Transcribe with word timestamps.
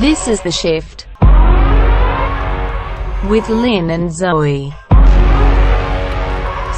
This 0.00 0.28
is 0.28 0.42
The 0.42 0.52
Shift. 0.52 1.06
With 3.30 3.48
Lynn 3.48 3.88
and 3.88 4.12
Zoe. 4.12 4.70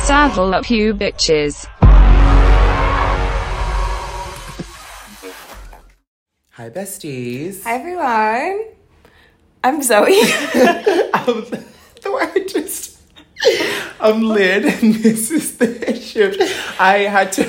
Saddle 0.07 0.55
up, 0.55 0.71
you 0.71 0.95
bitches. 0.95 1.67
Hi, 6.53 6.71
besties. 6.71 7.65
Hi 7.65 7.75
everyone. 7.75 8.67
I'm 9.65 9.83
Zoe. 9.83 10.13
Um, 11.19 11.45
the 12.03 12.13
way 12.13 12.23
I 12.23 12.47
just, 12.49 13.01
I'm 14.01 14.23
Lynn, 14.23 14.65
and 14.69 14.95
this 14.95 15.33
is 15.33 15.59
the 15.59 15.97
shift. 16.01 16.41
I 16.81 16.99
had 16.99 17.33
to 17.33 17.43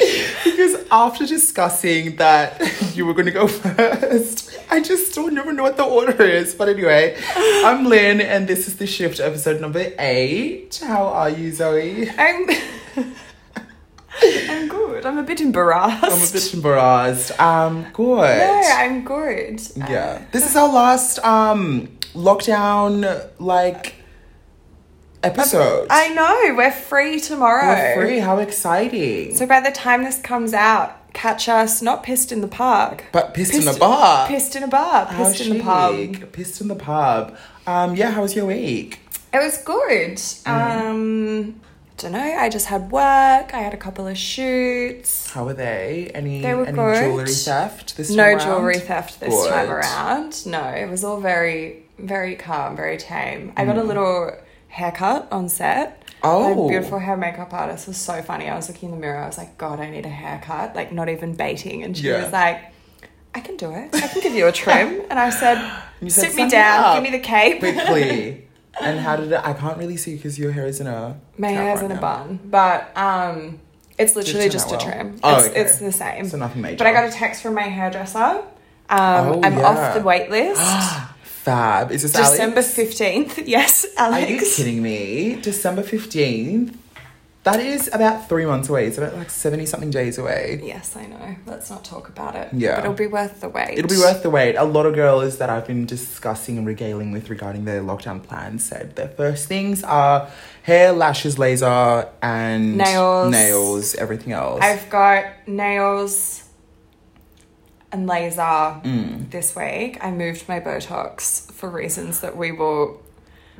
because 0.44 0.76
after 0.90 1.26
discussing 1.26 2.16
that 2.16 2.58
you 2.96 3.06
were 3.06 3.14
going 3.14 3.26
to 3.26 3.32
go 3.32 3.46
first, 3.48 4.58
I 4.70 4.80
just 4.80 5.14
don't 5.14 5.34
never 5.34 5.52
know 5.52 5.62
what 5.62 5.76
the 5.76 5.84
order 5.84 6.22
is. 6.22 6.54
But 6.54 6.68
anyway, 6.68 7.16
I'm 7.36 7.84
Lynn, 7.86 8.20
and 8.20 8.46
this 8.48 8.68
is 8.68 8.76
the 8.76 8.86
shift 8.86 9.20
episode 9.20 9.60
number 9.60 9.92
eight. 9.98 10.80
How 10.84 11.06
are 11.06 11.30
you, 11.30 11.52
Zoe? 11.52 12.08
I'm 12.10 12.46
I'm 14.22 14.68
good. 14.68 15.06
I'm 15.06 15.18
a 15.18 15.22
bit 15.22 15.40
embarrassed. 15.40 16.04
I'm 16.04 16.12
a 16.12 16.32
bit 16.32 16.54
embarrassed. 16.54 17.40
Um, 17.40 17.86
good. 17.92 18.38
No, 18.38 18.62
I'm 18.74 19.04
good. 19.04 19.60
Yeah. 19.76 20.22
This 20.32 20.48
is 20.48 20.56
our 20.56 20.68
last 20.68 21.18
um 21.24 21.88
lockdown 22.14 23.30
like 23.38 23.94
episode. 25.22 25.86
I 25.90 26.08
know. 26.14 26.54
We're 26.56 26.72
free 26.72 27.20
tomorrow. 27.20 27.66
We're 27.66 27.94
free. 27.94 28.18
How 28.18 28.38
exciting! 28.38 29.34
So 29.34 29.46
by 29.46 29.60
the 29.60 29.70
time 29.70 30.04
this 30.04 30.20
comes 30.20 30.52
out, 30.52 30.99
catch 31.12 31.48
us 31.48 31.82
not 31.82 32.02
pissed 32.02 32.32
in 32.32 32.40
the 32.40 32.48
park. 32.48 33.04
but 33.12 33.34
pissed, 33.34 33.54
in 33.54 33.66
a 33.66 33.74
bar. 33.74 34.26
Pissed 34.28 34.56
in 34.56 34.62
a 34.62 34.68
bar. 34.68 35.06
How 35.06 35.24
Pissed 35.24 35.40
in 35.42 35.56
the 35.58 35.62
pub. 35.62 36.32
Pissed 36.32 36.60
in 36.60 36.68
the 36.68 36.76
pub. 36.76 37.36
Um, 37.66 37.96
yeah. 37.96 38.10
How 38.10 38.22
was 38.22 38.34
your 38.34 38.46
week? 38.46 39.00
It 39.32 39.38
was 39.38 39.58
good. 39.58 40.16
Mm-hmm. 40.16 40.86
Um 40.88 41.60
don't 42.00 42.12
know. 42.12 42.18
I 42.18 42.48
just 42.48 42.66
had 42.66 42.90
work. 42.90 43.52
I 43.52 43.58
had 43.58 43.74
a 43.74 43.76
couple 43.76 44.06
of 44.06 44.16
shoots. 44.16 45.30
How 45.30 45.44
were 45.44 45.52
they? 45.54 46.10
Any 46.14 46.40
They 46.40 46.54
were 46.54 46.64
any 46.64 46.74
good. 46.74 46.96
jewelry 46.96 47.28
theft 47.30 47.96
this 47.98 48.08
time 48.08 48.16
No 48.16 48.38
jewelry 48.38 48.78
theft 48.78 49.20
this 49.20 49.28
Good. 49.34 49.50
time 49.50 49.70
around. 49.70 50.46
No, 50.46 50.62
it 50.64 50.88
was 50.88 51.04
all 51.04 51.20
very, 51.20 51.84
very 51.98 52.36
calm, 52.36 52.74
very 52.74 52.96
tame. 52.96 53.52
I 53.56 53.66
got 53.66 53.76
a 53.76 53.82
little 53.82 54.32
haircut 54.68 55.28
on 55.30 55.48
set. 55.50 56.02
Oh. 56.22 56.64
The 56.64 56.68
beautiful 56.68 56.98
hair 56.98 57.16
makeup 57.16 57.52
artist 57.52 57.88
was 57.88 57.96
so 57.96 58.20
funny. 58.22 58.48
I 58.48 58.54
was 58.56 58.68
looking 58.68 58.90
in 58.90 58.94
the 58.94 59.00
mirror. 59.00 59.18
I 59.22 59.26
was 59.26 59.38
like, 59.38 59.56
God, 59.58 59.80
I 59.80 59.88
need 59.90 60.04
a 60.06 60.10
haircut. 60.10 60.74
Like, 60.76 60.92
not 60.92 61.08
even 61.08 61.34
baiting. 61.34 61.82
And 61.82 61.96
she 61.96 62.08
Yeah. 62.08 62.22
was 62.24 62.32
like, 62.32 62.72
I 63.34 63.40
can 63.40 63.56
do 63.56 63.70
it. 63.72 63.94
I 63.94 64.08
can 64.08 64.20
give 64.22 64.34
you 64.34 64.46
a 64.46 64.52
trim. 64.52 65.02
and 65.08 65.18
I 65.18 65.30
said, 65.30 65.56
You 66.00 66.10
sit 66.10 66.34
me 66.34 66.48
down. 66.48 66.84
up." 66.84 66.94
Give 66.96 67.02
me 67.12 67.16
the 67.16 67.22
cape. 67.24 67.60
quickly. 67.60 68.46
and 68.80 68.98
how 69.00 69.16
did 69.16 69.32
it? 69.32 69.40
I 69.44 69.52
can't 69.52 69.78
really 69.78 69.96
see 69.96 70.16
because 70.16 70.38
your 70.38 70.52
hair 70.52 70.66
is 70.66 70.80
in 70.80 70.86
a. 70.86 71.18
My 71.38 71.48
cap 71.52 71.56
hair's 71.62 71.80
right 71.82 71.90
in 71.90 71.96
a 71.96 72.00
bun. 72.00 72.40
But 72.44 72.96
um, 72.96 73.58
it's 73.98 74.16
literally 74.16 74.48
just 74.48 74.68
a 74.68 74.72
well? 74.72 74.80
trim. 74.80 75.20
Oh, 75.22 75.38
it's, 75.38 75.48
okay. 75.48 75.60
it's 75.60 75.78
the 75.78 75.92
same. 75.92 76.24
So 76.26 76.38
nothing 76.38 76.60
major. 76.62 76.78
But 76.78 76.86
I 76.88 76.92
got 76.92 77.04
a 77.04 77.10
text 77.12 77.42
from 77.42 77.54
my 77.54 77.62
hairdresser. 77.62 78.18
Um, 78.18 78.46
Oh, 78.90 79.40
I'm 79.44 79.56
yeah. 79.58 79.66
off 79.66 79.94
the 79.94 80.00
wait 80.02 80.30
list. 80.30 80.60
Fab. 81.44 81.90
Is 81.90 82.02
this 82.02 82.12
December 82.12 82.60
15th. 82.60 83.46
Yes, 83.46 83.86
Alex. 83.96 84.26
Are 84.26 84.30
you 84.30 84.40
kidding 84.56 84.82
me? 84.82 85.36
December 85.40 85.82
15th? 85.82 86.76
That 87.44 87.58
is 87.60 87.88
about 87.94 88.28
three 88.28 88.44
months 88.44 88.68
away. 88.68 88.86
It's 88.86 88.98
about 88.98 89.16
like 89.16 89.30
70 89.30 89.64
something 89.64 89.90
days 89.90 90.18
away. 90.18 90.60
Yes, 90.62 90.94
I 90.94 91.06
know. 91.06 91.36
Let's 91.46 91.70
not 91.70 91.82
talk 91.82 92.10
about 92.10 92.36
it. 92.36 92.50
Yeah. 92.52 92.74
But 92.76 92.80
it'll 92.84 92.92
be 92.92 93.06
worth 93.06 93.40
the 93.40 93.48
wait. 93.48 93.78
It'll 93.78 93.88
be 93.88 93.96
worth 93.96 94.22
the 94.22 94.28
wait. 94.28 94.56
A 94.56 94.64
lot 94.64 94.84
of 94.84 94.94
girls 94.94 95.38
that 95.38 95.48
I've 95.48 95.66
been 95.66 95.86
discussing 95.86 96.58
and 96.58 96.66
regaling 96.66 97.10
with 97.12 97.30
regarding 97.30 97.64
their 97.64 97.80
lockdown 97.80 98.22
plans 98.22 98.62
said 98.64 98.94
their 98.96 99.08
first 99.08 99.48
things 99.48 99.82
are 99.82 100.28
hair, 100.64 100.92
lashes, 100.92 101.38
laser, 101.38 102.06
and 102.20 102.76
Nails. 102.76 103.30
nails, 103.30 103.94
everything 103.94 104.34
else. 104.34 104.60
I've 104.62 104.90
got 104.90 105.24
nails 105.48 106.44
and 107.92 108.06
laser 108.06 108.40
Mm. 108.84 109.30
this 109.30 109.54
week. 109.56 109.98
I 110.04 110.10
moved 110.10 110.48
my 110.48 110.60
Botox 110.60 111.50
for 111.52 111.68
reasons 111.68 112.20
that 112.20 112.36
we 112.36 112.52
will. 112.52 113.00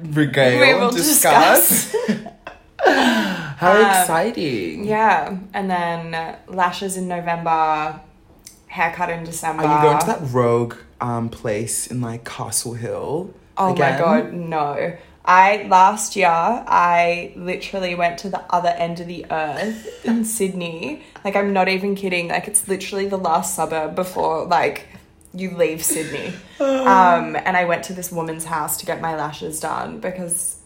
Regale, 0.02 0.60
We 0.60 0.74
will 0.74 0.90
discuss. 0.90 1.94
How 2.84 3.72
Um, 3.72 3.86
exciting. 3.86 4.84
Yeah. 4.84 5.36
And 5.52 5.70
then 5.70 6.36
lashes 6.48 6.96
in 6.96 7.08
November, 7.08 8.00
haircut 8.68 9.10
in 9.10 9.24
December. 9.24 9.64
Are 9.64 9.76
you 9.76 9.82
going 9.82 9.98
to 10.00 10.06
that 10.06 10.20
rogue 10.32 10.74
um, 11.00 11.28
place 11.28 11.86
in 11.86 12.00
like 12.00 12.24
Castle 12.24 12.74
Hill? 12.74 13.34
Oh 13.58 13.72
again? 13.72 13.92
my 13.92 13.98
god, 13.98 14.32
no. 14.32 14.92
I 15.24 15.66
last 15.68 16.16
year 16.16 16.28
I 16.28 17.32
literally 17.36 17.94
went 17.94 18.18
to 18.20 18.28
the 18.30 18.42
other 18.52 18.70
end 18.70 19.00
of 19.00 19.06
the 19.06 19.26
earth 19.30 20.04
in 20.04 20.24
Sydney. 20.36 21.02
Like 21.24 21.36
I'm 21.36 21.52
not 21.52 21.68
even 21.68 21.94
kidding. 21.94 22.28
Like 22.28 22.48
it's 22.48 22.66
literally 22.68 23.06
the 23.06 23.18
last 23.18 23.54
suburb 23.54 23.94
before 23.94 24.46
like 24.46 24.88
you 25.34 25.50
leave 25.56 25.84
Sydney. 25.84 26.32
Um 26.60 27.36
and 27.36 27.56
I 27.56 27.64
went 27.64 27.84
to 27.84 27.92
this 27.92 28.10
woman's 28.10 28.44
house 28.44 28.76
to 28.78 28.86
get 28.86 29.00
my 29.00 29.14
lashes 29.16 29.60
done 29.60 30.00
because 30.00 30.56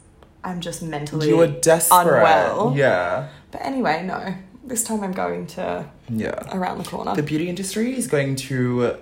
I'm 0.43 0.61
just 0.61 0.83
mentally 0.83 1.29
You 1.29 1.37
were 1.39 1.47
desperate. 1.49 2.01
unwell. 2.17 2.73
Yeah. 2.77 3.29
But 3.51 3.63
anyway, 3.63 4.03
no. 4.05 4.35
This 4.65 4.83
time 4.85 5.03
I'm 5.03 5.13
going 5.13 5.47
to 5.49 5.85
Yeah. 6.09 6.57
around 6.57 6.79
the 6.79 6.85
corner. 6.85 7.15
The 7.15 7.23
beauty 7.23 7.49
industry 7.49 7.97
is 7.97 8.07
going 8.07 8.37
to 8.37 8.97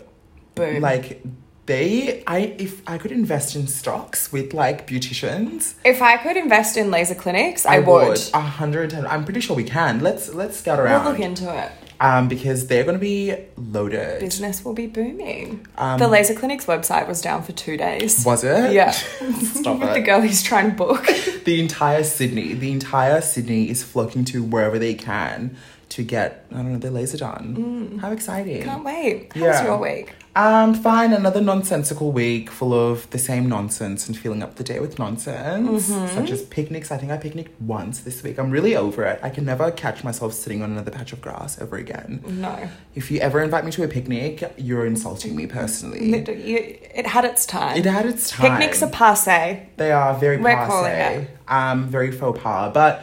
Boom. 0.54 0.80
like 0.80 1.22
they 1.66 2.22
I 2.26 2.38
if 2.58 2.82
I 2.88 2.98
could 2.98 3.12
invest 3.12 3.54
in 3.54 3.66
stocks 3.68 4.32
with 4.32 4.52
like 4.52 4.86
beauticians, 4.86 5.74
if 5.84 6.02
I 6.02 6.16
could 6.16 6.36
invest 6.36 6.76
in 6.76 6.90
laser 6.90 7.14
clinics, 7.14 7.64
I, 7.66 7.78
would. 7.78 8.20
A 8.34 8.40
hundred 8.40 8.92
and. 8.92 9.06
I'm 9.06 9.24
pretty 9.24 9.40
sure 9.40 9.54
we 9.56 9.64
can. 9.64 10.00
Let's 10.00 10.32
let's 10.34 10.56
scout 10.58 10.80
around 10.80 11.04
We'll 11.04 11.12
look 11.12 11.20
into 11.20 11.56
it. 11.56 11.70
um, 12.00 12.26
because 12.26 12.66
they're 12.66 12.82
gonna 12.82 12.98
be 12.98 13.36
loaded. 13.56 14.18
business 14.20 14.64
will 14.64 14.74
be 14.74 14.88
booming. 14.88 15.64
Um, 15.78 16.00
the 16.00 16.08
Laser 16.08 16.34
Clinic's 16.34 16.66
website 16.66 17.06
was 17.06 17.20
down 17.22 17.44
for 17.44 17.52
two 17.52 17.76
days. 17.76 18.24
Was 18.26 18.42
it? 18.42 18.72
Yeah. 18.72 18.90
Stop 19.40 19.78
With 19.78 19.90
it. 19.90 19.94
the 19.94 20.00
girl 20.00 20.20
he's 20.20 20.42
trying 20.42 20.70
to 20.72 20.76
book. 20.76 21.06
the 21.44 21.60
entire 21.60 22.02
Sydney, 22.02 22.54
the 22.54 22.72
entire 22.72 23.20
Sydney 23.20 23.70
is 23.70 23.84
flocking 23.84 24.24
to 24.26 24.42
wherever 24.42 24.80
they 24.80 24.94
can 24.94 25.56
to 25.90 26.02
get 26.02 26.44
I 26.50 26.56
don't 26.56 26.72
know 26.72 26.78
their 26.78 26.90
laser 26.90 27.18
done. 27.18 27.98
How 28.02 28.10
exciting! 28.10 28.62
Mm. 28.62 28.64
Can't 28.64 28.84
wait. 28.84 29.32
How 29.34 29.40
Yeah. 29.40 29.50
was 29.50 29.62
your 29.62 29.78
week? 29.78 30.14
Um, 30.34 30.72
fine. 30.74 31.12
Another 31.12 31.42
nonsensical 31.42 32.10
week 32.10 32.50
full 32.50 32.72
of 32.72 33.08
the 33.10 33.18
same 33.18 33.50
nonsense 33.50 34.08
and 34.08 34.16
filling 34.16 34.42
up 34.42 34.54
the 34.54 34.64
day 34.64 34.80
with 34.80 34.98
nonsense, 34.98 35.90
Mm-hmm. 35.90 36.14
such 36.14 36.30
as 36.30 36.42
picnics. 36.44 36.90
I 36.90 36.96
think 36.96 37.12
I 37.12 37.18
picnicked 37.18 37.60
once 37.60 38.00
this 38.00 38.22
week. 38.22 38.38
I'm 38.38 38.50
really 38.50 38.74
over 38.74 39.04
it. 39.04 39.20
I 39.22 39.28
can 39.28 39.44
never 39.44 39.70
catch 39.70 40.02
myself 40.04 40.32
sitting 40.32 40.62
on 40.62 40.70
another 40.72 40.90
patch 40.90 41.12
of 41.12 41.20
grass 41.20 41.60
ever 41.60 41.76
again. 41.76 42.24
No. 42.26 42.68
If 42.94 43.10
you 43.10 43.20
ever 43.20 43.42
invite 43.42 43.66
me 43.66 43.72
to 43.72 43.82
a 43.82 43.88
picnic, 43.88 44.54
you're 44.56 44.86
insulting 44.86 45.36
me 45.36 45.46
personally. 45.46 46.14
It, 46.14 46.28
it 46.30 47.06
had 47.06 47.26
its 47.26 47.44
time. 47.44 47.76
It 47.76 47.84
had 47.84 48.06
its 48.06 48.30
time. 48.30 48.52
Picnics 48.52 48.82
are 48.82 48.90
passe. 48.90 49.66
They 49.76 49.92
are 49.92 50.14
very 50.18 50.38
We're 50.38 50.54
passe, 50.54 50.70
calling 50.70 50.92
it. 50.92 51.30
um, 51.48 51.88
very 51.88 52.10
faux 52.10 52.40
pas, 52.40 52.72
but 52.72 53.02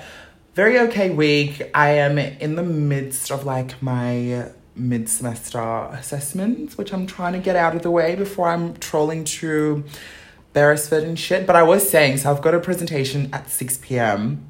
very 0.56 0.80
okay 0.80 1.12
week. 1.12 1.62
I 1.76 1.92
am 1.92 2.18
in 2.18 2.56
the 2.56 2.64
midst 2.64 3.30
of 3.32 3.46
like 3.46 3.80
my 3.84 4.50
mid 4.80 5.10
semester 5.10 5.60
assessments, 5.92 6.78
which 6.78 6.94
I'm 6.94 7.06
trying 7.06 7.34
to 7.34 7.40
get 7.40 7.56
out 7.56 7.76
of 7.76 7.82
the 7.84 7.92
way 7.92 8.16
before 8.16 8.48
I'm 8.50 8.76
trolling 8.78 9.24
to 9.26 9.84
Beresford 10.54 11.04
and 11.04 11.18
shit. 11.20 11.46
But 11.46 11.56
I 11.56 11.64
was 11.64 11.88
saying, 11.90 12.18
so 12.18 12.32
I've 12.32 12.42
got 12.42 12.54
a 12.56 12.60
presentation 12.60 13.30
at 13.34 13.50
6 13.50 13.80
p.m. 13.82 14.46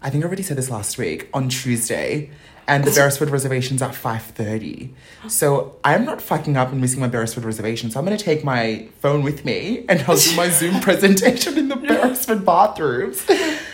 I 0.00 0.10
think 0.10 0.24
I 0.24 0.26
already 0.26 0.42
said 0.42 0.56
this 0.58 0.70
last 0.70 0.98
week 0.98 1.28
on 1.32 1.48
Tuesday. 1.48 2.30
And 2.68 2.84
the 2.84 2.92
Beresford 2.92 3.28
reservation's 3.30 3.82
at 3.82 3.90
5.30. 3.90 4.90
So 5.28 5.76
I'm 5.82 6.04
not 6.04 6.22
fucking 6.22 6.56
up 6.56 6.70
and 6.70 6.80
missing 6.80 7.00
my 7.00 7.08
Beresford 7.08 7.44
reservation. 7.44 7.90
So 7.90 7.98
I'm 7.98 8.06
going 8.06 8.16
to 8.16 8.24
take 8.24 8.44
my 8.44 8.88
phone 9.00 9.24
with 9.24 9.44
me 9.44 9.84
and 9.88 10.00
I'll 10.06 10.16
do 10.16 10.36
my 10.36 10.48
Zoom 10.48 10.80
presentation 10.88 11.58
in 11.58 11.68
the 11.68 11.74
Beresford 11.76 12.46
bathrooms. 12.46 13.28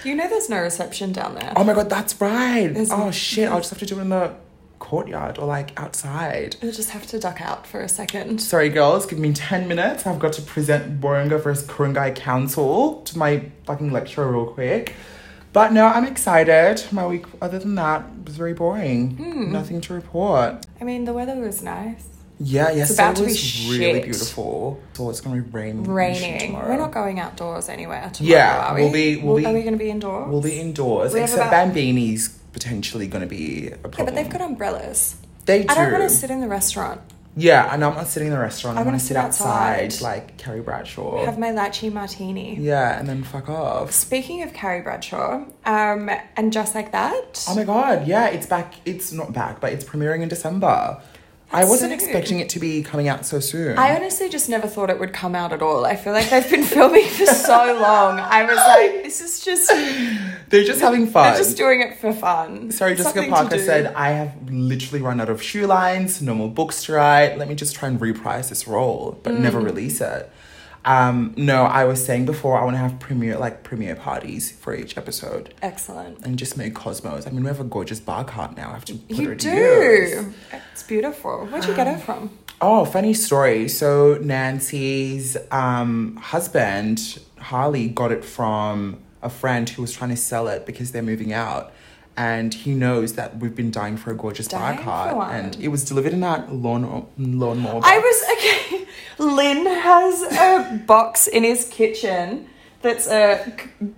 You 0.05 0.14
know 0.14 0.26
there's 0.28 0.49
no 0.49 0.61
reception 0.62 1.12
down 1.12 1.34
there. 1.34 1.52
Oh 1.55 1.64
my 1.64 1.75
god, 1.75 1.90
that's 1.90 2.19
right. 2.19 2.69
There's- 2.73 2.88
oh 2.90 3.11
shit, 3.11 3.50
I'll 3.50 3.58
just 3.58 3.70
have 3.70 3.78
to 3.81 3.87
do 3.87 3.99
it 3.99 4.02
in 4.02 4.08
the 4.08 4.34
courtyard 4.78 5.38
or 5.38 5.46
like 5.46 5.78
outside. 5.80 6.56
You'll 6.62 6.72
just 6.72 6.90
have 6.90 7.06
to 7.08 7.19
duck 7.19 7.40
out 7.40 7.66
for 7.66 7.80
a 7.80 7.88
second. 7.88 8.40
Sorry, 8.40 8.69
girls, 8.69 9.06
give 9.06 9.19
me 9.19 9.32
10 9.32 9.66
minutes. 9.69 10.06
I've 10.06 10.19
got 10.19 10.32
to 10.34 10.42
present 10.42 11.00
Warringah 11.00 11.42
versus 11.42 11.66
Ku-ring-gai 11.66 12.12
Council 12.12 13.02
to 13.02 13.19
my 13.19 13.50
fucking 13.66 13.92
lecturer 13.92 14.30
real 14.32 14.46
quick. 14.46 14.94
But 15.52 15.72
no, 15.72 15.86
I'm 15.86 16.04
excited. 16.04 16.84
My 16.92 17.06
week, 17.06 17.25
other 17.40 17.58
than 17.58 17.75
that, 17.76 18.04
was 18.25 18.36
very 18.36 18.52
boring. 18.54 19.16
Hmm. 19.16 19.50
Nothing 19.52 19.80
to 19.82 19.94
report. 19.94 20.66
I 20.80 20.84
mean, 20.84 21.04
the 21.04 21.12
weather 21.12 21.36
was 21.36 21.62
nice. 21.62 22.06
Yeah, 22.40 22.70
yes, 22.70 22.94
about 22.94 23.12
it 23.12 23.16
to 23.16 23.20
be 23.22 23.26
was 23.32 23.69
really 23.70 23.94
shit. 23.94 24.04
beautiful. 24.04 24.80
So 24.92 25.10
it's 25.10 25.20
gonna 25.20 25.42
be 25.42 25.50
rain. 25.50 25.82
Raining. 25.82 26.38
tomorrow. 26.38 26.69
We're 26.69 26.76
not 26.76 26.92
going 26.92 27.19
outdoors 27.19 27.69
anywhere 27.69 28.08
tomorrow, 28.12 28.36
Yeah, 28.36 28.66
are 28.70 28.75
we? 28.76 28.82
we'll 28.82 28.92
be- 28.92 29.16
we'll 29.16 29.36
be- 29.38 29.46
Are 29.46 29.52
we 29.52 29.62
to 29.64 29.76
be 29.76 29.90
indoors? 29.90 30.28
We'll 30.30 30.40
be 30.42 30.60
indoors, 30.60 31.14
We 31.14 31.20
except 31.22 31.40
about- 31.40 31.50
Bambini's 31.50 32.38
potentially 32.53 33.06
gonna 33.06 33.27
be 33.27 33.69
a 33.69 33.77
problem. 33.77 33.99
Yeah, 33.99 34.05
but 34.05 34.15
they've 34.15 34.31
got 34.31 34.41
umbrellas. 34.41 35.17
They 35.47 35.62
do. 35.62 35.67
I 35.71 35.75
don't 35.75 35.93
want 35.93 36.05
to 36.05 36.11
sit 36.11 36.31
in 36.31 36.41
the 36.41 36.49
restaurant. 36.49 37.00
Yeah, 37.37 37.73
and 37.73 37.85
I'm 37.85 37.95
not 37.95 38.09
sitting 38.09 38.29
in 38.29 38.35
the 38.35 38.41
restaurant. 38.41 38.79
I, 38.79 38.81
I 38.81 38.83
want 38.83 38.95
wanna 38.95 38.99
sit 38.99 39.09
sit 39.09 39.17
outside, 39.17 39.85
outside. 39.85 40.03
like 40.03 40.39
Carrie 40.39 40.61
Bradshaw. 40.61 41.25
Have 41.25 41.39
my 41.39 41.50
lychee 41.53 41.93
martini. 41.93 42.56
yeah, 42.56 42.99
and 42.99 43.09
then 43.09 43.23
fuck 43.23 43.49
off. 43.49 43.93
Speaking 43.93 44.43
of 44.43 44.53
Carrie 44.53 44.83
Bradshaw, 44.83 45.45
um, 45.65 46.11
and 46.37 46.53
just 46.53 46.75
like 46.75 46.91
that, 46.93 47.45
Oh 47.49 47.55
my 47.55 47.62
god, 47.65 48.09
yeah, 48.09 48.27
it's 48.27 48.47
back. 48.47 48.75
It's 48.85 49.12
not 49.12 49.33
back, 49.33 49.61
but 49.61 49.73
it's 49.73 49.85
premiering 49.85 50.23
in 50.23 50.29
December. 50.29 51.00
I 51.50 51.65
wasn't 51.65 51.93
soon. 51.93 51.93
expecting 52.11 52.41
it 52.41 52.49
to 52.50 52.59
be 52.61 52.83
coming 52.83 53.09
out 53.09 53.25
so 53.25 53.41
soon. 53.41 53.79
I 53.79 53.97
honestly 53.97 54.29
just 54.29 54.49
never 54.50 54.67
thought 54.69 54.91
it 54.91 54.99
would 55.00 55.12
come 55.15 55.35
out 55.35 55.53
at 55.53 55.62
all. 55.62 55.87
I 55.87 55.97
feel 55.97 56.12
like 56.12 56.29
they've 56.29 56.49
been 56.50 56.62
filming 56.77 57.06
for 57.09 57.25
so 57.27 57.79
long. 57.81 58.19
I 58.21 58.43
was 58.45 58.56
like, 58.56 59.03
this 59.05 59.21
is 59.23 59.43
just 59.43 59.69
They're 60.50 60.65
just 60.65 60.81
having 60.81 61.06
fun. 61.06 61.33
they're 61.33 61.43
just 61.43 61.56
doing 61.56 61.81
it 61.81 61.99
for 61.99 62.12
fun. 62.12 62.71
Sarah 62.71 62.95
Jessica 62.95 63.27
Parker 63.31 63.59
said, 63.59 63.95
I 63.95 64.11
have 64.11 64.50
literally 64.50 65.03
run 65.03 65.21
out 65.21 65.31
of 65.31 65.43
shoe 65.43 65.67
lines, 65.67 66.21
no 66.21 66.35
more 66.35 66.50
books 66.50 66.85
to 66.85 66.93
write. 66.93 67.39
Let 67.39 67.49
me 67.49 67.55
just 67.55 67.75
try 67.75 67.89
and 67.89 68.00
reprise 68.00 68.49
this 68.50 68.69
role, 68.69 69.19
but 69.23 69.33
Mm. 69.35 69.41
never 69.41 69.61
release 69.61 70.00
it. 70.03 70.31
Um, 70.88 71.35
no, 71.37 71.64
I 71.64 71.85
was 71.85 72.02
saying 72.05 72.25
before, 72.25 72.58
I 72.58 72.64
want 72.64 72.75
to 72.75 72.79
have 72.79 72.99
premiere, 72.99 73.37
like 73.37 73.62
premiere 73.62 73.94
parties 73.94 74.50
for 74.50 74.75
each 74.75 74.96
episode 74.96 75.52
Excellent. 75.61 76.25
and 76.25 76.38
just 76.38 76.56
make 76.56 76.75
Cosmos. 76.75 77.26
I 77.26 77.31
mean, 77.31 77.43
we 77.43 77.49
have 77.49 77.61
a 77.61 77.64
gorgeous 77.64 78.00
bar 78.00 78.25
cart 78.25 78.56
now. 78.56 78.70
I 78.70 78.73
have 78.73 78.85
to 78.87 78.94
put 78.94 79.17
You 79.17 79.31
use. 79.32 79.43
do. 79.43 80.35
It's 80.73 80.82
beautiful. 80.85 81.46
Where'd 81.46 81.67
you 81.67 81.75
get 81.75 81.87
it 81.87 82.00
from? 82.00 82.31
Oh, 82.61 82.85
funny 82.87 83.12
story. 83.14 83.69
So 83.69 84.19
Nancy's 84.23 85.37
um, 85.50 86.17
husband, 86.17 87.19
Harley, 87.38 87.88
got 87.88 88.11
it 88.11 88.25
from 88.25 88.99
a 89.23 89.29
friend 89.31 89.69
who 89.69 89.82
was 89.82 89.93
trying 89.93 90.11
to 90.11 90.17
sell 90.17 90.49
it 90.49 90.64
because 90.64 90.93
they're 90.93 91.02
moving 91.02 91.32
out. 91.32 91.73
And 92.19 92.53
he 92.53 92.75
knows 92.75 93.12
that 93.15 93.38
we've 93.38 93.55
been 93.55 93.70
dying 93.70 93.97
for 93.97 94.11
a 94.11 94.15
gorgeous 94.17 94.49
Dying 94.49 94.81
cart. 94.81 95.15
one. 95.17 95.32
And 95.32 95.56
it 95.62 95.69
was 95.69 95.85
delivered 95.85 96.12
in 96.12 96.20
that 96.20 96.53
lawn 96.53 97.06
lawnmower. 97.17 97.81
I 97.85 97.99
was 97.99 98.19
okay. 98.35 98.87
Lynn 99.19 99.65
has 99.67 100.23
a 100.23 100.82
box 100.85 101.29
in 101.29 101.44
his 101.44 101.69
kitchen 101.69 102.49
that's 102.82 103.06
a 103.06 103.44
c- 103.56 103.88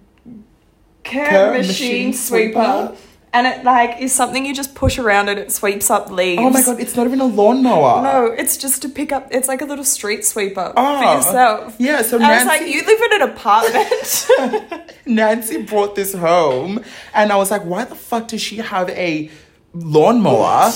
Kerr 1.04 1.26
Kerr 1.30 1.52
machine, 1.56 1.66
machine 1.66 2.12
sweeper. 2.12 2.88
sweeper. 2.92 2.96
And 3.32 3.46
it 3.46 3.64
like 3.64 4.00
is 4.00 4.12
something 4.12 4.44
you 4.44 4.52
just 4.52 4.74
push 4.74 4.98
around 4.98 5.28
and 5.28 5.38
it 5.38 5.52
sweeps 5.52 5.88
up 5.88 6.10
leaves. 6.10 6.42
Oh 6.42 6.50
my 6.50 6.62
god, 6.62 6.80
it's 6.80 6.96
not 6.96 7.06
even 7.06 7.20
a 7.20 7.26
lawnmower. 7.26 8.02
No, 8.02 8.26
it's 8.26 8.56
just 8.56 8.82
to 8.82 8.88
pick 8.88 9.12
up. 9.12 9.28
It's 9.30 9.46
like 9.46 9.62
a 9.62 9.64
little 9.64 9.84
street 9.84 10.24
sweeper 10.24 10.72
Oh. 10.76 10.98
for 10.98 11.04
ah. 11.04 11.16
yourself. 11.16 11.76
Yeah, 11.78 12.02
so 12.02 12.18
I 12.20 12.38
was 12.38 12.46
like, 12.46 12.62
you 12.66 12.84
live 12.84 13.00
in 13.00 13.22
an 13.22 13.28
apartment. 13.30 14.90
Nancy 15.06 15.62
brought 15.62 15.94
this 15.94 16.12
home, 16.12 16.82
and 17.14 17.30
I 17.30 17.36
was 17.36 17.50
like, 17.52 17.62
why 17.62 17.84
the 17.84 17.94
fuck 17.94 18.28
does 18.28 18.42
she 18.42 18.56
have 18.56 18.90
a 18.90 19.30
lawnmower? 19.72 20.70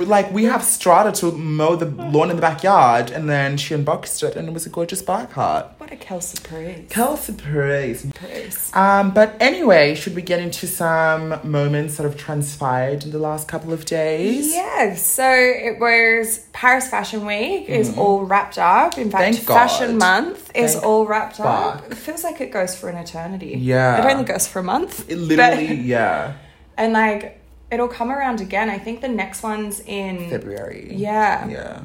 like, 0.00 0.32
we 0.32 0.44
have 0.44 0.62
strata 0.62 1.12
to 1.12 1.32
mow 1.32 1.76
the 1.76 1.86
lawn 1.86 2.30
in 2.30 2.36
the 2.36 2.42
backyard, 2.42 3.10
and 3.10 3.28
then 3.28 3.56
she 3.56 3.74
unboxed 3.74 4.22
it, 4.22 4.36
and 4.36 4.48
it 4.48 4.52
was 4.54 4.66
a 4.66 4.70
gorgeous 4.70 5.02
bike 5.02 5.30
cart. 5.32 5.66
what 5.78 5.92
a 5.92 5.96
Kel 5.96 6.20
surprise. 6.20 6.86
Kel 6.90 7.16
surprise. 7.16 8.06
Um, 8.72 9.10
but 9.12 9.36
anyway, 9.40 9.94
should 9.94 10.14
we 10.14 10.22
get 10.22 10.40
into 10.40 10.66
some 10.66 11.38
moments 11.48 11.96
that 11.96 12.04
have 12.04 12.16
transpired 12.16 13.04
in 13.04 13.10
the 13.10 13.18
last 13.18 13.48
couple 13.48 13.72
of 13.72 13.84
days? 13.84 14.52
Yeah, 14.54 14.94
so 14.94 15.28
it 15.28 15.78
was 15.80 16.38
Paris 16.52 16.88
Fashion 16.88 17.26
Week 17.26 17.68
is 17.68 17.96
all 17.96 18.24
wrapped 18.24 18.58
up. 18.58 18.96
In 18.98 19.10
fact. 19.10 19.34
Thank 19.34 19.46
God. 19.46 19.54
Fashion 19.54 19.98
Month 19.98 20.50
is 20.54 20.72
Thank 20.74 20.84
all 20.86 21.06
wrapped 21.06 21.40
up. 21.40 21.90
It 21.90 21.96
feels 21.96 22.24
like 22.24 22.40
it 22.40 22.50
goes 22.52 22.76
for 22.76 22.88
an 22.88 22.96
eternity. 22.96 23.56
Yeah. 23.58 24.04
It 24.04 24.10
only 24.10 24.24
goes 24.24 24.46
for 24.46 24.60
a 24.60 24.62
month. 24.64 25.08
It 25.10 25.16
literally, 25.18 25.66
But- 25.76 25.78
yeah, 25.78 26.32
and 26.76 26.92
like, 26.92 27.40
it'll 27.74 27.88
come 27.88 28.10
around 28.10 28.40
again. 28.40 28.70
I 28.70 28.78
think 28.78 29.00
the 29.00 29.08
next 29.08 29.42
one's 29.42 29.80
in. 29.80 30.30
February. 30.30 30.94
Yeah. 30.94 31.48
Yeah. 31.48 31.84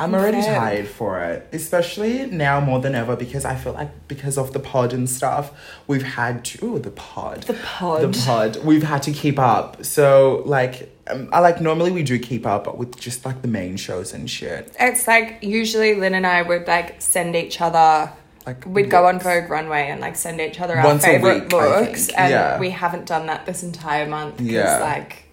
I'm 0.00 0.14
already 0.14 0.40
tired 0.40 0.86
for 0.86 1.18
it, 1.24 1.48
especially 1.52 2.26
now 2.26 2.60
more 2.60 2.78
than 2.78 2.94
ever 2.94 3.16
because 3.16 3.44
I 3.44 3.56
feel 3.56 3.72
like 3.72 3.90
because 4.06 4.38
of 4.38 4.52
the 4.52 4.60
pod 4.60 4.92
and 4.92 5.10
stuff, 5.10 5.50
we've 5.88 6.04
had 6.04 6.44
to. 6.44 6.64
Ooh, 6.64 6.78
the 6.78 6.92
pod. 6.92 7.42
The 7.42 7.54
pod. 7.54 8.02
The 8.02 8.24
pod. 8.24 8.64
We've 8.64 8.84
had 8.84 9.02
to 9.02 9.12
keep 9.12 9.40
up. 9.40 9.84
So, 9.84 10.44
like, 10.46 10.96
um, 11.08 11.28
I 11.32 11.40
like 11.40 11.60
normally 11.60 11.90
we 11.90 12.04
do 12.04 12.16
keep 12.16 12.46
up, 12.46 12.64
but 12.64 12.78
with 12.78 12.96
just 13.00 13.24
like 13.24 13.42
the 13.42 13.48
main 13.48 13.76
shows 13.76 14.14
and 14.14 14.30
shit. 14.30 14.72
It's 14.78 15.08
like 15.08 15.38
usually 15.42 15.96
Lynn 15.96 16.14
and 16.14 16.26
I 16.26 16.42
would 16.42 16.68
like 16.68 17.02
send 17.02 17.34
each 17.34 17.60
other. 17.60 18.12
Like, 18.48 18.64
We'd 18.66 18.88
go 18.90 19.04
on. 19.06 19.20
Vogue 19.20 19.50
Runway 19.50 19.88
and 19.90 20.00
like 20.00 20.16
send 20.16 20.40
each 20.40 20.58
other 20.60 20.76
our 20.78 20.98
favorite 20.98 21.52
week, 21.52 21.96
think. 21.96 22.18
and 22.18 22.30
Yeah. 22.30 22.58
we 22.58 22.70
haven't 22.70 23.04
done 23.06 23.26
that 23.26 23.44
this 23.44 23.62
entire 23.62 24.06
month. 24.06 24.40
Yeah. 24.40 24.78
like 24.80 25.24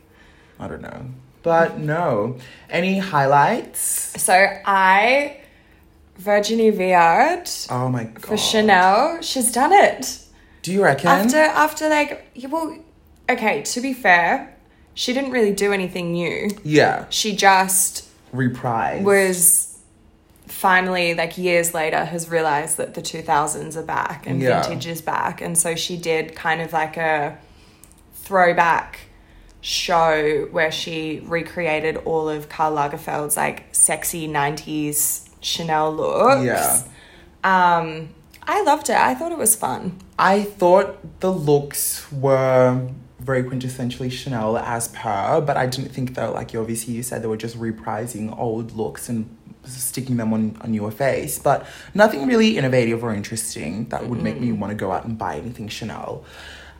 I 0.59 0.67
don't 0.67 0.81
know. 0.81 1.05
But 1.43 1.77
no. 1.79 2.37
Any 2.69 2.97
highlights? 2.99 3.79
so 4.21 4.33
I, 4.65 5.37
Virginie 6.17 6.71
Viard 6.71 7.47
Oh 7.71 7.87
my 7.89 8.03
god. 8.05 8.25
for 8.25 8.37
Chanel, 8.37 9.21
she's 9.21 9.51
done 9.51 9.71
it 9.71 10.19
Do 10.61 10.73
you 10.73 10.83
reckon? 10.83 11.07
after 11.07 11.37
after 11.37 11.87
like 11.89 12.25
well, 12.49 12.77
okay. 13.29 13.61
To 13.61 13.79
be 13.81 13.93
fair, 13.93 14.55
she 14.93 15.13
didn't 15.13 15.31
really 15.31 15.53
do 15.53 15.71
anything 15.71 16.11
new. 16.11 16.49
yeah. 16.63 17.05
She 17.09 17.35
just 17.35 18.07
Reprise. 18.33 19.03
was 19.03 19.64
finally 20.55 21.13
like 21.13 21.37
years 21.37 21.73
later 21.73 22.05
has 22.05 22.29
realized 22.29 22.77
that 22.77 22.93
the 22.93 23.01
2000s 23.01 23.75
are 23.75 23.83
back 23.83 24.25
and 24.25 24.41
Yeah. 24.41 24.61
vintage 24.61 24.87
is 24.87 25.01
back 25.01 25.41
and 25.41 25.57
so 25.57 25.75
she 25.75 25.97
did 25.97 26.33
kind 26.35 26.61
of 26.61 26.71
like 26.71 26.95
a 26.95 27.37
throwback 28.13 28.99
show 29.61 30.47
where 30.51 30.71
she 30.71 31.21
recreated 31.25 31.97
all 32.05 32.29
of 32.29 32.47
Karl 32.49 32.73
Lagerfeld's 32.75 33.35
like 33.35 33.63
sexy 33.71 34.27
90s 34.27 35.27
Chanel 35.41 35.93
looks. 35.93 36.43
Yeah. 36.45 36.81
Um 37.43 38.09
I 38.47 38.61
loved 38.63 38.89
it. 38.89 38.95
I 38.95 39.15
thought 39.15 39.31
it 39.31 39.37
was 39.39 39.55
fun. 39.55 39.97
I 40.19 40.43
thought 40.43 41.19
the 41.19 41.31
looks 41.31 42.09
were 42.11 42.87
very 43.19 43.43
quintessentially 43.43 44.11
Chanel 44.11 44.55
as 44.57 44.87
per, 44.89 45.41
but 45.41 45.57
I 45.57 45.65
didn't 45.65 45.91
think 45.91 46.13
though, 46.13 46.31
like 46.31 46.53
you 46.53 46.59
obviously 46.61 46.93
you 46.93 47.01
said 47.03 47.23
they 47.23 47.27
were 47.27 47.37
just 47.37 47.59
reprising 47.59 48.37
old 48.37 48.73
looks 48.73 49.09
and 49.09 49.35
sticking 49.67 50.17
them 50.17 50.33
on, 50.33 50.57
on 50.61 50.73
your 50.73 50.91
face, 50.91 51.39
but 51.39 51.65
nothing 51.93 52.27
really 52.27 52.57
innovative 52.57 53.03
or 53.03 53.13
interesting 53.13 53.89
that 53.89 54.07
would 54.07 54.21
make 54.21 54.39
me 54.39 54.51
want 54.51 54.71
to 54.71 54.75
go 54.75 54.91
out 54.91 55.05
and 55.05 55.17
buy 55.17 55.37
anything 55.37 55.67
Chanel. 55.67 56.23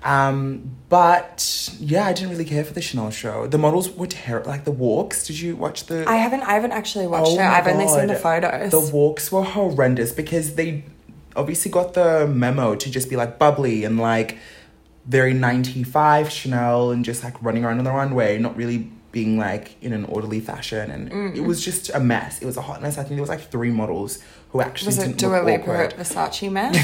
Um, 0.03 0.75
but 0.87 1.69
yeah, 1.79 2.05
I 2.05 2.13
didn't 2.13 2.29
really 2.29 2.45
care 2.45 2.63
for 2.63 2.73
the 2.73 2.81
Chanel 2.81 3.09
show. 3.09 3.47
The 3.47 3.57
models 3.57 3.89
were 3.89 4.05
terrible. 4.05 4.51
Like 4.51 4.63
the 4.63 4.71
walks. 4.71 5.25
Did 5.25 5.39
you 5.39 5.55
watch 5.55 5.87
the? 5.87 6.07
I 6.07 6.17
haven't 6.17 6.41
I 6.41 6.53
haven't 6.53 6.73
actually 6.73 7.07
watched 7.07 7.31
Oh 7.31 7.39
it. 7.39 7.39
I've 7.39 7.67
only 7.67 7.87
seen 7.87 8.07
the 8.07 8.15
photos. 8.15 8.71
The 8.71 8.95
walks 8.95 9.31
were 9.31 9.43
horrendous 9.43 10.11
because 10.11 10.53
they 10.53 10.85
obviously 11.35 11.71
got 11.71 11.95
the 11.95 12.27
memo 12.27 12.75
to 12.75 12.91
just 12.91 13.09
be 13.09 13.15
like 13.15 13.39
bubbly 13.39 13.83
and 13.83 13.99
like 13.99 14.37
very 15.07 15.33
95 15.33 16.31
Chanel 16.31 16.91
and 16.91 17.03
just 17.03 17.23
like 17.23 17.41
running 17.41 17.65
around 17.65 17.79
on 17.79 17.83
the 17.83 17.91
runway, 17.91 18.37
not 18.37 18.55
really 18.55 18.91
being 19.15 19.37
like 19.47 19.65
in 19.81 19.91
an 19.93 20.03
orderly 20.15 20.41
fashion. 20.51 20.85
And 20.95 21.03
Mm. 21.09 21.35
it 21.39 21.43
was 21.49 21.63
just 21.63 21.83
a 21.99 22.01
mess. 22.01 22.41
It 22.41 22.45
was 22.51 22.57
a 22.57 22.65
hot 22.69 22.81
mess. 22.83 22.97
I 22.97 23.03
think 23.03 23.15
there 23.17 23.21
was 23.27 23.33
like 23.35 23.49
three 23.55 23.71
models 23.81 24.11
who 24.51 24.59
actually 24.67 24.87
was 24.89 24.97
it 24.99 25.05
didn't 25.05 25.19
Dua 25.19 25.37
look 25.37 25.45
Lipa 25.45 25.61
awkward. 25.71 25.91
Versace 25.99 26.51
mess? 26.51 26.75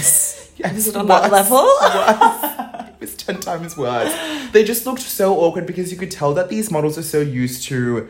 Yes, 0.61 0.73
Was 0.75 0.87
it 0.89 0.95
on 0.95 1.07
was, 1.07 1.21
that 1.21 1.31
level? 1.39 1.65
it 2.95 3.01
was 3.01 3.15
10 3.15 3.39
times 3.39 3.75
worse. 3.75 4.13
They 4.53 4.63
just 4.63 4.85
looked 4.85 5.01
so 5.01 5.35
awkward 5.43 5.65
because 5.65 5.91
you 5.91 5.97
could 5.97 6.11
tell 6.11 6.33
that 6.35 6.47
these 6.49 6.69
models 6.71 6.97
are 6.97 7.07
so 7.15 7.19
used 7.19 7.63
to 7.69 8.07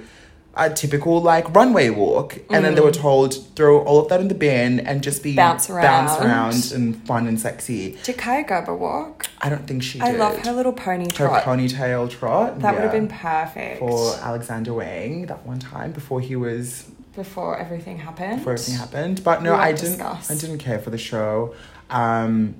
a 0.56 0.70
typical 0.70 1.22
like 1.22 1.54
runway 1.56 1.90
walk. 1.90 2.38
And 2.50 2.66
then 2.66 2.76
they 2.76 2.82
were 2.82 2.92
told, 2.92 3.34
throw 3.56 3.80
all 3.84 4.00
of 4.00 4.10
that 4.10 4.20
in 4.20 4.28
the 4.28 4.36
bin 4.36 4.82
and 4.82 5.02
just 5.02 5.24
be 5.24 5.32
Mm. 5.34 5.36
Bounce 5.38 5.68
bounce 5.68 6.12
around. 6.20 6.26
around 6.30 6.72
and 6.74 7.08
fun 7.08 7.26
and 7.28 7.40
sexy. 7.40 7.98
Did 8.04 8.18
Kaia 8.18 8.46
Gerber 8.46 8.76
walk? 8.76 9.28
I 9.42 9.48
don't 9.50 9.66
think 9.66 9.82
she 9.82 10.02
I 10.02 10.12
did. 10.12 10.20
love 10.20 10.38
her 10.46 10.52
little 10.52 10.74
pony 10.74 11.06
Her 11.06 11.28
trot. 11.28 11.44
ponytail 11.44 12.10
trot. 12.10 12.60
that 12.60 12.74
would 12.74 12.84
have 12.84 12.92
been 12.92 13.08
perfect 13.08 13.80
for 13.80 14.16
Alexander 14.22 14.74
Wang 14.74 15.26
that 15.28 15.46
one 15.46 15.60
time 15.60 15.92
before 15.94 16.20
he 16.20 16.36
was 16.36 16.84
before 17.16 17.58
everything 17.58 17.98
happened. 17.98 18.38
before 18.38 18.54
everything 18.54 18.76
happened. 18.76 19.24
But 19.24 19.42
no, 19.44 19.54
I 19.56 19.72
didn't. 19.72 19.98
discuss. 19.98 20.30
I 20.32 20.36
didn't 20.36 20.60
care 20.60 20.80
for 20.80 20.90
the 20.90 20.98
show. 20.98 21.56
Um, 21.90 22.56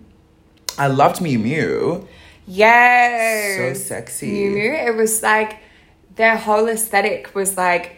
I 0.78 0.88
loved 0.88 1.18
Miu 1.22 1.38
Miu. 1.40 2.08
Yes. 2.48 3.58
So 3.58 3.84
sexy. 3.96 4.32
Miu. 4.50 4.88
It 4.88 4.96
was 4.96 5.22
like 5.24 5.58
their 6.16 6.38
whole 6.38 6.68
aesthetic 6.68 7.34
was 7.36 7.58
like 7.58 7.98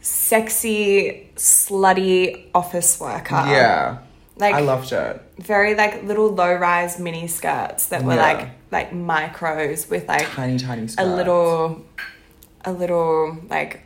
sexy, 0.00 1.28
slutty 1.36 2.46
office 2.54 2.98
worker. 2.98 3.34
Yeah, 3.46 3.98
Like 4.36 4.54
I 4.54 4.60
loved 4.60 4.92
it. 4.92 5.22
very 5.38 5.74
like 5.74 6.02
little 6.04 6.28
low 6.32 6.54
rise 6.54 6.98
mini 6.98 7.28
skirts 7.28 7.86
that 7.86 8.02
were 8.02 8.14
Yeah. 8.14 8.22
like 8.32 8.48
like 8.70 8.92
micros 8.92 9.88
with 9.90 10.08
like 10.08 10.26
Tiny, 10.30 10.58
tiny 10.58 10.88
a 10.98 11.04
little 11.06 11.84
a 12.64 12.72
little 12.72 13.36
like 13.48 13.82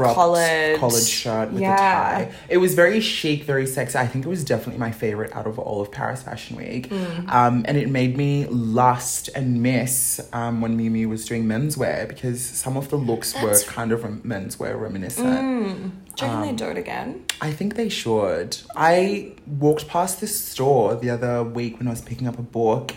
cropped 0.00 0.14
Collared. 0.16 0.78
collared 0.78 1.02
shirt 1.04 1.52
with 1.52 1.60
Yeah. 1.62 1.74
a 1.74 2.24
tie. 2.26 2.32
It 2.48 2.58
was 2.58 2.74
very 2.74 3.00
chic, 3.00 3.44
very 3.44 3.66
sexy. 3.66 3.98
I 3.98 4.06
think 4.06 4.24
it 4.24 4.28
was 4.28 4.44
definitely 4.44 4.78
my 4.78 4.90
favorite 4.90 5.34
out 5.36 5.46
of 5.46 5.58
all 5.58 5.80
of 5.80 5.90
Paris 5.92 6.22
Fashion 6.22 6.56
Week. 6.56 6.88
Mm. 6.90 7.28
Um, 7.30 7.62
and 7.68 7.76
it 7.76 7.88
made 7.90 8.16
me 8.16 8.46
lust 8.46 9.28
and 9.34 9.62
miss 9.62 10.20
um, 10.32 10.60
when 10.60 10.76
Miu 10.78 11.08
was 11.08 11.24
doing 11.26 11.44
menswear 11.44 12.08
because 12.08 12.40
some 12.44 12.76
of 12.76 12.88
the 12.88 12.96
looks 12.96 13.32
That's- 13.32 13.66
were 13.66 13.72
kind 13.72 13.92
of 13.92 14.02
rem- 14.04 14.22
menswear 14.24 14.80
reminiscent. 14.80 15.26
Mm. 15.28 15.90
Do 16.16 16.26
you 16.26 16.32
Um, 16.32 16.42
they 16.46 16.52
do 16.52 16.66
it 16.66 16.76
again? 16.76 17.24
I 17.40 17.50
think 17.52 17.76
they 17.76 17.88
should. 17.88 18.56
I 18.76 19.32
walked 19.46 19.88
past 19.88 20.20
this 20.20 20.38
store 20.38 20.94
the 20.94 21.08
other 21.10 21.42
week 21.42 21.78
when 21.78 21.86
I 21.86 21.90
was 21.90 22.00
picking 22.02 22.26
up 22.28 22.38
a 22.38 22.42
book, 22.42 22.92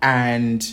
and 0.00 0.64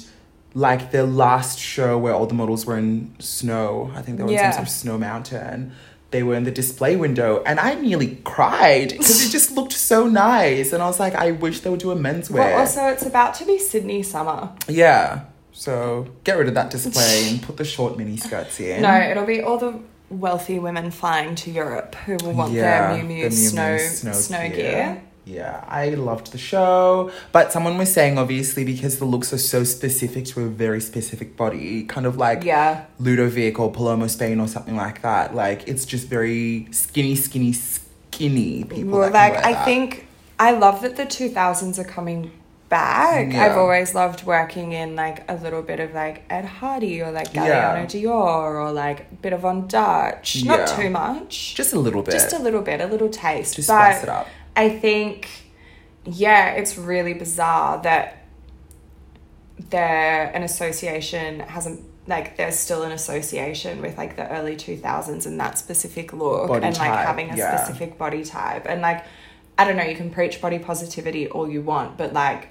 like 0.56 0.92
the 0.92 1.06
last 1.06 1.60
show 1.60 1.98
where 1.98 2.14
all 2.14 2.26
the 2.26 2.34
models 2.34 2.66
were 2.66 2.78
in 2.78 3.14
snow, 3.20 3.92
I 3.94 4.02
think 4.02 4.18
they 4.18 4.24
were 4.24 4.32
in 4.32 4.40
some 4.40 4.52
sort 4.54 4.64
of 4.64 4.70
snow 4.70 4.98
mountain. 4.98 5.74
They 6.12 6.24
were 6.24 6.36
in 6.36 6.46
the 6.46 6.52
display 6.52 6.96
window, 6.96 7.44
and 7.46 7.60
I 7.60 7.76
nearly 7.76 8.16
cried 8.24 8.90
because 8.90 9.26
it 9.26 9.32
just 9.32 9.52
looked 9.52 9.74
so 9.74 10.08
nice. 10.08 10.72
And 10.72 10.82
I 10.82 10.88
was 10.88 10.98
like, 11.00 11.14
I 11.14 11.32
wish 11.32 11.60
they 11.60 11.70
would 11.70 11.82
do 11.82 11.92
a 11.92 11.96
menswear. 11.96 12.36
Well, 12.36 12.60
also, 12.60 12.88
it's 12.88 13.06
about 13.06 13.34
to 13.36 13.46
be 13.46 13.60
Sydney 13.60 14.02
summer. 14.02 14.50
yeah. 14.68 15.26
So 15.58 16.08
get 16.26 16.38
rid 16.38 16.50
of 16.50 16.54
that 16.56 16.70
display 16.70 17.30
and 17.30 17.42
put 17.42 17.56
the 17.56 17.64
short 17.64 17.98
mini 17.98 18.18
skirts 18.18 18.60
in. 18.60 18.82
No, 18.82 18.94
it'll 19.00 19.26
be 19.26 19.42
all 19.42 19.58
the 19.58 19.80
wealthy 20.10 20.60
women 20.60 20.92
flying 20.92 21.34
to 21.36 21.50
Europe 21.52 21.96
who 22.06 22.18
will 22.24 22.34
want 22.34 22.54
their 22.54 22.90
Miu 22.90 23.04
Miu 23.08 23.30
the 23.30 23.36
Miu 23.36 23.50
snow, 23.50 23.78
Miu 23.78 24.14
snow, 24.14 24.50
gear. 24.50 25.02
Yeah, 25.26 25.64
I 25.68 25.90
loved 25.90 26.32
the 26.32 26.38
show. 26.38 27.12
But 27.32 27.52
someone 27.52 27.78
was 27.78 27.92
saying, 27.92 28.18
obviously, 28.20 28.64
because 28.64 29.00
the 29.00 29.06
looks 29.06 29.34
are 29.34 29.40
so 29.40 29.64
specific 29.64 30.26
to 30.26 30.42
a 30.44 30.48
very 30.48 30.80
specific 30.80 31.36
body, 31.36 31.84
kind 31.86 32.06
of 32.06 32.18
like 32.18 32.44
Yeah. 32.44 32.86
Ludovic 33.00 33.60
or 33.60 33.72
Palomo 33.72 34.08
Spain 34.10 34.40
or 34.40 34.48
something 34.48 34.76
like 34.76 35.02
that. 35.02 35.34
Like, 35.36 35.68
it's 35.68 35.86
just 35.86 36.08
very 36.08 36.68
skinny, 36.72 37.16
skinny, 37.16 37.54
skinny 37.54 38.64
people. 38.66 39.00
Well, 39.00 39.12
that 39.12 39.34
like 39.34 39.46
I 39.46 39.54
that. 39.54 39.66
think 39.66 40.08
I 40.40 40.52
love 40.52 40.82
that 40.84 40.96
the 40.96 41.06
two 41.06 41.30
thousands 41.30 41.80
are 41.80 41.84
coming 41.84 42.32
back. 42.70 43.32
Yeah. 43.34 43.46
I've 43.46 43.58
always 43.58 43.96
loved 43.96 44.26
working 44.26 44.74
in 44.74 44.96
like 44.96 45.24
a 45.30 45.36
little 45.36 45.62
bit 45.62 45.80
of 45.80 45.94
like 45.94 46.24
Ed 46.30 46.46
Hardy 46.46 47.02
or 47.02 47.12
like 47.12 47.32
Galliano 47.34 47.48
Yeah. 47.48 47.86
Dior 47.86 48.56
or 48.62 48.72
like 48.72 49.02
a 49.12 49.16
bit 49.22 49.34
of 49.34 49.42
Von 49.42 49.68
Dutch. 49.68 50.44
Not 50.46 50.68
too 50.68 50.90
much. 50.90 51.56
just 51.56 51.74
a 51.74 51.80
little 51.80 52.02
bit. 52.04 52.12
Just 52.12 52.34
a 52.34 52.40
little 52.40 52.62
bit, 52.62 52.82
a 52.82 52.86
little 52.88 53.10
taste. 53.10 53.56
to 53.56 53.62
but 53.62 53.66
spice 53.66 54.04
it 54.04 54.10
up. 54.10 54.28
I 54.56 54.70
think, 54.70 55.28
yeah, 56.06 56.52
it's 56.52 56.78
really 56.78 57.14
bizarre 57.14 57.82
that 57.84 58.26
there 59.70 60.32
an 60.34 60.44
association 60.44 61.40
hasn't 61.40 61.82
like 62.08 62.38
there's 62.38 62.58
still 62.58 62.84
an 62.84 62.92
association 62.92 63.82
with 63.82 63.98
like 63.98 64.16
the 64.16 64.30
early 64.32 64.56
2000s 64.56 65.26
and 65.26 65.40
that 65.40 65.58
specific 65.58 66.14
look 66.14 66.50
Body 66.50 66.66
and 66.66 66.78
like 66.78 66.92
type, 66.92 67.08
having 67.08 67.32
a 67.32 67.36
yeah. 67.36 67.56
specific 67.56 67.98
body 67.98 68.24
type 68.24 68.66
and 68.68 68.82
like 68.82 69.06
I 69.58 69.66
don't 69.66 69.76
know 69.76 69.84
you 69.84 69.96
can 69.96 70.12
preach 70.12 70.40
body 70.42 70.60
positivity 70.60 71.28
all 71.30 71.50
you 71.50 71.62
want 71.62 71.98
but 71.98 72.14
like 72.14 72.50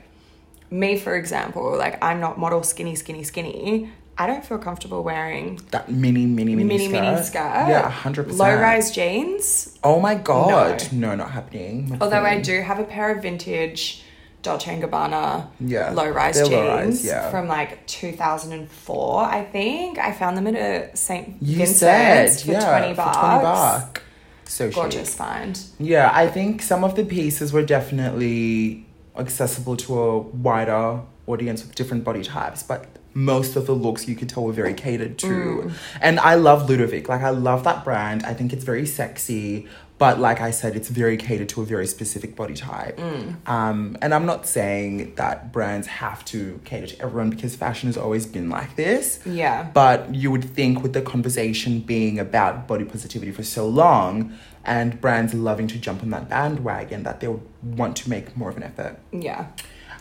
me 0.70 0.98
for 0.98 1.14
example 1.14 1.76
like 1.76 2.02
I'm 2.02 2.20
not 2.20 2.38
model 2.38 2.62
skinny 2.62 2.96
skinny 2.96 3.22
skinny 3.22 3.92
I 4.16 4.26
don't 4.26 4.44
feel 4.44 4.58
comfortable 4.58 5.02
wearing 5.02 5.60
That 5.72 5.90
mini, 5.90 6.24
mini, 6.26 6.54
mini, 6.54 6.64
mini 6.64 6.88
skirt. 6.88 7.02
mini 7.02 7.22
skirt 7.22 7.68
Yeah, 7.68 7.90
100%. 7.90 8.38
low 8.38 8.54
rise 8.60 8.90
jeans 8.92 9.76
Oh 9.82 9.98
my 10.00 10.14
god. 10.14 10.92
No, 10.92 11.14
not 11.16 11.30
happening. 11.32 11.88
Not 11.88 12.02
Although 12.02 12.22
I 12.24 12.40
do 12.40 12.60
have 12.62 12.78
a 12.78 12.84
pair 12.84 13.10
of 13.14 13.22
vintage 13.22 14.02
Dolce 14.42 14.72
and 14.74 14.82
Gabbana 14.82 15.48
Yeah, 15.58 15.90
low 15.90 16.08
rise 16.08 16.36
jeans 16.36 16.50
low-rise, 16.50 17.04
yeah. 17.04 17.30
from 17.30 17.48
like 17.48 17.86
2004, 17.86 19.24
I 19.24 19.42
think. 19.44 19.98
I 19.98 20.12
found 20.12 20.36
them 20.36 20.46
at 20.46 20.54
a 20.54 20.96
St. 20.96 21.36
You 21.40 21.56
Vincent's 21.56 21.78
said, 21.78 22.40
for 22.40 22.52
yeah, 22.52 22.78
20 22.78 22.94
bucks. 22.94 23.16
For 23.16 23.22
20 23.24 23.42
bucks. 23.42 24.00
So 24.46 24.66
chic. 24.68 24.74
Gorgeous 24.74 25.14
find. 25.14 25.58
Yeah, 25.78 26.10
I 26.12 26.28
think 26.28 26.60
some 26.62 26.84
of 26.84 26.94
the 26.94 27.04
pieces 27.04 27.52
were 27.54 27.62
definitely 27.64 28.86
accessible 29.16 29.76
to 29.78 29.98
a 29.98 30.18
wider 30.20 31.00
audience 31.26 31.64
with 31.64 31.74
different 31.74 32.04
body 32.04 32.22
types, 32.22 32.62
but 32.62 32.86
most 33.14 33.56
of 33.56 33.66
the 33.66 33.72
looks 33.72 34.08
you 34.08 34.16
could 34.16 34.28
tell 34.28 34.42
were 34.42 34.52
very 34.52 34.74
catered 34.74 35.18
to. 35.18 35.26
Mm. 35.26 35.72
And 36.00 36.20
I 36.20 36.34
love 36.34 36.68
Ludovic. 36.68 37.08
Like 37.08 37.22
I 37.22 37.30
love 37.30 37.64
that 37.64 37.84
brand. 37.84 38.24
I 38.24 38.34
think 38.34 38.52
it's 38.52 38.64
very 38.64 38.86
sexy, 38.86 39.68
but 39.98 40.18
like 40.18 40.40
I 40.40 40.50
said, 40.50 40.74
it's 40.74 40.88
very 40.88 41.16
catered 41.16 41.48
to 41.50 41.62
a 41.62 41.64
very 41.64 41.86
specific 41.86 42.34
body 42.34 42.54
type. 42.54 42.98
Mm. 42.98 43.48
Um, 43.48 43.96
and 44.02 44.12
I'm 44.12 44.26
not 44.26 44.46
saying 44.46 45.14
that 45.14 45.52
brands 45.52 45.86
have 45.86 46.24
to 46.26 46.60
cater 46.64 46.88
to 46.88 47.00
everyone 47.00 47.30
because 47.30 47.54
fashion 47.54 47.88
has 47.88 47.96
always 47.96 48.26
been 48.26 48.50
like 48.50 48.74
this. 48.74 49.20
Yeah. 49.24 49.70
But 49.72 50.12
you 50.14 50.32
would 50.32 50.44
think 50.44 50.82
with 50.82 50.92
the 50.92 51.02
conversation 51.02 51.80
being 51.80 52.18
about 52.18 52.66
body 52.66 52.84
positivity 52.84 53.30
for 53.30 53.44
so 53.44 53.68
long 53.68 54.36
and 54.64 55.00
brands 55.00 55.32
loving 55.34 55.68
to 55.68 55.78
jump 55.78 56.02
on 56.02 56.10
that 56.10 56.28
bandwagon 56.28 57.04
that 57.04 57.20
they 57.20 57.28
would 57.28 57.42
want 57.62 57.96
to 57.98 58.10
make 58.10 58.36
more 58.36 58.50
of 58.50 58.56
an 58.56 58.64
effort. 58.64 58.98
Yeah. 59.12 59.46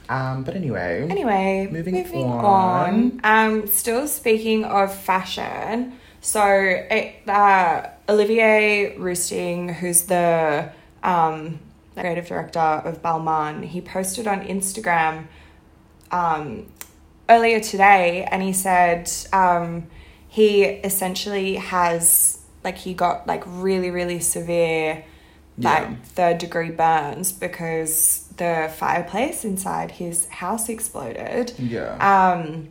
Um, 0.09 0.43
but 0.43 0.55
anyway. 0.55 1.07
Anyway, 1.09 1.67
Moving 1.71 1.95
moving, 1.95 2.25
on. 2.25 2.45
on. 2.45 3.21
Um, 3.23 3.67
still 3.67 4.07
speaking 4.07 4.65
of 4.65 4.93
fashion, 4.93 5.97
so 6.21 6.45
it, 6.45 7.27
uh, 7.27 7.87
Olivier 8.09 8.95
Rousteing, 8.97 9.75
who's 9.75 10.03
the 10.03 10.69
um, 11.03 11.59
creative 11.95 12.27
director 12.27 12.59
of 12.59 13.01
Balmain, 13.01 13.63
he 13.63 13.79
posted 13.81 14.27
on 14.27 14.41
Instagram 14.41 15.25
um, 16.11 16.67
earlier 17.29 17.59
today, 17.59 18.27
and 18.29 18.43
he 18.43 18.53
said 18.53 19.09
um, 19.31 19.87
he 20.27 20.63
essentially 20.63 21.55
has 21.55 22.39
like 22.63 22.77
he 22.77 22.93
got 22.93 23.27
like 23.27 23.43
really 23.45 23.89
really 23.91 24.19
severe 24.19 25.03
like 25.57 25.83
Yeah. 25.83 25.95
third 26.03 26.37
degree 26.39 26.71
burns 26.71 27.31
because 27.31 28.22
the 28.37 28.71
fireplace 28.75 29.43
inside 29.45 29.91
his 29.91 30.27
house 30.27 30.69
exploded. 30.69 31.53
Yeah. 31.59 31.95
Um, 31.95 32.69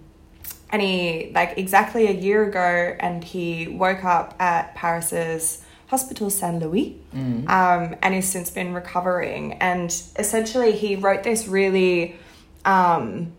and 0.71 0.81
he, 0.81 1.31
like, 1.35 1.59
exactly 1.59 2.07
a 2.07 2.13
year 2.13 2.49
ago, 2.49 2.97
and 2.99 3.23
he 3.23 3.69
woke 3.69 4.05
up 4.05 4.35
at 4.41 4.75
Paris's 4.75 5.63
Hospital 5.89 6.31
Saint 6.31 6.61
Louis 6.63 6.99
Mm. 7.15 7.47
um, 7.51 7.97
and 8.03 8.15
has 8.15 8.27
since 8.27 8.49
been 8.49 8.73
recovering. 8.73 9.53
And 9.55 9.91
essentially, 10.19 10.73
he 10.73 10.97
wrote 10.97 11.23
this 11.23 11.47
really, 11.47 12.17
um, 12.65 13.33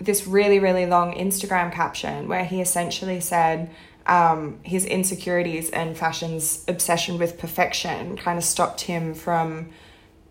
this 0.00 0.26
really, 0.26 0.58
really 0.58 0.86
long 0.86 1.14
Instagram 1.14 1.72
caption 1.72 2.26
where 2.26 2.44
he 2.44 2.60
essentially 2.60 3.20
said 3.20 3.70
um, 4.06 4.58
his 4.64 4.84
insecurities 4.84 5.70
and 5.70 5.96
fashion's 5.96 6.64
obsession 6.66 7.18
with 7.18 7.38
perfection 7.38 8.16
kind 8.16 8.38
of 8.38 8.44
stopped 8.44 8.80
him 8.80 9.14
from 9.14 9.68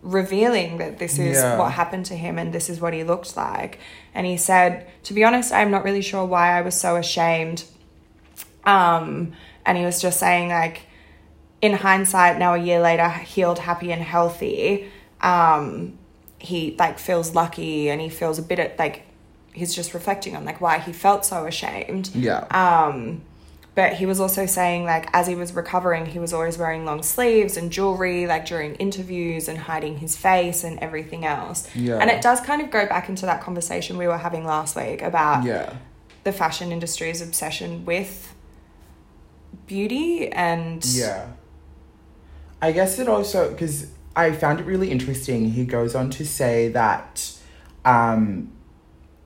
revealing 0.02 0.78
that 0.78 0.98
this 0.98 1.18
is 1.18 1.36
Yeah. 1.36 1.58
what 1.58 1.72
happened 1.72 2.06
to 2.06 2.14
him 2.16 2.38
and 2.38 2.52
this 2.52 2.70
is 2.70 2.80
what 2.80 2.94
he 2.94 3.04
looked 3.04 3.36
like. 3.36 3.78
And 4.14 4.26
he 4.26 4.36
said, 4.36 4.86
to 5.04 5.12
be 5.14 5.24
honest, 5.24 5.52
I'm 5.52 5.70
not 5.70 5.84
really 5.84 6.02
sure 6.02 6.24
why 6.24 6.56
I 6.56 6.62
was 6.62 6.74
so 6.74 6.96
ashamed. 6.96 7.64
Um, 8.64 9.32
and 9.66 9.76
he 9.78 9.84
was 9.84 10.00
just 10.00 10.18
saying, 10.18 10.48
like, 10.48 10.82
in 11.60 11.74
hindsight, 11.74 12.38
now 12.38 12.54
a 12.54 12.58
year 12.58 12.80
later, 12.80 13.08
healed, 13.08 13.58
happy, 13.58 13.92
and 13.92 14.02
healthy, 14.02 14.88
um, 15.20 15.98
he 16.38 16.74
like 16.78 16.98
feels 16.98 17.34
lucky 17.34 17.90
and 17.90 18.00
he 18.00 18.08
feels 18.08 18.38
a 18.38 18.42
bit 18.42 18.58
at, 18.58 18.78
like 18.78 19.02
he's 19.52 19.74
just 19.74 19.92
reflecting 19.92 20.34
on 20.34 20.44
like 20.46 20.58
why 20.60 20.78
he 20.78 20.90
felt 20.92 21.26
so 21.26 21.44
ashamed. 21.44 22.08
yeah. 22.14 22.46
Um, 22.50 23.20
but 23.74 23.94
he 23.94 24.06
was 24.06 24.20
also 24.20 24.46
saying 24.46 24.84
like 24.84 25.08
as 25.12 25.26
he 25.26 25.34
was 25.34 25.52
recovering, 25.52 26.06
he 26.06 26.18
was 26.18 26.32
always 26.32 26.58
wearing 26.58 26.84
long 26.84 27.02
sleeves 27.02 27.56
and 27.56 27.70
jewelry 27.70 28.26
like 28.26 28.46
during 28.46 28.74
interviews 28.76 29.48
and 29.48 29.58
hiding 29.58 29.98
his 29.98 30.16
face 30.16 30.64
and 30.64 30.78
everything 30.80 31.24
else. 31.24 31.68
Yeah. 31.74 31.98
And 31.98 32.10
it 32.10 32.20
does 32.20 32.40
kind 32.40 32.60
of 32.62 32.70
go 32.70 32.86
back 32.86 33.08
into 33.08 33.26
that 33.26 33.40
conversation 33.40 33.96
we 33.96 34.06
were 34.06 34.18
having 34.18 34.44
last 34.44 34.76
week 34.76 35.02
about 35.02 35.44
yeah. 35.44 35.74
the 36.24 36.32
fashion 36.32 36.72
industry's 36.72 37.22
obsession 37.22 37.84
with 37.84 38.34
beauty 39.66 40.28
and 40.32 40.84
Yeah. 40.84 41.28
I 42.60 42.72
guess 42.72 42.98
it 42.98 43.08
also 43.08 43.50
because 43.50 43.86
I 44.16 44.32
found 44.32 44.60
it 44.60 44.66
really 44.66 44.90
interesting. 44.90 45.52
He 45.52 45.64
goes 45.64 45.94
on 45.94 46.10
to 46.10 46.26
say 46.26 46.68
that, 46.70 47.32
um, 47.84 48.52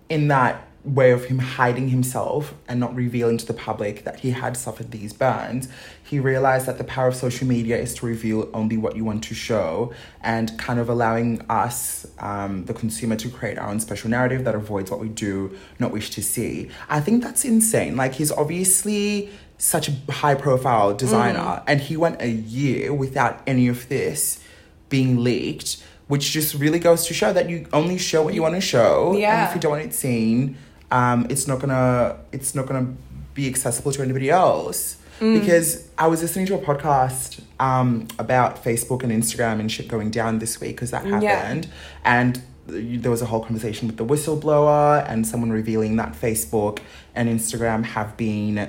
in 0.09 0.29
that 0.29 0.69
way 0.85 1.13
of 1.13 1.25
him 1.25 1.39
hiding 1.39 1.89
himself 1.89 2.55
and 2.69 2.79
not 2.79 2.95
revealing 2.95 3.39
to 3.39 3.47
the 3.47 3.55
public 3.55 4.05
that 4.05 4.21
he 4.21 4.31
had 4.31 4.57
suffered 4.57 4.91
these 4.91 5.13
burns, 5.13 5.69
he 6.03 6.21
realized 6.21 6.67
that 6.67 6.77
the 6.77 6.85
power 6.85 7.09
of 7.09 7.17
social 7.17 7.47
media 7.47 7.77
is 7.79 7.95
to 7.95 8.07
reveal 8.07 8.51
only 8.53 8.77
what 8.77 8.95
you 8.95 9.05
want 9.05 9.25
to 9.25 9.35
show 9.35 9.93
and 10.21 10.57
kind 10.59 10.79
of 10.79 10.91
allowing 10.91 11.41
us, 11.49 12.07
um, 12.19 12.67
the 12.67 12.75
consumer, 12.75 13.17
to 13.17 13.31
create 13.31 13.59
our 13.59 13.69
own 13.69 13.81
special 13.81 14.11
narrative 14.11 14.45
that 14.45 14.55
avoids 14.55 14.91
what 14.91 15.01
we 15.01 15.09
do 15.09 15.57
not 15.79 15.91
wish 15.91 16.11
to 16.11 16.23
see. 16.23 16.69
I 16.89 17.01
think 17.01 17.23
that's 17.23 17.45
insane. 17.45 17.97
Like, 17.97 18.15
he's 18.15 18.31
obviously 18.31 19.31
such 19.57 19.89
a 19.89 20.13
high 20.13 20.35
profile 20.35 20.93
designer 20.95 21.63
and 21.67 21.81
he 21.81 21.97
went 21.97 22.21
a 22.21 22.29
year 22.29 22.93
without 22.93 23.41
any 23.47 23.69
of 23.69 23.89
this 23.89 24.43
being 24.89 25.23
leaked 25.23 25.83
which 26.09 26.33
just 26.33 26.55
really 26.55 26.79
goes 26.79 27.07
to 27.07 27.15
show 27.15 27.33
that 27.33 27.49
you 27.49 27.67
only 27.73 27.97
show 27.97 28.23
what 28.23 28.35
you 28.35 28.43
want 28.43 28.55
to 28.55 28.61
show 28.61 29.15
and 29.41 29.49
if 29.49 29.55
you 29.55 29.61
don't 29.61 29.71
want 29.71 29.83
it 29.83 29.95
seen 29.95 30.57
um, 30.99 31.19
it's 31.33 31.47
not 31.51 31.59
gonna 31.63 32.17
it's 32.37 32.55
not 32.55 32.65
gonna 32.69 32.89
be 33.35 33.45
accessible 33.53 33.91
to 33.97 34.01
anybody 34.03 34.29
else 34.31 34.97
because 35.21 35.69
I 35.97 36.07
was 36.13 36.23
listening 36.23 36.47
to 36.47 36.55
a 36.55 36.59
podcast 36.71 37.41
um, 37.61 38.09
about 38.19 38.63
Facebook 38.65 39.03
and 39.05 39.11
Instagram 39.13 39.61
and 39.61 39.71
shit 39.71 39.87
going 39.89 40.11
down 40.11 40.39
this 40.41 40.61
week 40.61 40.73
because 40.77 40.91
that 40.91 41.05
Yeah. 41.07 41.21
happened, 41.21 41.69
and 42.05 42.33
there 42.67 43.11
was 43.11 43.23
a 43.23 43.27
whole 43.27 43.41
conversation 43.49 43.87
with 43.89 43.97
the 43.97 44.05
whistleblower 44.05 45.05
and 45.09 45.27
someone 45.27 45.51
revealing 45.51 45.97
that 45.97 46.13
Facebook 46.27 46.79
and 47.15 47.29
Instagram 47.29 47.85
have 47.85 48.17
been 48.17 48.69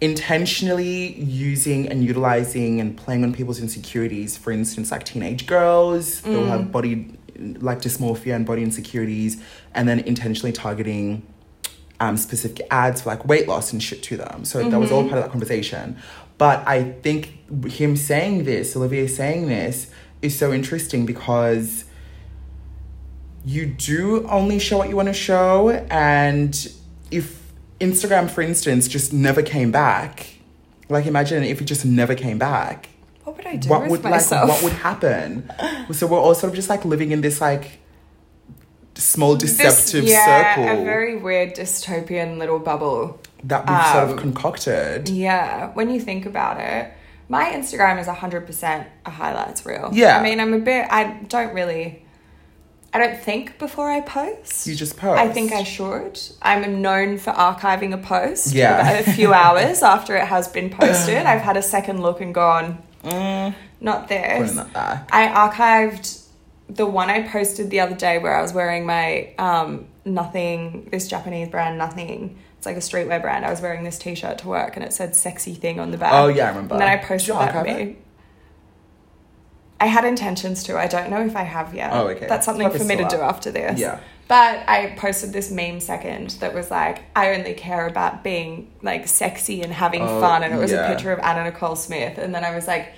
intentionally 0.00 1.14
using 1.20 1.88
and 1.88 2.02
utilizing 2.04 2.80
and 2.80 2.96
playing 2.96 3.22
on 3.24 3.32
people's 3.32 3.60
insecurities. 3.60 4.36
For 4.36 4.50
instance, 4.52 4.90
like 4.90 5.04
teenage 5.04 5.46
girls, 5.46 6.20
they'll 6.22 6.46
have 6.46 6.70
body 6.72 7.12
like 7.68 7.80
dysmorphia 7.80 8.34
and 8.34 8.44
body 8.46 8.62
insecurities, 8.62 9.36
and 9.74 9.88
then 9.88 10.00
intentionally 10.00 10.52
targeting 10.52 11.22
um, 12.00 12.16
specific 12.16 12.66
ads 12.70 13.02
for 13.02 13.10
like 13.10 13.24
weight 13.26 13.48
loss 13.48 13.72
and 13.72 13.82
shit 13.82 14.02
to 14.04 14.16
them. 14.16 14.44
So 14.44 14.68
that 14.68 14.78
was 14.78 14.92
all 14.92 15.02
part 15.02 15.18
of 15.18 15.24
that 15.24 15.30
conversation. 15.30 15.96
But 16.38 16.66
I 16.66 16.92
think 17.02 17.64
him 17.70 17.96
saying 17.96 18.44
this, 18.44 18.76
Olivia 18.76 19.08
saying 19.08 19.48
this, 19.48 19.90
is 20.22 20.38
so 20.38 20.52
interesting 20.52 21.06
because 21.06 21.84
you 23.44 23.64
do 23.66 24.26
only 24.28 24.58
show 24.58 24.76
what 24.78 24.88
you 24.88 24.96
want 24.96 25.08
to 25.08 25.14
show. 25.14 25.70
And 25.90 26.68
if 27.10 27.40
Instagram, 27.80 28.28
for 28.28 28.40
instance, 28.40 28.88
just 28.88 29.12
never 29.12 29.42
came 29.42 29.70
back, 29.70 30.34
like 30.88 31.06
imagine 31.06 31.44
if 31.44 31.60
it 31.60 31.64
just 31.64 31.84
never 31.84 32.14
came 32.14 32.38
back, 32.38 32.88
What 33.24 33.36
would 33.36 33.46
I 33.46 33.56
do 33.56 33.68
what 33.68 33.82
with 33.82 33.90
would 33.90 34.02
myself? 34.02 34.48
like 34.48 34.62
what 34.62 34.62
would 34.64 34.72
happen? 34.72 35.50
so 35.92 36.06
we're 36.06 36.18
all 36.18 36.34
sort 36.34 36.50
of 36.50 36.56
just 36.56 36.68
like 36.68 36.84
living 36.84 37.12
in 37.12 37.20
this 37.20 37.40
like 37.40 37.78
small 38.96 39.36
This- 39.36 39.56
deceptive 39.56 40.04
yeah, 40.04 40.54
circle 40.56 40.80
a 40.80 40.84
very 40.84 41.16
weird 41.16 41.54
dystopian 41.54 42.38
little 42.38 42.58
bubble. 42.58 43.20
that 43.44 43.68
we've 43.68 43.86
sort 43.92 44.04
um, 44.04 44.10
of 44.10 44.16
concocted. 44.18 45.08
Yeah, 45.08 45.70
when 45.74 45.90
you 45.90 46.00
think 46.00 46.26
about 46.26 46.58
it, 46.60 46.92
my 47.28 47.50
Instagram 47.52 48.00
is 48.00 48.06
100% 48.06 48.86
a 49.04 49.10
highlights 49.10 49.64
reel. 49.66 49.90
Yeah. 49.92 50.18
I 50.18 50.22
mean, 50.22 50.40
I'm 50.40 50.54
a 50.54 50.58
bit, 50.58 50.86
I 50.90 51.20
don't 51.28 51.52
really, 51.54 52.02
I 52.94 52.98
don't 52.98 53.18
think 53.20 53.58
before 53.58 53.90
I 53.90 54.00
post. 54.00 54.66
You 54.66 54.74
just 54.74 54.96
post. 54.96 55.20
I 55.20 55.28
think 55.28 55.52
I 55.52 55.62
should. 55.62 56.18
I'm 56.42 56.80
known 56.82 57.18
for 57.18 57.32
archiving 57.32 57.92
a 57.92 57.98
post 57.98 58.52
Yeah. 58.52 58.80
about 58.80 59.06
a 59.06 59.12
few 59.12 59.32
hours 59.42 59.82
after 59.82 60.16
it 60.16 60.24
has 60.26 60.48
been 60.48 60.70
posted. 60.70 61.18
I've 61.32 61.42
had 61.42 61.56
a 61.56 61.62
second 61.62 62.00
look 62.02 62.20
and 62.20 62.34
gone, 62.34 62.82
Mm, 63.04 63.54
not 63.80 64.08
this. 64.08 64.52
that 64.54 64.72
back. 64.72 65.08
I 65.12 65.28
archived 65.28 66.22
the 66.68 66.86
one 66.86 67.10
I 67.10 67.22
posted 67.26 67.70
the 67.70 67.80
other 67.80 67.94
day 67.94 68.18
where 68.18 68.36
I 68.36 68.42
was 68.42 68.52
wearing 68.52 68.86
my 68.86 69.34
um, 69.38 69.86
nothing, 70.04 70.88
this 70.90 71.08
Japanese 71.08 71.48
brand, 71.48 71.78
nothing. 71.78 72.38
It's 72.58 72.66
like 72.66 72.76
a 72.76 72.80
streetwear 72.80 73.20
brand. 73.20 73.44
I 73.44 73.50
was 73.50 73.60
wearing 73.60 73.84
this 73.84 73.98
t 73.98 74.14
shirt 74.14 74.38
to 74.38 74.48
work 74.48 74.76
and 74.76 74.84
it 74.84 74.92
said 74.92 75.14
sexy 75.14 75.54
thing 75.54 75.78
on 75.78 75.90
the 75.90 75.98
back. 75.98 76.12
Oh 76.14 76.28
yeah, 76.28 76.46
I 76.46 76.48
remember. 76.48 76.74
And 76.74 76.80
then 76.82 76.88
I 76.88 76.96
posted 76.96 77.34
that 77.34 77.54
archive 77.54 77.76
me. 77.76 77.82
it? 77.82 78.02
I 79.78 79.86
had 79.86 80.04
intentions 80.04 80.62
to. 80.64 80.78
I 80.78 80.86
don't 80.86 81.10
know 81.10 81.24
if 81.24 81.36
I 81.36 81.42
have 81.42 81.74
yet. 81.74 81.92
Oh, 81.92 82.08
okay. 82.08 82.26
That's 82.26 82.46
something 82.46 82.70
for 82.70 82.82
me 82.84 82.96
to 82.96 83.06
still 83.06 83.18
do 83.18 83.24
after 83.24 83.50
this. 83.50 83.78
Yeah. 83.78 84.00
But 84.28 84.68
I 84.68 84.96
posted 84.96 85.32
this 85.32 85.50
meme 85.52 85.80
second 85.80 86.30
that 86.40 86.52
was 86.52 86.70
like, 86.70 87.02
I 87.14 87.34
only 87.34 87.54
care 87.54 87.86
about 87.86 88.24
being 88.24 88.72
like 88.82 89.06
sexy 89.06 89.62
and 89.62 89.72
having 89.72 90.02
Oh, 90.02 90.20
fun. 90.20 90.42
And 90.42 90.52
it 90.52 90.56
was 90.56 90.72
yeah. 90.72 90.86
a 90.86 90.92
picture 90.92 91.12
of 91.12 91.20
Anna 91.20 91.44
Nicole 91.44 91.76
Smith. 91.76 92.18
And 92.18 92.34
then 92.34 92.42
I 92.44 92.54
was 92.54 92.66
like, 92.66 92.94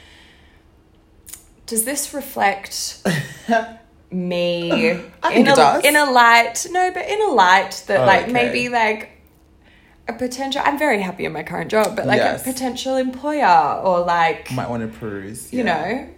does 1.69 1.85
this 1.85 2.13
reflect 2.13 3.07
me 4.11 4.91
in 4.91 5.01
a 5.23 5.45
does. 5.55 5.85
in 5.85 5.97
a 5.97 6.11
light? 6.11 6.67
No, 6.71 6.91
but 6.93 7.09
in 7.09 7.21
a 7.23 7.27
light 7.33 7.85
that 7.87 8.01
Oh, 8.01 8.07
like 8.07 8.25
okay. 8.25 8.33
maybe 8.33 8.69
like 8.69 9.11
a 10.09 10.13
potential. 10.15 10.63
I'm 10.65 10.79
very 10.79 11.01
happy 11.03 11.25
in 11.27 11.33
my 11.33 11.43
current 11.43 11.71
job, 11.71 11.95
but 11.95 12.07
like 12.07 12.19
Yes. 12.19 12.41
a 12.41 12.45
potential 12.53 12.97
employer 12.97 13.81
or 13.85 14.01
like 14.01 14.51
Might 14.53 14.71
want 14.71 14.83
to 14.91 14.99
peruse. 14.99 15.53
you 15.53 15.65
yeah. 15.65 15.65
know. 15.65 16.09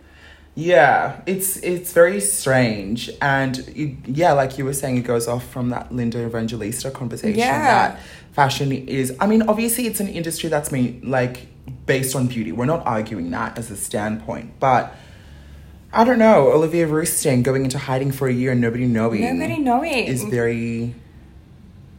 Yeah, 0.57 1.21
it's 1.26 1.57
it's 1.59 1.92
very 1.92 2.21
strange, 2.21 3.09
and 3.23 3.59
it, 3.75 3.97
yeah, 4.09 4.33
like 4.33 4.59
you 4.59 4.64
were 4.64 4.73
saying, 4.75 4.97
it 4.99 5.02
goes 5.04 5.28
off 5.28 5.47
from 5.49 5.71
that 5.71 5.92
Linda 5.92 6.19
Evangelista 6.26 6.90
conversation. 6.90 7.38
Yeah. 7.38 7.62
that 7.62 8.00
fashion 8.33 8.73
is. 8.73 9.14
I 9.21 9.26
mean, 9.26 9.42
obviously, 9.42 9.87
it's 9.87 10.00
an 10.00 10.09
industry 10.09 10.49
that's 10.50 10.71
made 10.73 11.04
like 11.04 11.47
based 11.87 12.16
on 12.16 12.26
beauty. 12.26 12.50
We're 12.52 12.66
not 12.66 12.85
arguing 12.85 13.30
that 13.30 13.59
as 13.59 13.71
a 13.71 13.76
standpoint, 13.76 14.59
but 14.59 14.92
I 15.92 16.04
don't 16.04 16.18
know. 16.18 16.52
Olivia 16.52 16.87
Rousteing 16.87 17.42
going 17.42 17.64
into 17.64 17.78
hiding 17.78 18.12
for 18.12 18.29
a 18.29 18.33
year 18.33 18.53
and 18.53 18.61
nobody 18.61 18.87
knowing. 18.87 19.22
Nobody 19.38 19.59
knowing. 19.61 20.05
is 20.07 20.22
very. 20.24 20.94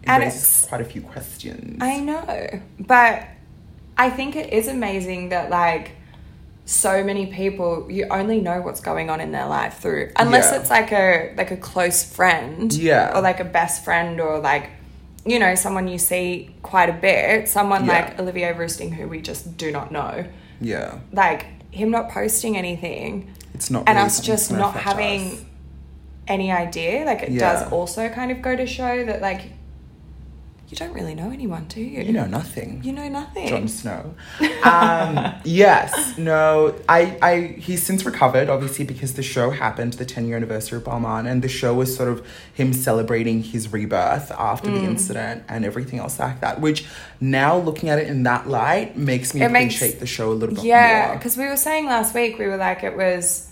It 0.04 0.10
And 0.10 0.23
it's- 0.23 0.65
quite 0.67 0.82
a 0.82 0.86
few 0.86 1.01
questions. 1.01 1.77
I 1.82 1.99
know, 1.99 2.60
but 2.80 3.23
I 3.97 4.10
think 4.10 4.36
it 4.36 4.51
is 4.54 4.67
amazing 4.67 5.30
that 5.30 5.49
like 5.49 5.91
so 6.65 7.04
many 7.04 7.25
people 7.27 7.88
you 7.89 8.08
only 8.10 8.39
know 8.39 8.62
what's 8.62 8.80
going 8.80 9.10
on 9.10 9.19
in 9.19 9.32
their 9.32 9.45
life 9.47 9.80
through 9.80 10.10
unless 10.15 10.51
Yeah. 10.51 10.60
it's 10.60 10.69
like 10.69 10.91
a 10.93 11.34
like 11.36 11.51
a 11.51 11.58
close 11.58 12.01
friend 12.04 12.71
Yeah. 12.71 13.12
or 13.15 13.21
like 13.21 13.39
a 13.39 13.43
best 13.43 13.84
friend 13.84 14.21
or 14.21 14.39
like 14.39 14.69
you 15.25 15.38
know 15.38 15.54
someone 15.56 15.88
you 15.88 15.97
see 15.97 16.56
quite 16.63 16.88
a 16.89 16.93
bit 16.93 17.49
someone 17.49 17.86
Yeah. 17.86 17.93
like 17.93 18.19
olivia 18.19 18.54
Rousteing 18.54 18.93
who 18.93 19.08
we 19.08 19.21
just 19.21 19.58
do 19.58 19.71
not 19.71 19.91
know 19.91 20.23
yeah, 20.62 20.99
like 21.12 21.47
him 21.71 21.89
not 21.91 22.10
posting 22.10 22.56
anything 22.56 23.32
it's 23.62 23.69
not. 23.69 23.84
and 23.88 23.95
really 23.95 24.06
us 24.08 24.19
just 24.19 24.52
not 24.52 24.74
having 24.76 25.34
us. 25.34 25.41
any 26.28 26.52
idea 26.52 27.06
like 27.06 27.21
it 27.21 27.30
Yeah. 27.32 27.39
does 27.54 27.71
also 27.71 28.10
kind 28.10 28.32
of 28.32 28.41
go 28.41 28.56
to 28.56 28.65
show 28.65 29.06
that 29.06 29.21
like 29.21 29.41
you 30.69 30.78
don't 30.78 30.93
really 30.93 31.13
know 31.13 31.30
anyone 31.32 31.65
do 31.67 31.82
you 31.82 32.02
You 32.02 32.13
know 32.13 32.26
nothing. 32.26 32.80
you 32.82 32.93
know 32.93 33.10
nothing 33.10 33.47
Jon 33.47 33.67
Snow. 33.67 34.15
Um, 34.63 35.34
yes, 35.43 36.17
no, 36.19 36.76
I, 36.88 37.17
I, 37.21 37.36
he's 37.58 37.82
since 37.84 38.06
recovered, 38.06 38.47
obviously, 38.47 38.86
because 38.86 39.15
the 39.15 39.24
show 39.24 39.50
happened, 39.50 39.93
the 39.93 40.06
10 40.06 40.28
year 40.28 40.36
anniversary 40.38 40.78
of 40.78 40.84
Balmain, 40.84 41.28
and 41.30 41.41
the 41.41 41.47
show 41.50 41.74
was 41.74 41.93
sort 41.95 42.08
of 42.10 42.26
him 42.54 42.71
celebrating 42.74 43.41
his 43.41 43.74
rebirth 43.74 44.32
after 44.32 44.69
Mm. 44.69 44.74
the 44.80 44.84
incident 44.86 45.43
and 45.50 45.65
everything 45.65 45.97
else 46.00 46.19
like 46.19 46.39
that, 46.41 46.62
which 46.62 46.86
now 47.19 47.58
looking 47.58 47.89
at 47.89 47.97
it 47.97 48.08
in 48.08 48.21
that 48.24 48.47
light 48.47 48.95
makes 48.95 49.34
me 49.34 49.41
It 49.41 49.50
makes- 49.52 49.76
appreciate 49.76 50.00
the 50.00 50.06
show 50.06 50.32
a 50.32 50.38
little 50.41 50.56
bit 50.56 50.63
Yeah, 50.63 51.15
because 51.15 51.36
we 51.36 51.45
were 51.47 51.58
saying 51.58 51.88
last 51.88 52.13
week, 52.13 52.38
we 52.38 52.45
were 52.45 52.58
like, 52.58 52.84
it 52.84 52.95
was, 52.95 53.47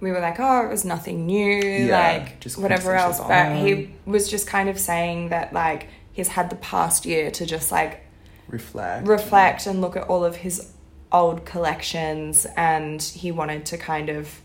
we 0.00 0.10
were 0.12 0.20
like, 0.20 0.38
oh, 0.38 0.64
it 0.64 0.68
was 0.70 0.84
nothing 0.84 1.26
new, 1.26 1.86
Yeah, 1.86 1.98
like 2.18 2.40
just 2.40 2.58
whatever 2.58 2.94
else. 2.94 3.18
But 3.18 3.30
on. 3.52 3.56
he 3.66 3.90
was 4.06 4.30
just 4.30 4.46
kind 4.46 4.68
of 4.68 4.78
saying 4.78 5.30
that, 5.30 5.52
like, 5.52 5.88
he's 6.12 6.28
had 6.28 6.50
the 6.50 6.56
past 6.56 7.04
year 7.06 7.30
to 7.32 7.46
just 7.46 7.70
like 7.72 8.04
Reflect. 8.48 9.06
reflect 9.06 9.66
and 9.66 9.80
look 9.80 9.96
at 9.96 10.04
all 10.04 10.24
of 10.24 10.36
his 10.36 10.72
old 11.12 11.44
collections, 11.44 12.46
and 12.56 13.02
he 13.02 13.32
wanted 13.32 13.66
to 13.66 13.78
kind 13.78 14.08
of 14.08 14.40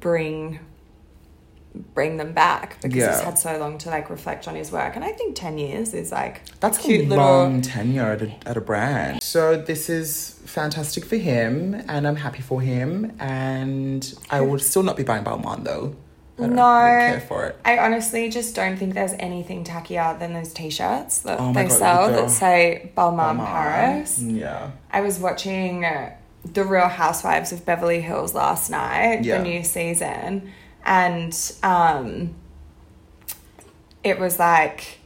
bring 0.00 0.60
bring 1.94 2.18
them 2.18 2.32
back 2.32 2.76
because 2.82 2.94
he's 2.94 3.20
had 3.20 3.38
so 3.38 3.56
long 3.58 3.78
to 3.78 3.88
like 3.88 4.10
reflect 4.10 4.46
on 4.46 4.54
his 4.54 4.70
work 4.70 4.94
and 4.94 5.02
i 5.02 5.10
think 5.10 5.34
10 5.34 5.56
years 5.56 5.94
is 5.94 6.12
like 6.12 6.42
That's 6.60 6.76
cute 6.78 7.06
a 7.06 7.08
little- 7.08 7.24
long 7.24 7.62
tenure 7.62 8.12
at 8.12 8.22
a, 8.22 8.30
at 8.46 8.56
a 8.58 8.60
brand. 8.60 9.22
So 9.22 9.56
this 9.56 9.88
is 9.88 10.38
fantastic 10.44 11.04
for 11.04 11.16
him, 11.16 11.74
and 11.88 12.06
I'm 12.06 12.16
happy 12.16 12.42
for 12.42 12.60
him. 12.60 13.12
And 13.18 14.02
I 14.30 14.42
will 14.42 14.58
still 14.58 14.82
not 14.82 14.96
be 14.96 15.02
buying 15.02 15.24
Balmain 15.24 15.64
though. 15.64 15.96
I 16.38 16.42
don't 16.42 16.54
No. 16.56 16.74
really 16.82 17.10
care 17.12 17.20
for 17.20 17.46
it. 17.46 17.56
I 17.64 17.78
honestly 17.78 18.28
just 18.28 18.54
don't 18.54 18.76
think 18.76 18.94
there's 18.94 19.12
anything 19.18 19.64
tackier 19.64 20.18
than 20.18 20.32
those 20.34 20.52
t-shirts 20.52 21.20
that 21.20 21.38
Oh 21.40 21.52
they 21.52 21.62
God, 21.64 21.72
sell 21.72 22.08
the- 22.10 22.16
that 22.22 22.30
say 22.30 22.90
Balmain 22.96 23.38
Balmain. 23.38 23.46
Paris. 23.46 24.18
Yeah. 24.20 24.70
I 24.90 25.00
was 25.00 25.18
watching 25.18 25.86
The 26.44 26.64
Real 26.64 26.88
Housewives 26.88 27.52
of 27.52 27.64
Beverly 27.64 28.00
Hills 28.02 28.34
last 28.34 28.70
night, 28.70 29.24
Yeah. 29.24 29.38
the 29.38 29.44
new 29.44 29.62
season, 29.62 30.50
and 30.84 31.52
um, 31.62 32.34
it 34.04 34.18
was 34.18 34.38
like 34.38 34.98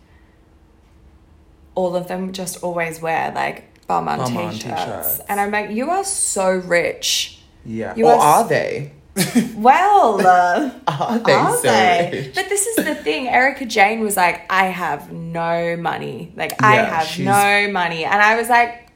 all 1.75 1.95
of 1.97 2.09
them 2.09 2.33
just 2.33 2.63
always 2.63 3.01
wear 3.01 3.33
like 3.35 3.65
Balmain, 3.87 4.19
Balmain 4.19 4.53
t-shirts. 4.53 4.83
t-shirts. 4.83 5.21
and 5.29 5.41
I'm 5.41 5.51
like, 5.51 5.71
you 5.71 5.91
are 5.91 6.05
so 6.05 6.51
rich. 6.51 7.39
Yeah. 7.65 7.95
You 7.97 8.07
or 8.07 8.13
are 8.13 8.43
are 8.43 8.49
they? 8.49 8.93
Well. 9.57 10.21
Uh, 10.27 10.71
Are 10.89 11.19
they 11.19 11.33
Are 11.33 11.57
so 11.57 11.63
they? 11.63 12.11
rich? 12.13 12.35
But 12.35 12.49
this 12.51 12.67
is 12.67 12.77
the 12.85 12.95
thing. 12.95 13.29
Erika 13.29 13.65
Jayne 13.65 14.01
was 14.01 14.17
like, 14.17 14.43
I 14.53 14.67
have 14.67 15.11
no 15.13 15.77
money. 15.77 16.33
Like, 16.37 16.63
I 16.63 16.75
Yeah, 16.77 16.85
have 16.99 17.07
she's- 17.07 17.25
no 17.27 17.73
money. 17.73 18.05
And 18.05 18.21
I 18.21 18.37
was 18.37 18.49
like, 18.51 18.89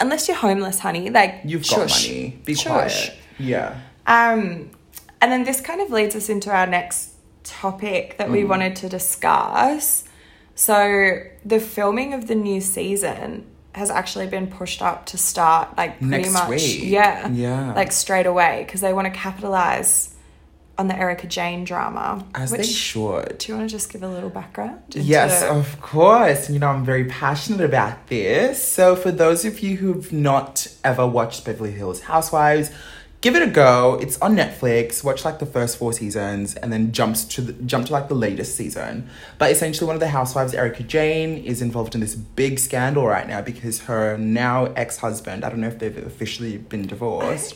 unless 0.00 0.26
you're 0.26 0.36
homeless, 0.36 0.80
honey, 0.80 1.10
like, 1.10 1.40
You've 1.44 1.62
got 1.68 1.88
shush. 1.88 2.08
money. 2.08 2.40
Be 2.44 2.54
Shush. 2.54 2.64
quiet. 2.66 3.14
Yeah. 3.38 3.78
Um, 4.06 4.70
and 5.22 5.32
then 5.32 5.44
this 5.44 5.60
kind 5.62 5.80
of 5.80 5.90
leads 5.90 6.14
us 6.14 6.28
into 6.28 6.50
our 6.50 6.66
next 6.66 7.10
topic 7.44 8.16
that 8.18 8.28
Mm. 8.28 8.32
we 8.32 8.44
wanted 8.44 8.76
to 8.76 8.88
discuss. 8.88 10.04
So, 10.54 11.20
the 11.44 11.58
filming 11.60 12.12
of 12.12 12.26
the 12.28 12.34
new 12.34 12.60
season 12.60 13.46
has 13.74 13.90
actually 13.90 14.26
been 14.26 14.48
pushed 14.48 14.82
up 14.82 15.06
to 15.06 15.16
start 15.16 15.74
like 15.78 15.98
pretty 15.98 16.10
Next 16.10 16.32
much 16.34 16.48
week. 16.50 16.80
yeah 16.82 17.28
Yeah. 17.30 17.72
like 17.74 17.90
straight 17.90 18.26
away 18.26 18.64
because 18.66 18.82
they 18.82 18.92
want 18.92 19.06
to 19.06 19.18
capitalize 19.18 20.10
on 20.78 20.88
the 20.88 20.96
Erika 20.98 21.26
Jayne 21.26 21.64
drama. 21.64 22.24
As 22.34 22.50
they 22.50 22.62
should. 22.62 23.38
Do 23.38 23.52
you 23.52 23.56
want 23.58 23.68
to 23.70 23.74
just 23.74 23.90
give 23.92 24.02
a 24.02 24.08
little 24.08 24.30
background? 24.30 24.80
Yes, 24.90 25.42
of 25.42 25.80
course. 25.80 26.50
You 26.50 26.58
know, 26.58 26.68
I'm 26.68 26.84
very 26.84 27.04
passionate 27.04 27.60
about 27.62 28.06
this. 28.08 28.62
So, 28.62 28.94
for 28.96 29.10
those 29.10 29.44
of 29.44 29.60
you 29.60 29.76
who've 29.78 30.12
not 30.12 30.66
ever 30.84 31.06
watched 31.06 31.44
Beverly 31.44 31.72
Hills 31.72 32.00
Housewives, 32.02 32.70
give 33.22 33.34
it 33.34 33.42
a 33.42 33.46
go. 33.46 33.98
It's 34.02 34.20
on 34.20 34.36
Netflix. 34.36 35.02
Watch 35.02 35.24
like 35.24 35.38
the 35.38 35.46
first 35.46 35.78
four 35.78 35.92
seasons 35.94 36.54
and 36.56 36.70
then 36.72 36.92
jumps 36.92 37.24
to 37.24 37.40
the, 37.40 37.52
jump 37.64 37.86
to 37.86 37.92
like 37.92 38.08
the 38.08 38.14
latest 38.14 38.54
season. 38.56 39.08
But 39.38 39.50
essentially, 39.50 39.86
one 39.86 39.96
of 39.96 40.00
the 40.00 40.08
housewives, 40.08 40.52
Erika 40.52 40.82
Jayne, 40.82 41.38
is 41.42 41.62
involved 41.62 41.94
in 41.94 42.00
this 42.02 42.14
big 42.14 42.58
scandal 42.58 43.06
right 43.06 43.26
now 43.26 43.40
because 43.40 43.82
her 43.82 44.18
now 44.18 44.66
ex 44.76 44.98
husband. 44.98 45.44
I 45.44 45.48
don't 45.48 45.60
know 45.60 45.68
if 45.68 45.78
they've 45.78 45.96
officially 45.96 46.58
been 46.58 46.86
divorced. 46.86 47.54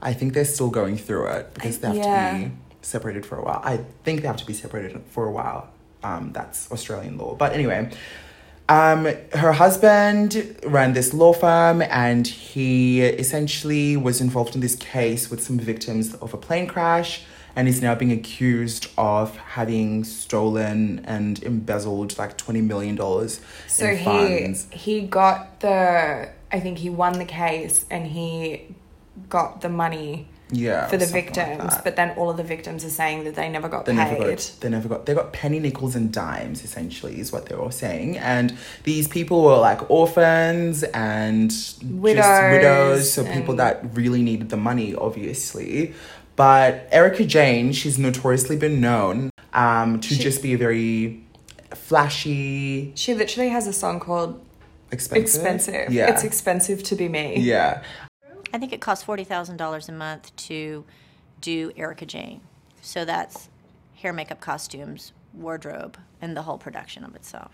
I 0.00 0.12
think 0.12 0.34
they're 0.34 0.44
still 0.44 0.70
going 0.70 0.98
through 0.98 1.26
it 1.28 1.54
because 1.54 1.78
they 1.78 1.88
have 1.88 1.96
Yeah. 1.96 2.32
to 2.32 2.44
be 2.50 2.52
separated 2.82 3.26
for 3.26 3.38
a 3.38 3.42
while. 3.42 3.60
I 3.64 3.78
think 4.04 4.20
they 4.20 4.26
have 4.28 4.36
to 4.36 4.46
be 4.46 4.52
separated 4.52 5.02
for 5.10 5.26
a 5.26 5.32
while. 5.32 5.70
Um, 6.04 6.30
that's 6.32 6.70
Australian 6.70 7.16
law. 7.18 7.34
But 7.34 7.52
anyway, 7.54 7.90
um, 8.68 9.06
her 9.32 9.52
husband 9.52 10.58
ran 10.64 10.92
this 10.92 11.14
law 11.14 11.32
firm 11.32 11.82
and 11.82 12.26
he 12.26 13.02
essentially 13.02 13.96
was 13.96 14.20
involved 14.20 14.54
in 14.54 14.60
this 14.60 14.74
case 14.76 15.30
with 15.30 15.42
some 15.42 15.58
victims 15.58 16.14
of 16.16 16.34
a 16.34 16.36
plane 16.36 16.66
crash 16.66 17.24
and 17.54 17.68
is 17.68 17.80
now 17.80 17.94
being 17.94 18.12
accused 18.12 18.88
of 18.98 19.36
having 19.36 20.04
stolen 20.04 21.00
and 21.06 21.42
embezzled 21.42 22.18
like 22.18 22.36
$20 22.36 22.62
million 22.64 22.96
So 23.68 23.86
in 23.86 23.96
he 23.96 24.04
funds. 24.04 24.66
he 24.72 25.02
got 25.02 25.60
the 25.60 26.28
I 26.52 26.60
think 26.60 26.78
he 26.78 26.90
won 26.90 27.14
the 27.18 27.24
case 27.24 27.86
and 27.90 28.06
he 28.08 28.74
got 29.28 29.60
the 29.62 29.68
money 29.68 30.28
Yeah. 30.50 30.86
for 30.86 30.96
the 30.96 31.06
something 31.06 31.24
like 31.24 31.34
victims, 31.34 31.74
but 31.82 31.96
then 31.96 32.10
all 32.16 32.30
of 32.30 32.36
the 32.36 32.44
victims 32.44 32.84
are 32.84 32.90
saying 32.90 33.24
that 33.24 33.34
they 33.34 33.48
never 33.48 33.68
got 33.68 33.84
They 33.84 33.92
paid. 33.92 33.98
never 33.98 34.16
got. 34.30 34.52
They 34.60 34.68
never 34.68 34.88
got. 34.88 35.06
They 35.06 35.14
got 35.14 35.32
penny 35.32 35.58
nickels 35.58 35.96
and 35.96 36.12
dimes. 36.12 36.62
Essentially, 36.64 37.18
is 37.18 37.32
what 37.32 37.46
they're 37.46 37.58
all 37.60 37.70
saying. 37.72 38.16
And 38.18 38.56
these 38.84 39.08
people 39.08 39.42
were 39.42 39.56
like 39.58 39.90
orphans 39.90 40.82
and 40.84 41.50
just 41.50 41.82
Widows 41.82 42.52
widows. 42.52 43.12
So 43.12 43.24
people 43.24 43.56
that 43.56 43.80
really 43.96 44.22
needed 44.22 44.50
the 44.50 44.56
money, 44.56 44.94
obviously. 44.94 45.94
But 46.36 46.86
Erika 46.92 47.24
Jayne, 47.24 47.72
she's 47.72 47.98
notoriously 47.98 48.56
been 48.56 48.80
known 48.80 49.30
um, 49.54 50.00
to 50.00 50.08
She- 50.14 50.22
just 50.22 50.42
be 50.42 50.52
a 50.52 50.58
very 50.58 51.24
flashy, 51.74 52.92
She 52.94 53.14
literally 53.14 53.48
has 53.50 53.66
a 53.66 53.72
song 53.72 54.00
called 54.00 54.40
expensive. 54.92 55.22
Expensive. 55.42 55.92
Yeah. 55.92 56.10
It's 56.12 56.24
expensive 56.24 56.82
to 56.84 56.94
be 56.94 57.08
me. 57.08 57.38
yeah. 57.40 57.82
I 58.56 58.58
think 58.58 58.72
it 58.72 58.80
costs 58.80 59.04
forty 59.04 59.22
thousand 59.22 59.58
dollars 59.58 59.86
a 59.90 59.92
month 59.92 60.34
to 60.36 60.86
do 61.42 61.72
Erika 61.76 62.06
Jayne. 62.06 62.40
So 62.80 63.04
that's 63.04 63.50
hair, 63.96 64.14
makeup, 64.14 64.40
costumes, 64.40 65.12
wardrobe, 65.34 65.98
and 66.22 66.34
the 66.34 66.40
whole 66.40 66.56
production 66.56 67.04
of 67.04 67.14
itself. 67.14 67.52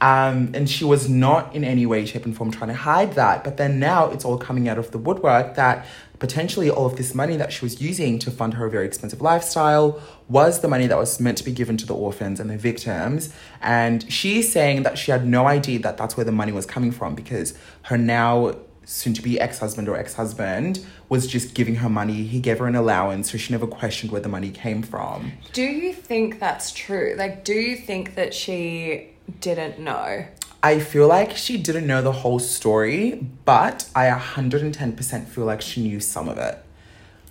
Um, 0.00 0.52
and 0.54 0.70
she 0.70 0.86
was 0.86 1.06
not 1.06 1.54
in 1.54 1.64
any 1.64 1.84
way, 1.84 2.06
shape, 2.06 2.24
and 2.24 2.34
form 2.34 2.50
trying 2.50 2.68
to 2.68 2.74
hide 2.74 3.12
that. 3.12 3.44
But 3.44 3.58
then 3.58 3.78
now 3.78 4.10
it's 4.10 4.24
all 4.24 4.38
coming 4.38 4.70
out 4.70 4.78
of 4.78 4.90
the 4.90 4.96
woodwork 4.96 5.54
that 5.56 5.84
potentially 6.18 6.70
all 6.70 6.86
of 6.86 6.96
this 6.96 7.14
money 7.14 7.36
that 7.36 7.52
she 7.52 7.62
was 7.62 7.82
using 7.82 8.18
to 8.20 8.30
fund 8.30 8.54
her 8.54 8.70
very 8.70 8.86
expensive 8.86 9.20
lifestyle 9.20 10.00
was 10.30 10.60
the 10.60 10.68
money 10.68 10.86
that 10.86 10.96
was 10.96 11.20
meant 11.20 11.36
to 11.38 11.44
be 11.44 11.52
given 11.52 11.76
to 11.76 11.84
the 11.84 11.94
orphans 11.94 12.40
and 12.40 12.48
the 12.48 12.56
victims. 12.56 13.34
And 13.60 14.10
she's 14.10 14.50
saying 14.50 14.84
that 14.84 14.96
she 14.96 15.10
had 15.10 15.26
no 15.26 15.46
idea 15.46 15.80
that 15.80 15.98
that's 15.98 16.16
where 16.16 16.24
the 16.24 16.32
money 16.32 16.52
was 16.52 16.64
coming 16.64 16.90
from 16.90 17.14
because 17.14 17.52
her 17.82 17.98
now 17.98 18.54
soon 18.84 19.14
to 19.14 19.22
be 19.22 19.40
ex 19.40 19.58
husband 19.58 19.88
or 19.88 19.96
ex 19.96 20.14
husband 20.14 20.84
was 21.08 21.26
just 21.26 21.54
giving 21.54 21.76
her 21.76 21.88
money. 21.88 22.24
He 22.24 22.40
gave 22.40 22.58
her 22.58 22.66
an 22.66 22.74
allowance, 22.74 23.30
so 23.32 23.38
she 23.38 23.52
never 23.52 23.66
questioned 23.66 24.12
where 24.12 24.20
the 24.20 24.28
money 24.28 24.50
came 24.50 24.82
from. 24.82 25.32
Do 25.52 25.62
you 25.62 25.92
think 25.92 26.40
that's 26.40 26.72
true? 26.72 27.14
Like, 27.16 27.44
do 27.44 27.54
you 27.54 27.76
think 27.76 28.14
that 28.16 28.34
she 28.34 29.10
didn't 29.40 29.78
know? 29.78 30.26
I 30.64 30.78
feel 30.78 31.08
like 31.08 31.36
she 31.36 31.56
didn't 31.58 31.86
know 31.86 32.02
the 32.02 32.12
whole 32.12 32.38
story, 32.38 33.26
but 33.44 33.88
I 33.96 34.08
110% 34.10 35.26
feel 35.26 35.44
like 35.44 35.60
she 35.60 35.82
knew 35.82 35.98
some 36.00 36.28
of 36.28 36.38
it. 36.38 36.58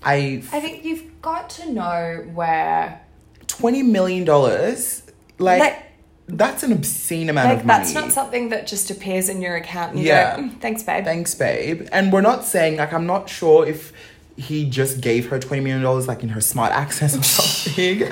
I 0.04 0.44
I 0.52 0.60
think 0.60 0.84
you've 0.84 1.22
got 1.22 1.50
to 1.52 1.72
know 1.72 2.26
where. 2.34 3.02
20 3.48 3.84
million 3.84 4.24
dollars 4.26 5.04
like, 5.38 5.60
Like- 5.60 5.91
that's 6.28 6.64
an 6.64 6.72
obscene 6.72 7.30
amount 7.30 7.50
Like, 7.50 7.60
of 7.60 7.66
money. 7.66 7.80
that's 7.80 7.94
not 7.94 8.12
something 8.12 8.50
that 8.50 8.68
just 8.68 8.90
appears 8.90 9.28
in 9.30 9.42
your 9.42 9.56
account 9.56 9.98
you 9.98 10.04
Yeah. 10.06 10.38
go, 10.38 10.44
"Mm, 10.44 10.60
thanks, 10.62 10.84
babe. 10.84 11.04
Thanks, 11.04 11.36
babe. 11.36 11.88
And 11.92 12.12
we're 12.14 12.22
not 12.22 12.46
saying 12.46 12.78
like 12.78 12.94
I'm 12.94 13.06
not 13.06 13.30
sure 13.30 13.66
if 13.68 13.92
he 14.38 14.68
just 14.70 15.02
gave 15.02 15.30
her 15.30 15.40
twenty 15.40 15.62
million 15.62 15.82
dollars 15.84 16.08
like 16.08 16.24
in 16.24 16.30
her 16.30 16.42
smart 16.42 16.72
access 16.72 17.16
or 17.18 17.24
something, 17.40 18.04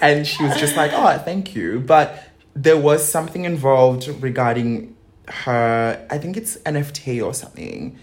and 0.00 0.26
she 0.26 0.42
was 0.42 0.56
just 0.56 0.76
like, 0.76 0.90
"Oh, 0.92 1.18
thank 1.24 1.54
you." 1.54 1.80
But 1.80 2.24
there 2.54 2.76
was 2.76 3.06
something 3.08 3.44
involved 3.44 4.08
regarding 4.20 4.94
her. 5.28 6.04
I 6.10 6.18
think 6.18 6.36
it's 6.36 6.56
NFT 6.66 7.22
or 7.24 7.32
something. 7.32 7.96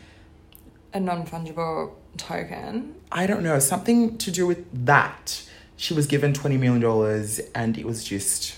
A 0.94 1.00
non 1.00 1.26
fungible 1.28 1.92
token. 2.18 2.96
I 3.12 3.28
don't 3.28 3.44
know 3.44 3.60
something 3.60 4.18
to 4.20 4.32
do 4.32 4.48
with 4.48 4.64
that. 4.86 5.44
She 5.76 5.94
was 5.94 6.08
given 6.08 6.34
twenty 6.34 6.56
million 6.58 6.82
dollars, 6.82 7.42
and 7.54 7.78
it 7.78 7.86
was 7.86 8.04
just 8.06 8.56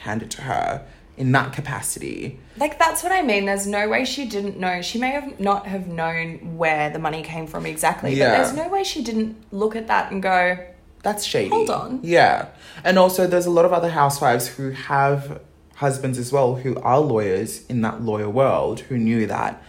handed 0.00 0.30
to 0.32 0.42
her 0.42 0.86
in 1.16 1.32
that 1.32 1.52
capacity. 1.52 2.38
Like 2.56 2.78
that's 2.78 3.02
what 3.02 3.12
I 3.12 3.22
mean. 3.22 3.44
There's 3.44 3.66
no 3.66 3.88
way 3.88 4.04
she 4.04 4.26
didn't 4.26 4.58
know. 4.58 4.80
She 4.82 4.98
may 4.98 5.10
have 5.10 5.38
not 5.38 5.66
have 5.66 5.86
known 5.86 6.56
where 6.56 6.88
the 6.90 6.98
money 6.98 7.22
came 7.22 7.46
from 7.46 7.66
exactly, 7.66 8.14
Yeah. 8.14 8.30
but 8.30 8.36
there's 8.44 8.54
no 8.56 8.68
way 8.68 8.84
she 8.84 9.02
didn't 9.04 9.36
look 9.52 9.76
at 9.76 9.86
that 9.88 10.10
and 10.12 10.22
go, 10.22 10.58
That's 11.02 11.24
shady. 11.24 11.50
Hold 11.50 11.70
on. 11.70 12.00
Yeah. 12.02 12.48
And 12.84 12.98
also, 12.98 13.26
there's 13.26 13.46
a 13.46 13.50
lot 13.50 13.64
of 13.64 13.72
other 13.72 13.88
housewives 13.90 14.48
who 14.48 14.70
have 14.70 15.40
husbands 15.76 16.18
as 16.18 16.30
well 16.30 16.56
who 16.56 16.76
are 16.80 17.00
lawyers 17.00 17.64
in 17.68 17.80
that 17.82 18.02
lawyer 18.02 18.28
world 18.28 18.80
who 18.80 18.98
knew 18.98 19.26
that 19.26 19.62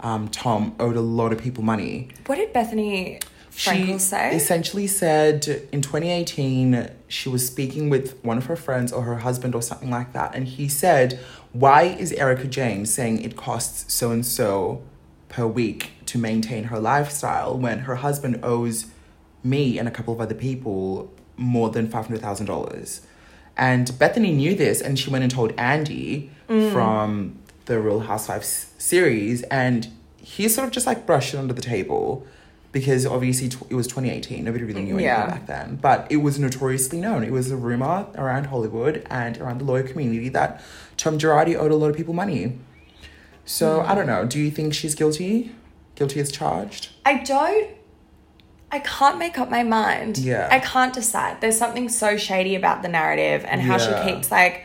um, 0.00 0.26
Tom 0.28 0.74
owed 0.80 0.96
a 0.96 1.00
lot 1.00 1.32
of 1.32 1.38
people 1.40 1.62
money. 1.62 2.08
"What 2.26 2.34
did 2.36 2.52
Bethenny 2.52 3.22
She 3.54 3.98
say?" 3.98 4.34
essentially 4.34 4.86
said 4.86 5.46
in 5.72 5.82
2018 5.82 6.90
she 7.08 7.28
was 7.28 7.46
speaking 7.46 7.90
with 7.90 8.22
one 8.24 8.38
of 8.38 8.46
her 8.46 8.56
friends 8.56 8.92
or 8.92 9.02
her 9.02 9.18
husband 9.18 9.54
or 9.54 9.62
something 9.62 9.90
like 9.90 10.12
that, 10.12 10.34
and 10.34 10.48
he 10.48 10.68
said, 10.68 11.18
"Why 11.52 11.82
is 11.82 12.12
Erika 12.12 12.46
Jayne 12.46 12.86
saying 12.86 13.22
it 13.22 13.36
costs 13.36 13.92
so 13.92 14.10
and 14.10 14.24
so 14.24 14.82
per 15.28 15.46
week 15.46 15.92
to 16.06 16.18
maintain 16.18 16.64
her 16.64 16.78
lifestyle 16.78 17.58
when 17.58 17.80
her 17.80 17.96
husband 17.96 18.40
owes 18.42 18.86
me 19.44 19.78
and 19.78 19.88
a 19.88 19.90
couple 19.90 20.14
of 20.14 20.20
other 20.20 20.34
people 20.34 21.12
more 21.36 21.70
than 21.70 21.88
five 21.88 22.06
hundred 22.06 22.22
thousand 22.22 22.46
dollars?" 22.46 23.02
And 23.56 23.86
Bethenny 23.98 24.34
knew 24.34 24.54
this, 24.54 24.80
and 24.80 24.98
she 24.98 25.10
went 25.10 25.24
and 25.24 25.30
told 25.30 25.52
Andy 25.58 26.30
mm. 26.48 26.72
from 26.72 27.38
the 27.66 27.78
Real 27.78 28.00
Housewives 28.00 28.72
series, 28.78 29.42
and 29.44 29.88
he 30.16 30.48
sort 30.48 30.66
of 30.66 30.72
just 30.72 30.86
like 30.86 31.04
brushed 31.04 31.34
it 31.34 31.36
under 31.36 31.52
the 31.52 31.60
table 31.60 32.26
because 32.72 33.04
obviously 33.06 33.48
tw- 33.48 33.70
it 33.70 33.74
was 33.74 33.86
2018 33.86 34.42
nobody 34.44 34.64
really 34.64 34.82
knew 34.82 34.94
anything 34.94 35.04
Yeah. 35.04 35.26
back 35.26 35.46
then 35.46 35.76
but 35.76 36.06
it 36.10 36.16
was 36.16 36.38
notoriously 36.38 37.00
known 37.00 37.22
it 37.22 37.30
was 37.32 37.50
a 37.50 37.56
rumor 37.56 38.06
around 38.16 38.46
hollywood 38.46 39.06
and 39.10 39.38
around 39.38 39.58
the 39.58 39.64
lawyer 39.64 39.82
community 39.82 40.28
that 40.30 40.62
tom 40.96 41.18
girardi 41.18 41.54
owed 41.54 41.70
a 41.70 41.76
lot 41.76 41.90
of 41.90 41.96
people 41.96 42.14
money 42.14 42.58
so 43.44 43.80
hmm. 43.80 43.90
i 43.90 43.94
don't 43.94 44.06
know 44.06 44.24
do 44.24 44.38
you 44.38 44.50
think 44.50 44.72
she's 44.74 44.94
guilty 44.94 45.52
guilty 45.94 46.18
as 46.20 46.32
charged 46.32 46.88
I 47.04 47.18
don't. 47.22 47.70
I 48.70 48.78
can't 48.78 49.18
make 49.18 49.38
up 49.38 49.50
my 49.50 49.62
mind. 49.62 50.16
Yeah. 50.16 50.48
I 50.50 50.58
can't 50.58 50.94
decide. 50.94 51.40
There's 51.40 51.58
something 51.58 51.88
so 51.90 52.16
shady 52.16 52.54
about 52.54 52.82
the 52.82 52.88
narrative 52.88 53.44
and 53.46 53.60
how 53.60 53.76
Yeah. 53.76 54.04
she 54.04 54.10
keeps 54.10 54.30
like, 54.30 54.64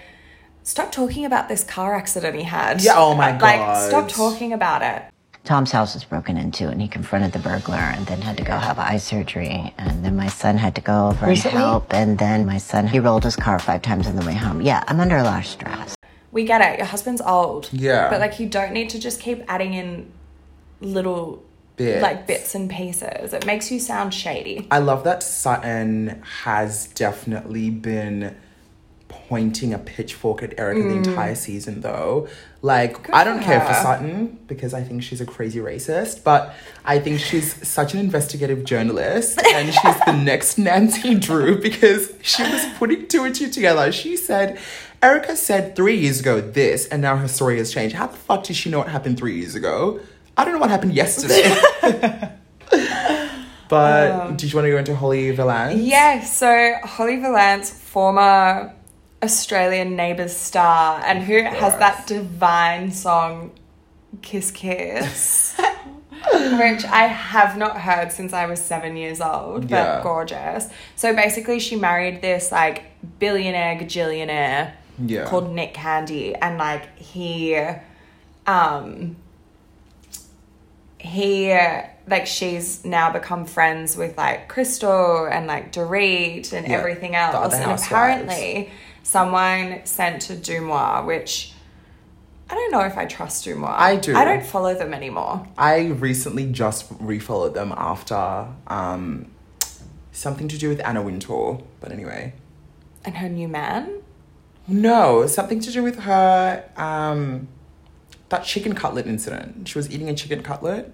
stop 0.63 0.91
talking 0.93 1.25
about 1.25 1.49
this 1.49 1.63
car 1.63 1.95
accident 1.95 2.35
he 2.35 2.43
had. 2.43 2.81
Yeah, 2.81 2.93
oh 2.95 3.15
my 3.15 3.31
god. 3.31 3.41
Like, 3.41 3.89
stop 3.89 4.07
talking 4.07 4.53
about 4.53 4.81
it. 4.81 5.03
Tom's 5.47 5.71
house 5.71 5.93
was 5.93 6.03
broken 6.03 6.35
into 6.35 6.67
and 6.67 6.81
he 6.81 6.89
confronted 6.89 7.31
the 7.31 7.39
burglar 7.39 7.77
and 7.77 8.05
then 8.05 8.21
had 8.21 8.35
to 8.35 8.43
go 8.43 8.57
have 8.57 8.77
eye 8.77 8.97
surgery. 8.97 9.73
And 9.77 10.03
then 10.03 10.17
my 10.17 10.27
son 10.27 10.57
had 10.57 10.75
to 10.75 10.81
go 10.81 11.07
over 11.07 11.25
Recently? 11.25 11.55
and 11.55 11.65
help. 11.65 11.93
And 11.93 12.19
then 12.19 12.45
my 12.45 12.57
son, 12.57 12.85
he 12.85 12.99
rolled 12.99 13.23
his 13.23 13.37
car 13.37 13.57
five 13.57 13.81
times 13.81 14.07
on 14.07 14.17
the 14.17 14.25
way 14.25 14.33
home. 14.33 14.59
Yeah, 14.59 14.83
I'm 14.89 14.99
under 14.99 15.15
a 15.15 15.23
lot 15.23 15.39
of 15.39 15.45
stress. 15.45 15.95
We 16.33 16.43
get 16.43 16.59
it. 16.59 16.79
Your 16.79 16.85
husband's 16.85 17.21
old. 17.21 17.69
Yeah. 17.71 18.09
But 18.09 18.19
like, 18.19 18.41
you 18.41 18.49
don't 18.49 18.73
need 18.73 18.89
to 18.89 18.99
just 18.99 19.21
keep 19.21 19.41
adding 19.47 19.73
in 19.73 20.11
little 20.81 21.45
Bits. 21.77 22.01
like 22.01 22.27
bits 22.27 22.53
and 22.53 22.69
pieces. 22.69 23.31
It 23.31 23.45
makes 23.45 23.71
you 23.71 23.79
sound 23.79 24.13
shady. 24.13 24.67
I 24.69 24.79
love 24.79 25.05
that 25.05 25.23
Sutton 25.23 26.21
has 26.43 26.87
definitely 26.87 27.69
been 27.69 28.35
pointing 29.07 29.73
a 29.73 29.79
pitchfork 29.79 30.43
at 30.43 30.59
Erika 30.59 30.81
the 30.89 30.95
mm. 30.95 31.07
entire 31.07 31.35
season, 31.35 31.79
though. 31.79 32.27
Like, 32.61 33.13
I 33.13 33.23
don't 33.23 33.41
care 33.41 33.61
for. 33.61 33.73
Sutton 33.73 34.39
because 34.47 34.73
I 34.73 34.81
think 34.83 35.03
she's 35.03 35.21
a 35.21 35.25
crazy 35.25 35.59
racist, 35.59 36.23
but 36.23 36.55
I 36.83 36.97
think 36.99 37.19
she's 37.19 37.67
such 37.67 37.93
an 37.93 37.99
investigative 37.99 38.63
journalist 38.65 39.39
and 39.53 39.71
she's 39.73 39.99
the 40.05 40.13
next 40.13 40.57
Nancy 40.57 41.15
Drew 41.15 41.61
because 41.61 42.13
she 42.21 42.41
was 42.43 42.65
putting 42.77 43.07
two 43.07 43.23
and 43.25 43.35
two 43.35 43.49
together. 43.49 43.91
She 43.91 44.17
said, 44.17 44.59
Erika 45.03 45.35
said 45.35 45.75
three 45.75 45.97
years 45.97 46.19
ago 46.19 46.41
this, 46.41 46.87
and 46.87 47.01
now 47.03 47.15
her 47.17 47.27
story 47.27 47.59
has 47.59 47.71
changed. 47.71 47.95
How 47.95 48.07
the 48.07 48.17
fuck 48.17 48.43
did 48.43 48.55
she 48.55 48.69
know 48.71 48.79
what 48.79 48.87
happened 48.89 49.17
three 49.19 49.37
years 49.37 49.53
ago? 49.53 49.99
I 50.35 50.43
don't 50.43 50.53
know 50.53 50.59
what 50.59 50.69
happened 50.71 50.93
yesterday. 50.93 51.55
But 53.69 54.11
Um, 54.11 54.37
did 54.37 54.49
you 54.51 54.55
want 54.55 54.65
to 54.67 54.71
go 54.71 54.77
into 54.77 54.95
Holly 54.95 55.31
Valance? 55.31 55.81
Yeah, 55.81 56.23
so 56.23 56.75
Holly 56.83 57.17
Valance, 57.17 57.69
former 57.69 58.73
Australian 59.23 59.95
Neighbours 59.95 60.35
star, 60.35 61.01
and 61.05 61.23
who 61.23 61.41
has 61.43 61.77
that 61.79 62.05
divine 62.07 62.91
song, 62.91 63.51
Kiss 64.21 64.51
Kiss, 64.51 65.55
which 66.33 66.85
I 66.85 67.07
have 67.07 67.57
not 67.57 67.81
heard 67.81 68.11
since 68.11 68.31
I 68.33 68.45
was 68.45 68.61
seven 68.61 68.95
years 68.95 69.19
old, 69.21 69.61
but 69.69 69.75
Yeah. 69.75 70.03
gorgeous. 70.03 70.69
So 70.95 71.15
basically, 71.15 71.59
she 71.59 71.75
married 71.75 72.21
this 72.21 72.51
like 72.51 72.83
billionaire, 73.19 73.75
gajillionaire 73.75 74.73
Yeah. 75.03 75.25
called 75.25 75.51
Nick 75.51 75.73
Candy, 75.73 76.35
and 76.35 76.57
like 76.59 76.97
he, 76.99 77.59
um, 78.45 79.15
he 80.99 81.51
like 82.07 82.25
she's 82.25 82.85
now 82.85 83.11
become 83.11 83.45
friends 83.45 83.97
with 83.97 84.17
like 84.17 84.47
Crystal 84.47 85.25
and 85.25 85.45
like 85.47 85.71
Dorit 85.73 86.53
and 86.53 86.67
Yeah, 86.67 86.77
everything 86.77 87.11
the 87.11 87.17
else. 87.17 87.35
other 87.35 87.55
And 87.57 87.65
housewives. 87.65 87.87
apparently, 87.87 88.71
someone 89.07 89.79
sent 89.85 90.21
to 90.23 90.35
Deux 90.35 90.59
Moi, 90.59 91.05
which 91.05 91.53
I 92.49 92.55
don't 92.55 92.71
know 92.71 92.81
if 92.81 92.97
I 92.97 93.05
trust 93.05 93.45
Deux 93.45 93.55
Moi. 93.55 93.73
I 93.73 93.95
do. 93.95 94.13
I 94.15 94.25
don't 94.25 94.45
follow 94.45 94.73
them 94.73 94.93
anymore. 94.93 95.47
I 95.57 95.87
recently 95.87 96.45
just 96.51 96.91
refollowed 96.99 97.53
them 97.53 97.73
after 97.75 98.47
um, 98.67 99.31
something 100.11 100.49
to 100.49 100.57
do 100.57 100.67
with 100.67 100.81
Anna 100.85 101.01
Wintour. 101.01 101.61
But 101.79 101.91
anyway. 101.93 102.33
And 103.05 103.15
her 103.17 103.29
new 103.29 103.47
man. 103.47 104.01
No, 104.67 105.25
something 105.27 105.61
to 105.61 105.71
do 105.71 105.81
with 105.81 105.99
her 105.99 106.69
um 106.75 107.47
that 108.27 108.43
chicken 108.43 108.75
cutlet 108.75 109.07
incident. 109.07 109.69
She 109.69 109.77
was 109.79 109.89
eating 109.89 110.09
a 110.09 110.13
chicken 110.13 110.43
cutlet. 110.43 110.93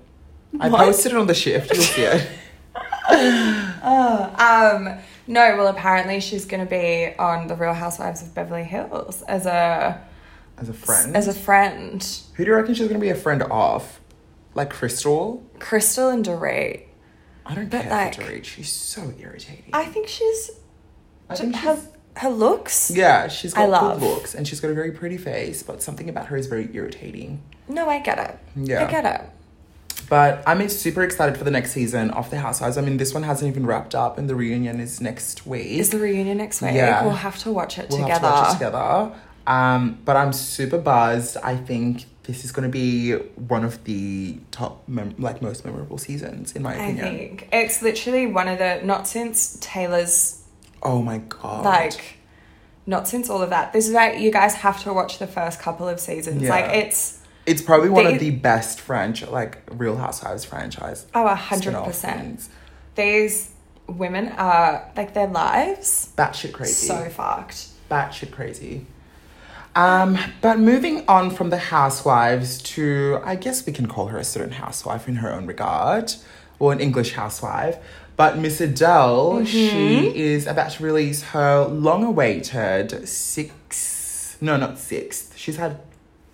I 0.59 0.69
What? 0.69 0.85
posted 0.85 1.13
it 1.13 1.17
on 1.17 1.25
the 1.25 1.33
shift. 1.33 1.73
You'll 1.73 1.81
see 1.83 2.03
it. 2.03 2.27
Um, 3.83 4.97
no, 5.27 5.55
well, 5.57 5.67
apparently 5.67 6.19
she's 6.19 6.45
going 6.45 6.63
to 6.65 6.69
be 6.69 7.13
on 7.17 7.47
The 7.47 7.55
Real 7.55 7.73
Housewives 7.73 8.21
of 8.21 8.33
Beverly 8.35 8.63
Hills 8.63 9.21
as 9.23 9.45
a 9.45 10.01
As 10.57 10.69
a 10.69 10.73
friend. 10.73 11.15
as 11.15 11.27
a 11.27 11.33
friend. 11.33 12.05
Who 12.35 12.43
do 12.45 12.51
you 12.51 12.55
reckon 12.57 12.73
she's 12.73 12.87
gonna 12.87 12.99
be 12.99 13.09
a 13.09 13.15
friend 13.15 13.41
of? 13.43 13.99
Like 14.55 14.69
Crystal? 14.69 15.43
Crystal 15.59 16.09
and 16.09 16.23
Dorit. 16.23 16.83
I 17.45 17.55
don't 17.55 17.69
But, 17.69 17.83
care 17.83 17.91
like- 17.91 18.15
for 18.15 18.21
Dorit. 18.21 18.43
She's 18.45 18.71
so 18.71 19.13
irritating. 19.19 19.71
I 19.73 19.85
think 19.85 20.07
she's 20.07 20.51
I 21.29 21.35
think 21.35 21.55
her, 21.55 21.75
she's- 21.75 21.87
her 22.17 22.29
looks. 22.29 22.91
yeah, 22.91 23.27
she's 23.27 23.53
got 23.53 23.69
love. 23.69 23.99
good 23.99 24.07
looks 24.07 24.35
and 24.35 24.47
she's 24.47 24.59
got 24.59 24.69
a 24.71 24.73
very 24.75 24.91
pretty 24.91 25.17
face, 25.17 25.63
but 25.63 25.81
something 25.81 26.07
about 26.09 26.27
her 26.27 26.37
is 26.37 26.45
very 26.47 26.69
irritating. 26.73 27.41
No, 27.67 27.89
I 27.89 27.99
get 27.99 28.19
it. 28.19 28.37
Yeah. 28.55 28.85
I 28.85 28.91
get 28.91 29.05
it. 29.05 29.21
But 30.13 30.43
I'm 30.45 30.69
super 30.69 31.01
excited 31.01 31.37
for 31.39 31.43
the 31.43 31.49
next 31.49 31.71
season 31.71 32.11
of 32.11 32.29
The 32.29 32.37
Housewives. 32.37 32.77
I 32.77 32.81
mean, 32.81 32.97
this 32.97 33.15
one 33.15 33.23
hasn't 33.23 33.49
even 33.49 33.65
wrapped 33.65 33.95
up, 33.95 34.19
and 34.19 34.29
the 34.29 34.35
reunion 34.35 34.79
is 34.79 35.01
next 35.01 35.47
week. 35.47 35.65
Is 35.65 35.89
the 35.89 35.97
reunion 35.97 36.37
next 36.37 36.61
week? 36.61 36.75
Yeah. 36.75 37.03
We'll 37.03 37.13
have 37.15 37.39
to 37.39 37.51
watch 37.51 37.79
it 37.79 37.89
we'll 37.89 38.01
together. 38.01 38.27
have 38.27 38.35
to 38.35 38.41
watch 38.41 38.49
it 38.49 38.53
together. 38.53 39.11
Um, 39.47 39.97
but 40.05 40.15
I'm 40.15 40.31
super 40.31 40.77
buzzed. 40.77 41.37
I 41.37 41.57
think 41.57 42.05
this 42.25 42.45
is 42.45 42.51
going 42.51 42.61
to 42.61 42.71
be 42.71 43.13
one 43.13 43.65
of 43.65 43.83
the 43.85 44.37
top, 44.51 44.87
mem- 44.87 45.15
like 45.17 45.41
most 45.41 45.65
memorable 45.65 45.97
seasons, 45.97 46.51
in 46.51 46.61
my 46.61 46.75
opinion. 46.75 47.05
I 47.07 47.09
think 47.09 47.49
it's 47.51 47.81
literally 47.81 48.27
one 48.27 48.47
of 48.47 48.59
the 48.59 48.81
not 48.83 49.07
since 49.07 49.57
Taylor's 49.61 50.43
Oh 50.83 51.01
my 51.01 51.17
god! 51.17 51.65
like 51.65 52.19
not 52.85 53.07
since 53.07 53.31
all 53.31 53.41
of 53.41 53.49
that. 53.49 53.73
This 53.73 53.87
is 53.87 53.93
like 53.93 54.19
you 54.19 54.31
guys 54.31 54.53
have 54.53 54.79
to 54.83 54.93
watch 54.93 55.17
the 55.17 55.25
first 55.25 55.59
couple 55.59 55.87
of 55.87 55.99
seasons. 55.99 56.43
Yeah. 56.43 56.51
Like 56.51 56.65
it's 56.65 57.22
it's 57.45 57.61
probably 57.61 57.89
one 57.89 58.05
of 58.05 58.19
the 58.19 58.31
best 58.31 58.79
French, 58.79 59.25
like 59.27 59.59
Real 59.71 59.97
Housewives 59.97 60.45
franchise. 60.45 61.05
oh 61.13 61.27
a 61.27 61.35
hundred 61.35 61.61
spin-off 61.63 61.85
percent. 61.87 62.21
things. 62.21 62.49
These 62.95 63.51
women 63.87 64.29
are 64.29 64.89
like 64.95 65.13
their 65.13 65.27
lives 65.27 66.13
Batshit 66.17 66.53
crazy. 66.53 66.87
so 66.87 67.09
fucked. 67.09 67.67
batshit 67.91 68.31
crazy. 68.31 68.85
Um, 69.75 70.17
but 70.41 70.59
moving 70.59 71.03
on 71.07 71.31
from 71.31 71.49
the 71.49 71.57
housewives 71.57 72.61
to, 72.61 73.19
I 73.25 73.35
guess 73.35 73.65
we 73.65 73.73
can 73.73 73.87
call 73.87 74.07
her 74.07 74.19
a 74.19 74.23
certain 74.23 74.51
housewife 74.53 75.07
in 75.07 75.15
her 75.17 75.33
own 75.33 75.47
regard, 75.47 76.13
or 76.59 76.71
an 76.71 76.79
English 76.79 77.13
housewife. 77.13 77.77
But 78.15 78.37
Miss 78.37 78.61
Adele, 78.61 79.43
she 79.45 80.15
is 80.15 80.45
about 80.45 80.71
to 80.73 80.83
release 80.83 81.23
her 81.23 81.65
long-awaited 81.65 83.07
sixth, 83.09 84.37
no, 84.39 84.57
not 84.57 84.77
sixth. 84.77 85.35
She's 85.35 85.57
had 85.57 85.79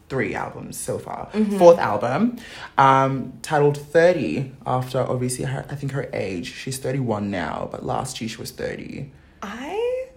three 0.09 0.35
albums 0.35 0.75
so 0.77 0.97
far. 0.97 1.29
Fourth 1.57 1.77
album, 1.77 2.37
um, 2.77 3.33
titled 3.41 3.77
30, 3.77 4.51
after 4.65 4.99
obviously 4.99 5.45
her, 5.45 5.65
I 5.69 5.75
think 5.75 5.91
her 5.93 6.09
age. 6.13 6.53
She's 6.53 6.77
31 6.79 7.29
now, 7.31 7.69
but 7.71 7.85
last 7.85 8.19
year 8.19 8.29
she 8.29 8.37
was 8.37 8.51
30. 8.51 9.11
I 9.41 10.07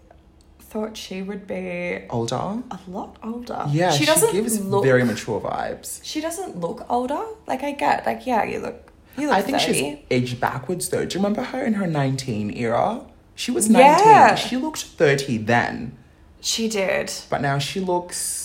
thought 0.61 0.97
she 0.97 1.21
would 1.21 1.47
be 1.47 2.05
Older? 2.09 2.63
a 2.71 2.79
lot 2.89 3.17
older. 3.23 3.65
Yeah, 3.69 3.91
she 3.91 4.01
she, 4.01 4.07
doesn't 4.07 4.33
gives 4.33 4.59
look 4.65 4.83
very 4.85 5.05
mature 5.05 5.41
vibes. 5.41 6.01
She 6.03 6.21
doesn't 6.23 6.57
look 6.59 6.87
older. 6.89 7.23
Like 7.47 7.63
I 7.63 7.73
get, 7.73 8.07
like 8.07 8.27
yeah, 8.27 8.43
you 8.45 8.59
look, 8.59 8.91
you 9.19 9.27
look. 9.29 9.37
I 9.37 9.43
think 9.43 9.59
30. 9.61 9.73
she's 9.75 9.99
aged 10.11 10.41
backwards 10.41 10.89
though. 10.89 11.05
Do 11.05 11.15
you 11.19 11.23
remember 11.23 11.43
her 11.43 11.63
in 11.63 11.75
her 11.75 11.87
19 11.87 12.57
era? 12.57 13.05
She 13.35 13.51
was 13.51 13.69
19. 13.69 13.87
Yeah. 14.07 14.35
She 14.35 14.57
looked 14.57 14.83
30 14.83 15.39
then, 15.39 15.97
She 16.41 16.69
did. 16.69 17.13
but 17.29 17.41
now 17.43 17.59
she 17.59 17.81
looks 17.81 18.42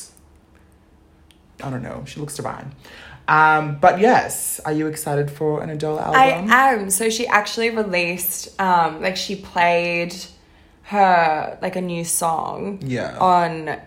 I 1.63 1.69
don't 1.69 1.83
know, 1.83 2.03
she 2.05 2.19
looks 2.19 2.35
divine. 2.35 2.73
Um, 3.27 3.77
but 3.79 3.99
yes, 3.99 4.61
are 4.61 4.71
you 4.71 4.87
excited 4.87 5.29
for 5.29 5.61
an 5.61 5.69
Adele 5.69 5.99
album? 5.99 6.15
I 6.15 6.25
am. 6.47 6.89
So 6.89 7.09
she 7.09 7.27
actually 7.27 7.71
released, 7.71 8.59
um, 8.59 9.01
like 9.01 9.17
she 9.17 9.35
played 9.35 10.15
her 10.83 11.57
like 11.61 11.75
a 11.75 11.81
new 11.81 12.05
song. 12.05 12.79
Yeah. 12.85 13.17
On 13.19 13.77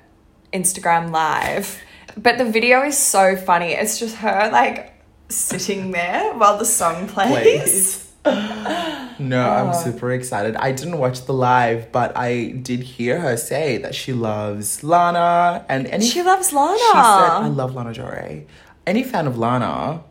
Instagram 0.53 1.11
Live, 1.11 1.81
but 2.17 2.39
the 2.39 2.45
video 2.45 2.83
is 2.83 2.99
so 2.99 3.37
funny. 3.37 3.73
It's 3.73 3.99
just 3.99 4.17
her 4.17 4.51
like 4.53 4.93
sitting 5.29 5.93
there 5.93 6.35
while 6.35 6.59
the 6.59 6.65
song 6.65 7.09
plays. 7.09 8.13
Please. 8.23 9.07
no, 9.21 9.49
I'm 9.49 9.75
super 9.75 10.11
excited. 10.13 10.57
I 10.57 10.73
didn't 10.73 10.99
watch 10.99 11.25
the 11.27 11.33
live, 11.35 11.93
but 11.93 12.17
I 12.17 12.53
did 12.63 12.81
hear 12.83 13.21
her 13.21 13.37
say 13.37 13.79
that 13.79 13.95
she 13.95 14.13
loves 14.13 14.83
Lana 14.83 15.65
and 15.69 15.87
any 15.87 16.05
She 16.07 16.23
loves 16.23 16.53
Lana. 16.53 16.79
She 16.79 16.85
said, 16.85 16.95
I 16.97 17.49
love 17.49 17.75
Lana 17.75 17.93
Del 17.95 18.09
Rey. 18.11 18.47
Any 18.87 19.03
fan 19.05 19.27
of 19.27 19.39
Lana 19.39 20.03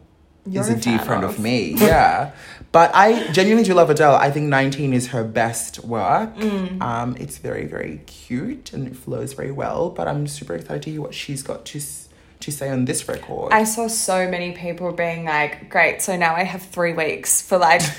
You're 0.46 0.62
is 0.64 0.70
a 0.70 0.74
a 0.74 0.76
dear 0.78 1.00
friend 1.00 1.24
of, 1.24 1.32
of. 1.32 1.40
me. 1.40 1.74
Yeah. 1.78 2.32
but 2.72 2.92
I 2.94 3.28
genuinely 3.34 3.64
do 3.68 3.74
love 3.74 3.90
Adele. 3.90 4.16
I 4.16 4.30
think 4.32 4.46
19 4.48 4.94
is 4.94 5.08
her 5.08 5.24
best 5.24 5.80
work. 5.84 6.36
Mm. 6.38 6.82
Um, 6.82 7.16
it's 7.20 7.38
very, 7.40 7.66
very 7.66 8.02
cute 8.06 8.74
and 8.74 8.88
it 8.88 8.96
flows 8.96 9.34
very 9.34 9.52
well. 9.52 9.90
But 9.90 10.08
I'm 10.08 10.28
super 10.28 10.54
excited 10.56 10.84
to 10.84 10.92
hear 10.92 11.02
what 11.02 11.14
she's 11.16 11.42
got 11.42 11.66
to, 11.66 11.80
s- 11.80 12.08
to 12.42 12.52
say 12.52 12.70
on 12.70 12.86
this 12.86 13.08
record. 13.08 13.52
I 13.52 13.64
saw 13.64 13.88
so 13.88 14.30
many 14.30 14.52
people 14.52 14.92
being 14.94 15.26
like, 15.26 15.70
"Great, 15.70 16.02
so 16.02 16.16
now 16.16 16.36
I 16.36 16.44
have 16.44 16.62
three 16.62 16.94
weeks 16.94 17.42
for 17.42 17.58
like." 17.58 17.82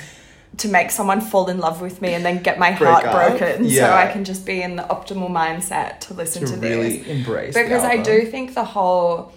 To 0.57 0.67
make 0.67 0.91
someone 0.91 1.21
fall 1.21 1.49
in 1.49 1.59
love 1.59 1.81
with 1.81 2.01
me 2.01 2.13
and 2.13 2.23
then 2.25 2.43
get 2.43 2.59
my 2.59 2.71
heart 2.71 3.05
up. 3.05 3.13
broken, 3.13 3.69
so 3.69 3.91
I 3.91 4.11
can 4.11 4.23
just 4.25 4.45
be 4.45 4.61
in 4.61 4.75
the 4.75 4.83
optimal 4.83 5.29
mindset 5.29 6.01
to 6.01 6.13
listen 6.13 6.45
to 6.45 6.53
to, 6.53 6.59
really 6.59 6.97
this. 6.97 7.07
embrace 7.07 7.53
because 7.55 7.83
I 7.83 7.97
do 7.97 8.25
think 8.25 8.53
the 8.53 8.65
whole 8.65 9.33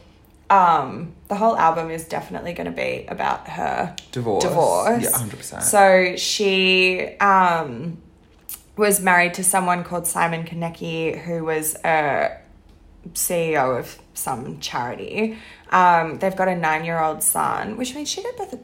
um 0.50 1.14
the 1.28 1.36
whole 1.36 1.56
album 1.56 1.90
is 1.90 2.06
definitely 2.06 2.52
going 2.52 2.66
to 2.66 2.72
be 2.72 3.06
about 3.08 3.48
her 3.48 3.94
Divorce. 4.12 4.44
divorce. 4.44 5.02
Yeah, 5.04 5.10
100%. 5.10 5.62
So 5.62 6.16
she 6.16 7.16
um 7.20 7.96
was 8.76 9.00
married 9.00 9.34
to 9.34 9.44
someone 9.44 9.84
called 9.84 10.06
Simon 10.06 10.44
Konecki 10.44 11.18
who 11.22 11.44
was 11.44 11.76
a 11.84 12.36
CEO 13.14 13.78
of 13.78 13.98
some 14.14 14.58
charity. 14.60 15.38
Um 15.70 16.18
they've 16.18 16.36
got 16.36 16.48
a 16.48 16.52
9-year-old 16.52 17.22
son, 17.22 17.76
which 17.76 17.94
means 17.94 18.08
she 18.10 18.20
did 18.20 18.36
both 18.36 18.54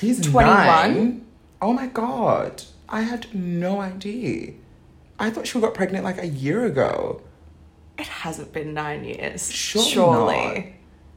He's 0.00 0.20
21? 0.20 0.92
21. 0.92 1.26
Oh 1.62 1.72
my 1.72 1.86
god. 1.86 2.62
I 2.88 3.02
had 3.02 3.34
no 3.34 3.80
idea. 3.80 4.54
I 5.18 5.30
thought 5.30 5.46
she 5.46 5.60
got 5.60 5.74
pregnant 5.74 6.04
like 6.04 6.18
a 6.18 6.26
year 6.26 6.64
ago. 6.64 7.22
it 7.98 8.06
hasn't 8.06 8.52
been 8.52 8.72
9 8.72 9.04
years. 9.04 9.50
Surely 9.52 10.34
not. 10.34 10.64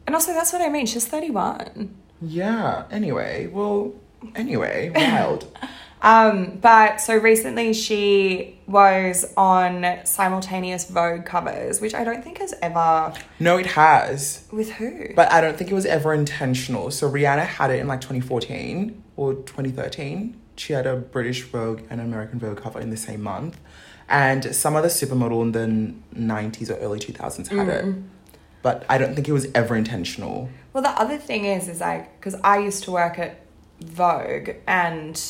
And 0.05 0.15
also 0.15 0.33
that's 0.33 0.51
what 0.51 0.61
I 0.61 0.69
mean, 0.69 0.85
she's 0.85 1.07
31. 1.07 1.95
Yeah. 2.21 2.83
Anyway, 2.91 3.47
well, 3.47 3.93
anyway, 4.35 4.91
wild. 4.93 5.47
Um, 6.03 6.57
but 6.61 6.99
so 6.99 7.15
recently 7.15 7.73
she 7.73 8.59
was 8.67 9.33
on 9.37 9.99
simultaneous 10.03 10.89
Vogue 10.89 11.25
covers, 11.25 11.79
which 11.79 11.93
I 11.93 12.03
don't 12.03 12.21
think 12.21 12.39
has 12.39 12.53
ever 12.61 13.13
no, 13.39 13.57
it 13.57 13.67
has. 13.67 14.45
with 14.51 14.73
who. 14.73 15.13
But 15.15 15.31
I 15.31 15.39
don't 15.39 15.57
think 15.57 15.71
it 15.71 15.73
was 15.73 15.85
ever 15.85 16.13
intentional. 16.13 16.91
So 16.91 17.09
Rihanna 17.09 17.45
had 17.45 17.71
it 17.71 17.79
in 17.79 17.87
like 17.87 18.01
2014 18.01 19.01
or 19.15 19.33
2013. 19.33 20.39
She 20.57 20.73
had 20.73 20.85
a 20.85 20.97
British 20.97 21.43
Vogue 21.43 21.81
and 21.89 22.01
an 22.01 22.07
American 22.07 22.37
Vogue 22.37 22.57
cover 22.57 22.81
in 22.81 22.89
the 22.89 22.97
same 22.97 23.21
month. 23.23 23.59
And 24.09 24.53
some 24.53 24.75
other 24.75 24.89
supermodel 24.89 25.41
in 25.41 25.51
the 25.53 26.19
90s 26.19 26.69
or 26.69 26.75
early 26.75 26.99
2000s 26.99 27.47
had 27.47 27.69
it. 27.69 27.95
But 28.61 28.85
I 28.89 28.97
don't 28.97 29.15
think 29.15 29.29
it 29.29 29.31
was 29.31 29.47
ever 29.55 29.75
intentional. 29.75 30.49
well, 30.73 30.83
the 30.83 30.89
other 30.89 31.17
thing 31.17 31.45
is, 31.45 31.69
is 31.69 31.79
like 31.79 32.19
because 32.19 32.35
I 32.43 32.59
used 32.59 32.83
to 32.83 32.91
work 32.91 33.17
at 33.17 33.45
Vogue 33.81 34.51
and 34.67 35.21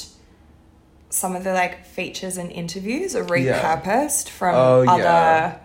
some 1.13 1.35
of 1.35 1.43
the 1.43 1.53
like 1.53 1.85
features 1.85 2.37
and 2.37 2.51
interviews 2.51 3.15
are 3.15 3.37
Yeah. 3.37 3.61
repurposed 3.61 4.29
from 4.29 4.55
Oh, 4.55 4.85
other 4.87 5.03
yeah. 5.03 5.55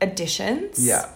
editions. 0.00 0.86
Yeah. 0.86 1.06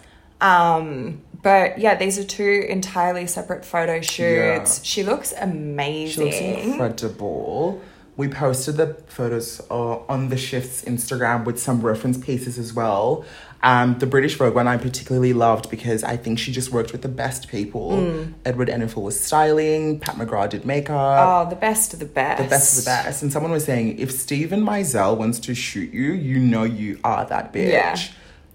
Um, 0.41 1.21
but 1.43 1.79
yeah, 1.79 1.95
these 1.95 2.19
are 2.19 2.25
two 2.25 2.67
entirely 2.69 3.27
separate 3.27 3.65
photo 3.65 4.01
shoots. 4.01 4.79
Yeah. 4.79 4.83
She 4.83 5.03
looks 5.03 5.33
amazing. 5.39 6.33
She 6.33 6.51
looks 6.55 6.65
incredible. 6.67 7.81
We 8.17 8.29
posted 8.29 8.77
the 8.79 8.95
photos 9.07 9.61
uh, 9.71 9.99
on 10.09 10.29
the 10.31 10.37
Shift's 10.37 10.83
Instagram 10.85 11.45
with 11.45 11.61
some 11.61 11.81
reference 11.83 12.19
pieces 12.19 12.59
as 12.59 12.73
well. 12.75 13.25
Um, 13.63 13.99
the 13.99 14.07
British 14.07 14.37
Vogue 14.37 14.55
one 14.55 14.69
I 14.69 14.77
particularly 14.77 15.33
loved 15.33 15.69
because 15.69 16.05
I 16.05 16.17
think 16.17 16.39
she 16.39 16.53
just 16.53 16.71
worked 16.71 16.93
with 16.93 17.03
the 17.03 17.09
best 17.09 17.49
people. 17.49 17.91
Mm. 17.93 18.35
Edward 18.45 18.69
Enninful 18.69 19.03
was 19.03 19.19
styling, 19.19 19.99
Pat 19.99 20.15
McGrath 20.17 20.51
did 20.51 20.65
makeup. 20.65 21.47
Oh, 21.47 21.51
the 21.51 21.57
best 21.57 21.93
of 21.93 21.99
the 21.99 22.07
best. 22.07 22.43
the 22.43 22.49
best 22.49 22.79
of 22.79 22.85
the 22.85 22.89
best. 22.89 23.23
And 23.23 23.33
someone 23.33 23.51
was 23.51 23.65
saying, 23.65 23.99
if 23.99 24.13
Steven 24.13 24.61
Meisel 24.63 25.17
wants 25.17 25.41
to 25.41 25.55
shoot 25.55 25.93
you, 25.93 26.13
you 26.13 26.39
know 26.39 26.63
you 26.63 27.01
are 27.03 27.25
that 27.27 27.53
bitch. 27.53 27.73
Yeah. 27.73 27.97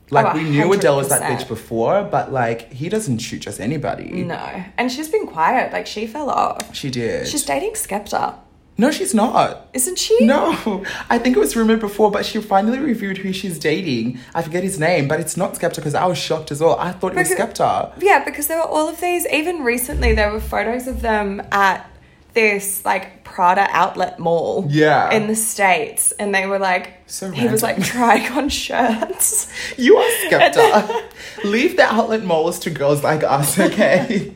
Like 0.10 0.36
Oh, 0.36 0.38
we 0.38 0.44
knew 0.44 0.72
Adele 0.72 0.98
was 0.98 1.10
that 1.10 1.24
bitch 1.24 1.48
before, 1.48 2.04
but 2.04 2.32
like 2.32 2.72
he 2.72 2.88
doesn't 2.88 3.18
shoot 3.20 3.40
just 3.40 3.60
anybody. 3.60 4.24
No. 4.24 4.64
And 4.78 4.92
she's 4.92 5.10
been 5.10 5.28
quiet. 5.28 5.74
Like 5.74 5.88
she 5.88 6.08
fell 6.08 6.30
off. 6.30 6.74
She 6.76 6.90
did. 6.92 7.28
She's 7.28 7.44
dating 7.44 7.72
Skepta. 7.74 8.36
No, 8.78 8.92
she's 8.92 9.14
not. 9.14 9.70
Isn't 9.74 10.00
she? 10.00 10.26
No, 10.26 10.84
I 11.10 11.20
think 11.20 11.36
it 11.36 11.40
was 11.40 11.56
rumored 11.56 11.80
before, 11.80 12.10
but 12.10 12.26
she 12.26 12.42
finally 12.42 12.80
reviewed 12.80 13.20
who 13.20 13.32
she's 13.32 13.60
dating. 13.60 14.20
I 14.34 14.42
forget 14.42 14.64
his 14.64 14.80
name, 14.80 15.08
but 15.08 15.20
it's 15.20 15.38
not 15.38 15.54
Skepta 15.54 15.76
because 15.76 15.94
I 15.94 16.06
was 16.06 16.18
shocked 16.18 16.52
as 16.52 16.60
well. 16.60 16.78
I 16.80 16.92
thought 16.92 17.14
it 17.14 17.18
was 17.18 17.30
Skepta. 17.30 17.94
Yeah, 18.02 18.24
because 18.24 18.48
there 18.48 18.58
were 18.58 18.68
all 18.68 18.90
of 18.90 19.00
these. 19.00 19.28
Even 19.28 19.64
recently, 19.64 20.14
there 20.14 20.32
were 20.32 20.40
photos 20.40 20.88
of 20.88 21.02
them 21.02 21.42
at 21.52 21.88
this 22.34 22.84
like 22.84 23.24
Prada 23.24 23.68
outlet 23.70 24.18
mall. 24.20 24.66
Yeah. 24.70 25.12
In 25.12 25.28
the 25.28 25.36
states, 25.36 26.12
and 26.14 26.34
they 26.34 26.48
were 26.48 26.60
like, 26.60 26.94
So 27.06 27.30
he 27.30 27.48
was 27.48 27.62
like 27.62 27.84
trying 27.84 28.32
on 28.32 28.50
shirts. 28.50 29.52
You 29.78 29.98
are 29.98 30.10
Skepta. 30.26 31.12
Leave 31.44 31.78
the 31.78 31.84
outlet 31.84 32.24
malls 32.24 32.60
to 32.60 32.70
girls 32.70 33.04
like 33.04 33.24
us, 33.24 33.60
okay? 33.60 34.36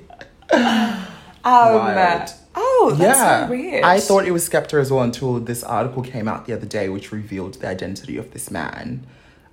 Um, 0.51 1.05
Wild. 1.43 2.29
Oh, 2.59 2.95
that's 2.97 3.19
yeah, 3.19 3.45
so 3.45 3.51
weird. 3.51 3.83
I 3.83 3.99
thought 3.99 4.25
it 4.25 4.31
was 4.31 4.49
Skepta 4.49 4.79
as 4.81 4.91
well 4.91 5.03
until 5.03 5.39
this 5.39 5.63
article 5.63 6.01
came 6.01 6.27
out 6.27 6.45
the 6.47 6.53
other 6.53 6.65
day, 6.65 6.89
which 6.89 7.11
revealed 7.11 7.53
the 7.55 7.67
identity 7.67 8.17
of 8.17 8.31
this 8.31 8.49
man. 8.49 9.05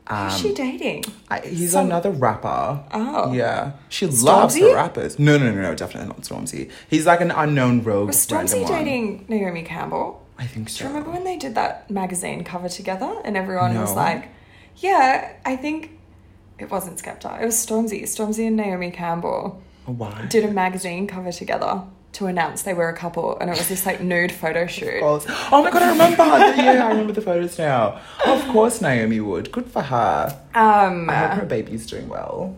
Um, 0.06 0.30
Who's 0.30 0.40
she 0.40 0.54
dating? 0.54 1.04
I, 1.30 1.40
he's 1.40 1.72
Some- 1.72 1.86
another 1.86 2.10
rapper. 2.10 2.82
Oh. 2.92 3.32
Yeah. 3.32 3.72
She 3.90 4.06
loves 4.06 4.54
the 4.54 4.72
rappers. 4.74 5.18
No, 5.18 5.36
no, 5.38 5.52
no, 5.52 5.60
no, 5.62 5.74
definitely 5.74 6.08
not 6.08 6.22
Stormzy. 6.22 6.70
He's 6.88 7.06
like 7.06 7.20
an 7.20 7.30
unknown 7.30 7.82
rogue. 7.82 8.08
Was 8.08 8.26
Stormzy 8.26 8.62
one. 8.62 8.72
dating 8.72 9.24
Naomi 9.28 9.62
Campbell? 9.62 10.26
I 10.38 10.46
think 10.46 10.68
Do 10.68 10.72
so. 10.72 10.84
you 10.84 10.88
remember 10.88 11.10
when 11.10 11.24
they 11.24 11.36
did 11.36 11.54
that 11.56 11.90
magazine 11.90 12.42
cover 12.42 12.68
together 12.68 13.20
and 13.24 13.36
everyone 13.36 13.78
was 13.78 13.94
like, 13.94 14.28
yeah, 14.76 15.32
I 15.44 15.56
think 15.56 15.90
it 16.58 16.70
wasn't 16.70 16.98
Skepta. 17.02 17.40
It 17.40 17.44
was 17.46 17.54
Stormzy. 17.54 18.02
Stormzy 18.02 18.46
and 18.46 18.56
Naomi 18.56 18.90
Campbell 18.90 19.62
Why? 19.86 20.26
did 20.28 20.44
a 20.44 20.50
magazine 20.50 21.06
cover 21.06 21.32
together 21.32 21.82
to 22.14 22.27
announce 22.27 22.62
they 22.62 22.74
were 22.74 22.88
a 22.88 22.96
couple 22.96 23.38
and 23.38 23.50
it 23.50 23.59
was 23.59 23.68
this 23.68 23.85
like 23.87 24.00
nude 24.00 24.33
photo 24.33 24.66
shoot. 24.66 25.00
Oh 25.03 25.62
my 25.62 25.70
god, 25.70 25.83
I 25.83 25.90
remember. 25.90 26.24
yeah, 26.24 26.85
I 26.87 26.88
remember 26.88 27.12
the 27.12 27.20
photos 27.22 27.59
now. 27.59 28.00
Of 28.27 28.46
course, 28.48 28.81
Naomi 28.81 29.20
would. 29.20 29.53
Good 29.53 29.66
for 29.66 29.83
her. 29.83 30.38
Um, 30.55 31.11
I 31.11 31.14
hope 31.27 31.40
her 31.40 31.46
baby's 31.46 31.87
doing 31.87 32.09
well. 32.09 32.57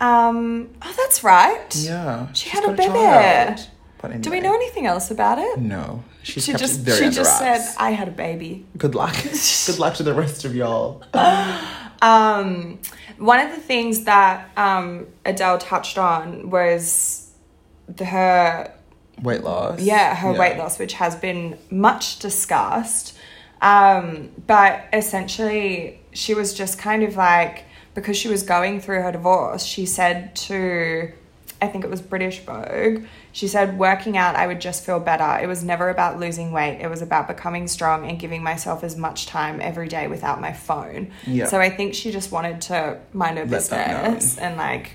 um, 0.00 0.68
oh, 0.82 0.94
that's 0.96 1.24
right. 1.24 1.74
Yeah. 1.76 2.32
She 2.32 2.50
had 2.50 2.64
a 2.64 2.72
baby. 2.72 2.92
child. 2.94 3.68
But 4.02 4.20
Do 4.20 4.30
we 4.30 4.40
know 4.40 4.54
anything 4.54 4.86
else 4.86 5.10
about 5.10 5.38
it? 5.38 5.58
No. 5.58 6.04
She's 6.22 6.44
She 6.44 6.52
just 6.52 6.84
she 6.98 7.08
just 7.08 7.38
said. 7.38 7.60
I 7.78 7.90
had 7.92 8.08
a 8.08 8.10
baby. 8.10 8.66
Good 8.76 8.94
luck. 8.94 9.14
Good 9.66 9.78
luck 9.78 9.94
to 9.94 10.02
the 10.02 10.12
rest 10.12 10.44
of 10.44 10.54
y'all. 10.54 11.02
Um, 12.02 12.78
one 13.18 13.40
of 13.40 13.50
the 13.54 13.60
things 13.60 14.04
that 14.04 14.50
um, 14.56 15.06
Adele 15.24 15.58
touched 15.58 15.96
on 15.96 16.50
was 16.50 17.30
the, 17.88 18.04
her 18.04 18.72
Weight 19.22 19.42
loss. 19.42 19.80
yeah 19.80 20.14
her 20.14 20.32
weight 20.32 20.58
loss, 20.58 20.78
which 20.78 20.94
has 20.94 21.16
been 21.16 21.58
much 21.70 22.18
discussed. 22.18 23.16
Um, 23.62 24.30
but 24.46 24.84
essentially, 24.92 26.00
she 26.12 26.34
was 26.34 26.52
just 26.52 26.78
kind 26.78 27.02
of 27.02 27.16
like 27.16 27.64
because 27.94 28.16
she 28.16 28.28
was 28.28 28.42
going 28.42 28.80
through 28.80 29.02
her 29.02 29.12
divorce. 29.12 29.64
She 29.64 29.86
said 29.86 30.36
to 30.36 31.12
I 31.60 31.68
think 31.68 31.84
it 31.84 31.90
was 31.90 32.02
British 32.02 32.40
Vogue. 32.40 33.04
She 33.32 33.48
said, 33.48 33.78
working 33.78 34.16
out, 34.16 34.36
I 34.36 34.46
would 34.46 34.60
just 34.60 34.84
feel 34.84 35.00
better. 35.00 35.42
It 35.42 35.46
was 35.46 35.64
never 35.64 35.88
about 35.88 36.18
losing 36.20 36.52
weight. 36.52 36.80
It 36.80 36.88
was 36.88 37.00
about 37.00 37.28
becoming 37.28 37.66
strong 37.66 38.08
and 38.08 38.18
giving 38.18 38.42
myself 38.42 38.84
as 38.84 38.96
much 38.96 39.26
time 39.26 39.60
every 39.60 39.88
day 39.88 40.06
without 40.06 40.40
my 40.40 40.52
phone. 40.52 41.12
Yeah. 41.26 41.46
So 41.46 41.58
I 41.58 41.70
think 41.70 41.94
she 41.94 42.12
just 42.12 42.30
wanted 42.30 42.60
to 42.62 42.98
mind 43.12 43.38
her 43.38 43.44
Let 43.44 43.50
business 43.50 44.36
and 44.38 44.56
like, 44.56 44.92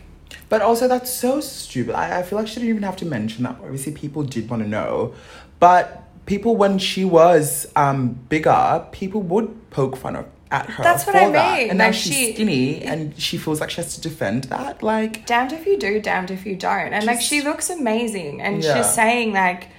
But 0.51 0.61
also, 0.61 0.89
that's 0.89 1.09
so 1.09 1.39
stupid. 1.39 1.95
I, 1.95 2.19
I 2.19 2.23
feel 2.23 2.37
like 2.37 2.45
she 2.49 2.55
didn't 2.55 2.69
even 2.71 2.83
have 2.83 2.97
to 2.97 3.05
mention 3.05 3.45
that. 3.45 3.55
Obviously, 3.63 3.93
people 3.93 4.21
did 4.23 4.49
want 4.49 4.61
to 4.61 4.67
know. 4.67 5.13
But 5.61 6.03
people, 6.25 6.57
when 6.57 6.77
she 6.77 7.05
was 7.05 7.67
um, 7.77 8.09
bigger, 8.27 8.85
people 8.91 9.21
would 9.21 9.69
poke 9.69 9.95
fun 9.95 10.17
of, 10.17 10.25
at 10.51 10.65
her. 10.69 10.83
That's 10.83 11.05
what 11.05 11.13
for 11.15 11.21
I 11.21 11.29
that. 11.31 11.57
mean, 11.57 11.69
And 11.69 11.77
now 11.77 11.85
like 11.85 11.93
she's 11.93 12.13
she- 12.13 12.33
skinny 12.33 12.81
and 12.83 13.17
she 13.17 13.37
feels 13.37 13.61
like 13.61 13.69
she 13.69 13.77
has 13.77 13.95
to 13.95 14.01
defend 14.01 14.43
that. 14.55 14.83
Like, 14.83 15.25
damned 15.25 15.53
if 15.53 15.65
you 15.65 15.77
do, 15.77 16.01
damned 16.01 16.31
if 16.31 16.45
you 16.45 16.57
don't. 16.57 16.91
And 16.91 17.05
like, 17.05 17.21
she 17.21 17.41
looks 17.41 17.69
amazing. 17.69 18.41
And 18.41 18.61
Yeah. 18.61 18.75
she's 18.75 18.93
saying, 18.93 19.31
like, 19.31 19.69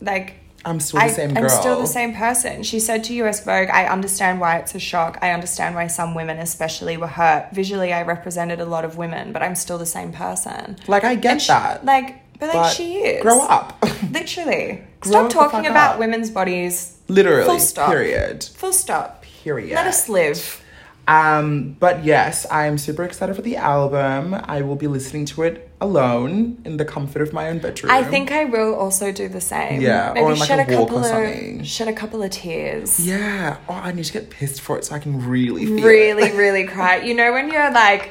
like, 0.00 0.34
I'm 0.64 0.78
still 0.80 1.00
the 1.00 1.06
I, 1.06 1.10
same 1.10 1.34
girl. 1.34 1.42
I'm 1.44 1.48
still 1.48 1.80
the 1.80 1.86
same 1.86 2.14
person. 2.14 2.62
She 2.62 2.80
said 2.80 3.04
to 3.04 3.14
US 3.22 3.42
Vogue, 3.44 3.70
I 3.70 3.86
understand 3.86 4.40
why 4.40 4.56
it's 4.58 4.74
a 4.74 4.78
shock. 4.78 5.18
I 5.22 5.30
understand 5.30 5.74
why 5.74 5.86
some 5.86 6.14
women, 6.14 6.38
especially, 6.38 6.96
were 6.96 7.06
hurt. 7.06 7.48
Visually, 7.52 7.92
I 7.92 8.02
represented 8.02 8.60
a 8.60 8.66
lot 8.66 8.84
of 8.84 8.96
women, 8.96 9.32
but 9.32 9.42
I'm 9.42 9.54
still 9.54 9.78
the 9.78 9.86
same 9.86 10.12
person. 10.12 10.76
Like, 10.86 11.04
I 11.04 11.14
get 11.14 11.32
And 11.32 11.42
she- 11.42 11.48
that. 11.48 11.84
like, 11.84 12.22
but 12.38 12.46
like, 12.48 12.52
but 12.54 12.68
she 12.70 12.96
is. 12.98 13.22
Grow 13.22 13.40
up. 13.40 13.82
Literally. 14.10 14.82
Grow 15.00 15.28
Stop 15.28 15.30
talking 15.30 15.66
about 15.66 15.94
up. 15.94 15.98
women's 16.00 16.30
bodies. 16.30 16.96
Literally. 17.08 17.44
Full 17.44 17.58
stop. 17.58 17.90
Period. 17.90 18.44
Full 18.44 18.72
stop. 18.72 19.22
Period. 19.22 19.74
Let 19.74 19.86
us 19.86 20.08
live. 20.08 20.62
Um, 21.08 21.76
but 21.80 22.04
yes, 22.04 22.46
I'm 22.50 22.78
super 22.78 23.04
excited 23.04 23.34
for 23.34 23.42
the 23.42 23.56
album. 23.56 24.34
I 24.34 24.62
will 24.62 24.76
be 24.76 24.86
listening 24.86 25.24
to 25.26 25.42
it 25.42 25.69
alone 25.80 26.60
in 26.64 26.76
the 26.76 26.84
comfort 26.84 27.22
of 27.22 27.32
my 27.32 27.48
own 27.48 27.58
bedroom. 27.58 27.90
I 27.90 28.02
think 28.02 28.30
I 28.30 28.44
will 28.44 28.74
also 28.74 29.12
do 29.12 29.28
the 29.28 29.40
same. 29.40 29.80
Yeah, 29.80 30.12
Maybe 30.14 30.24
or 30.24 30.34
like, 30.34 30.46
shed 30.48 30.58
a 30.58 30.62
a, 30.74 30.78
walk 30.78 30.88
couple 30.88 30.98
or 30.98 31.00
of 31.00 31.06
something. 31.06 31.64
shed 31.64 31.88
a 31.88 31.92
couple 31.92 32.22
of 32.22 32.30
tears. 32.30 33.00
Yeah. 33.04 33.56
Oh, 33.68 33.74
I 33.74 33.92
need 33.92 34.04
to 34.04 34.12
get 34.12 34.28
pissed 34.30 34.60
for 34.60 34.76
it 34.78 34.84
so 34.84 34.94
I 34.94 34.98
can 34.98 35.26
really 35.26 35.64
feel 35.66 35.82
really, 35.84 36.24
it. 36.24 36.34
really 36.44 36.66
cry. 36.66 36.96
You 36.98 37.14
know 37.14 37.32
when 37.32 37.50
you're 37.50 37.70
like 37.72 38.10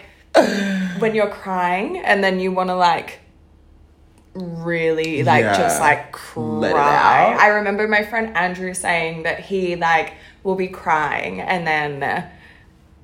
when 1.00 1.14
you're 1.16 1.30
crying 1.30 1.98
and 2.00 2.24
then 2.24 2.40
you 2.40 2.52
want 2.52 2.70
to 2.70 2.76
like 2.76 3.20
really 4.34 5.24
like 5.24 5.42
Yeah. 5.44 5.58
just 5.58 5.80
like 5.80 6.12
cry. 6.12 7.36
I 7.40 7.48
remember 7.48 7.88
my 7.88 8.04
friend 8.04 8.36
Andrew 8.36 8.74
saying 8.74 9.24
that 9.24 9.40
he 9.40 9.76
like 9.76 10.14
will 10.44 10.56
be 10.56 10.68
crying 10.68 11.42
and 11.42 11.66
then 11.68 12.26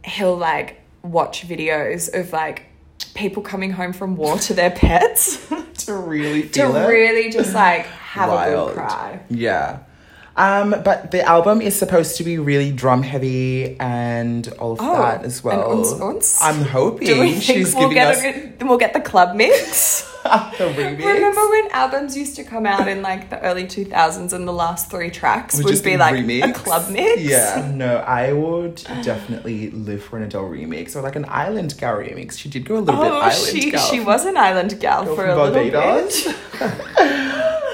he'll 0.03 0.37
like 0.37 0.81
watch 1.03 1.47
videos 1.47 2.13
of 2.13 2.31
like 2.31 2.67
people 3.15 3.41
coming 3.41 3.71
home 3.71 3.93
from 3.93 4.15
war 4.15 4.37
to 4.37 4.53
their 4.53 4.69
pets 4.71 5.47
to 5.85 5.93
really 5.95 6.43
to 6.49 6.49
feel 6.49 6.75
it. 6.75 6.87
really 6.87 7.31
just 7.31 7.53
like 7.53 7.85
have 7.85 8.29
a 8.29 8.33
Wild. 8.33 8.69
good 8.69 8.75
cry. 8.77 9.19
Yeah. 9.29 9.79
Um, 10.37 10.71
but 10.83 11.11
the 11.11 11.21
album 11.23 11.61
is 11.61 11.77
supposed 11.79 12.17
to 12.17 12.23
be 12.25 12.37
really 12.37 12.71
drum 12.71 13.03
heavy 13.03 13.79
and 13.79 14.45
all 14.59 14.73
of 14.73 14.79
Oh, 14.81 15.01
that 15.01 15.23
as 15.23 15.41
well. 15.43 15.71
and 15.71 15.79
uns, 15.85 15.93
uns? 15.93 16.39
I'm 16.41 16.61
hoping 16.61 17.07
Do 17.07 17.21
we 17.21 17.31
think 17.31 17.43
she's 17.43 17.73
we'll 17.73 17.83
giving 17.89 17.95
get 17.95 18.17
us 18.17 18.23
a, 18.61 18.65
we'll 18.65 18.77
get 18.77 18.91
the 18.93 18.99
club 18.99 19.35
mix? 19.37 20.01
the 20.23 20.29
remix. 20.29 20.97
Remember 21.05 21.49
when 21.49 21.71
albums 21.71 22.17
used 22.17 22.35
to 22.35 22.43
come 22.43 22.65
out 22.65 22.85
in 22.89 23.01
like 23.01 23.29
the 23.29 23.39
early 23.43 23.63
2000s 23.63 24.33
and 24.33 24.45
the 24.45 24.51
last 24.51 24.91
three 24.91 25.09
tracks 25.09 25.55
would, 25.55 25.67
just 25.67 25.85
be 25.85 25.95
like 25.95 26.15
a 26.27 26.51
club 26.51 26.91
mix? 26.91 27.21
Yeah, 27.21 27.71
no, 27.73 27.97
I 27.99 28.33
would 28.33 28.75
definitely 29.03 29.69
live 29.71 30.03
for 30.03 30.17
an 30.17 30.23
Adele 30.23 30.49
remix 30.49 30.97
or 30.97 31.01
like 31.01 31.15
an 31.15 31.25
Island 31.29 31.75
Gal 31.77 31.95
remix. 31.95 32.37
She 32.37 32.49
did 32.49 32.65
go 32.65 32.77
a 32.77 32.79
little 32.79 33.01
bit 33.01 33.09
Oh, 33.11 33.19
Island 33.19 33.35
she, 33.61 33.71
Gal. 33.71 33.87
she 33.89 33.99
was 34.01 34.25
an 34.25 34.35
island 34.35 34.77
gal 34.81 35.05
Girl 35.05 35.15
for 35.15 35.27
a 35.27 35.49
little 35.49 35.71
bit. 35.71 36.35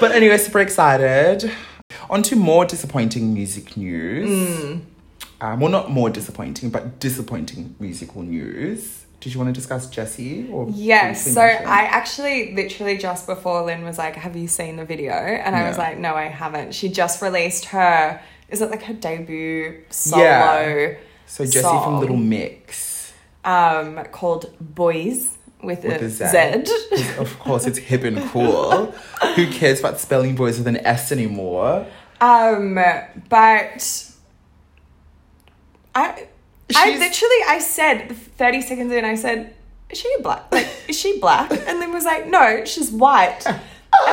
But 0.00 0.12
anyway, 0.12 0.36
super 0.36 0.58
excited. 0.60 1.50
On 2.12 2.22
to 2.24 2.36
more 2.36 2.66
disappointing 2.66 3.32
music 3.32 3.74
news. 3.74 4.28
Hmm. 4.28 4.78
Um, 5.40 5.60
well, 5.60 5.70
not 5.70 5.90
more 5.90 6.10
disappointing, 6.10 6.68
but 6.68 7.00
disappointing 7.00 7.74
musical 7.80 8.20
news. 8.22 9.06
Did 9.20 9.32
you 9.32 9.40
want 9.40 9.48
to 9.48 9.58
discuss 9.58 9.88
Jesy? 9.88 10.46
Or 10.52 10.68
Yes, 10.74 11.24
so 11.24 11.40
mention? 11.40 11.66
I 11.66 11.84
actually 11.84 12.54
literally 12.54 12.98
just 12.98 13.26
before 13.26 13.62
Lynn 13.62 13.82
was 13.82 13.96
like, 13.96 14.16
Have 14.16 14.36
you 14.36 14.46
seen 14.46 14.76
the 14.76 14.84
video? 14.84 15.14
And 15.14 15.56
I 15.56 15.66
was 15.66 15.78
like, 15.78 15.96
No, 15.96 16.14
I 16.14 16.24
haven't. 16.24 16.74
She 16.74 16.90
just 16.90 17.22
released 17.22 17.64
her, 17.66 18.20
is 18.50 18.60
it 18.60 18.70
like 18.70 18.82
her 18.82 18.92
debut 18.92 19.82
solo 19.88 20.22
Yeah. 20.22 20.94
So 21.24 21.46
Jesy 21.46 21.62
from. 21.62 21.98
Little 21.98 22.18
Mix 22.18 23.14
um, 23.42 24.04
called 24.12 24.54
Boys 24.60 25.38
with, 25.62 25.84
with 25.84 26.02
a 26.02 26.04
a 26.04 26.10
Z. 26.10 26.66
Z. 26.96 27.18
of 27.18 27.38
course, 27.38 27.66
it's 27.66 27.78
hip 27.78 28.04
and 28.04 28.18
cool. 28.28 28.86
Who 29.36 29.50
cares 29.50 29.80
about 29.80 29.98
spelling 29.98 30.34
boys 30.34 30.58
with 30.58 30.66
an 30.66 30.76
S 30.78 31.12
anymore? 31.12 31.86
Um, 32.22 32.74
but 33.28 34.12
I, 35.92 36.28
I 36.76 36.96
literally, 36.96 37.40
I 37.48 37.58
said 37.58 38.16
thirty 38.16 38.62
seconds 38.62 38.92
in, 38.92 39.04
I 39.04 39.16
said, 39.16 39.56
"Is 39.90 39.98
she 39.98 40.08
black? 40.22 40.44
Like, 40.52 40.68
is 40.88 40.96
she 40.98 41.18
black?" 41.18 41.50
And 41.66 41.82
then 41.82 41.92
was 41.92 42.04
like, 42.04 42.28
"No, 42.28 42.64
she's 42.64 42.92
white." 42.92 43.44
And 43.44 43.60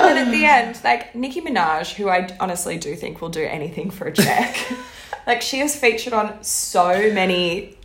then 0.04 0.28
at 0.28 0.32
the 0.32 0.44
end, 0.44 0.82
like 0.84 1.14
Nicki 1.14 1.40
Minaj, 1.40 1.94
who 1.94 2.10
I 2.10 2.36
honestly 2.40 2.80
do 2.80 2.96
think 2.96 3.22
will 3.22 3.30
do 3.30 3.44
anything 3.44 3.92
for 3.92 4.08
a 4.08 4.12
check, 4.12 4.58
like 5.28 5.44
she 5.44 5.60
has 5.60 5.76
featured 5.76 6.14
on 6.14 6.44
so 6.44 7.14
many 7.14 7.78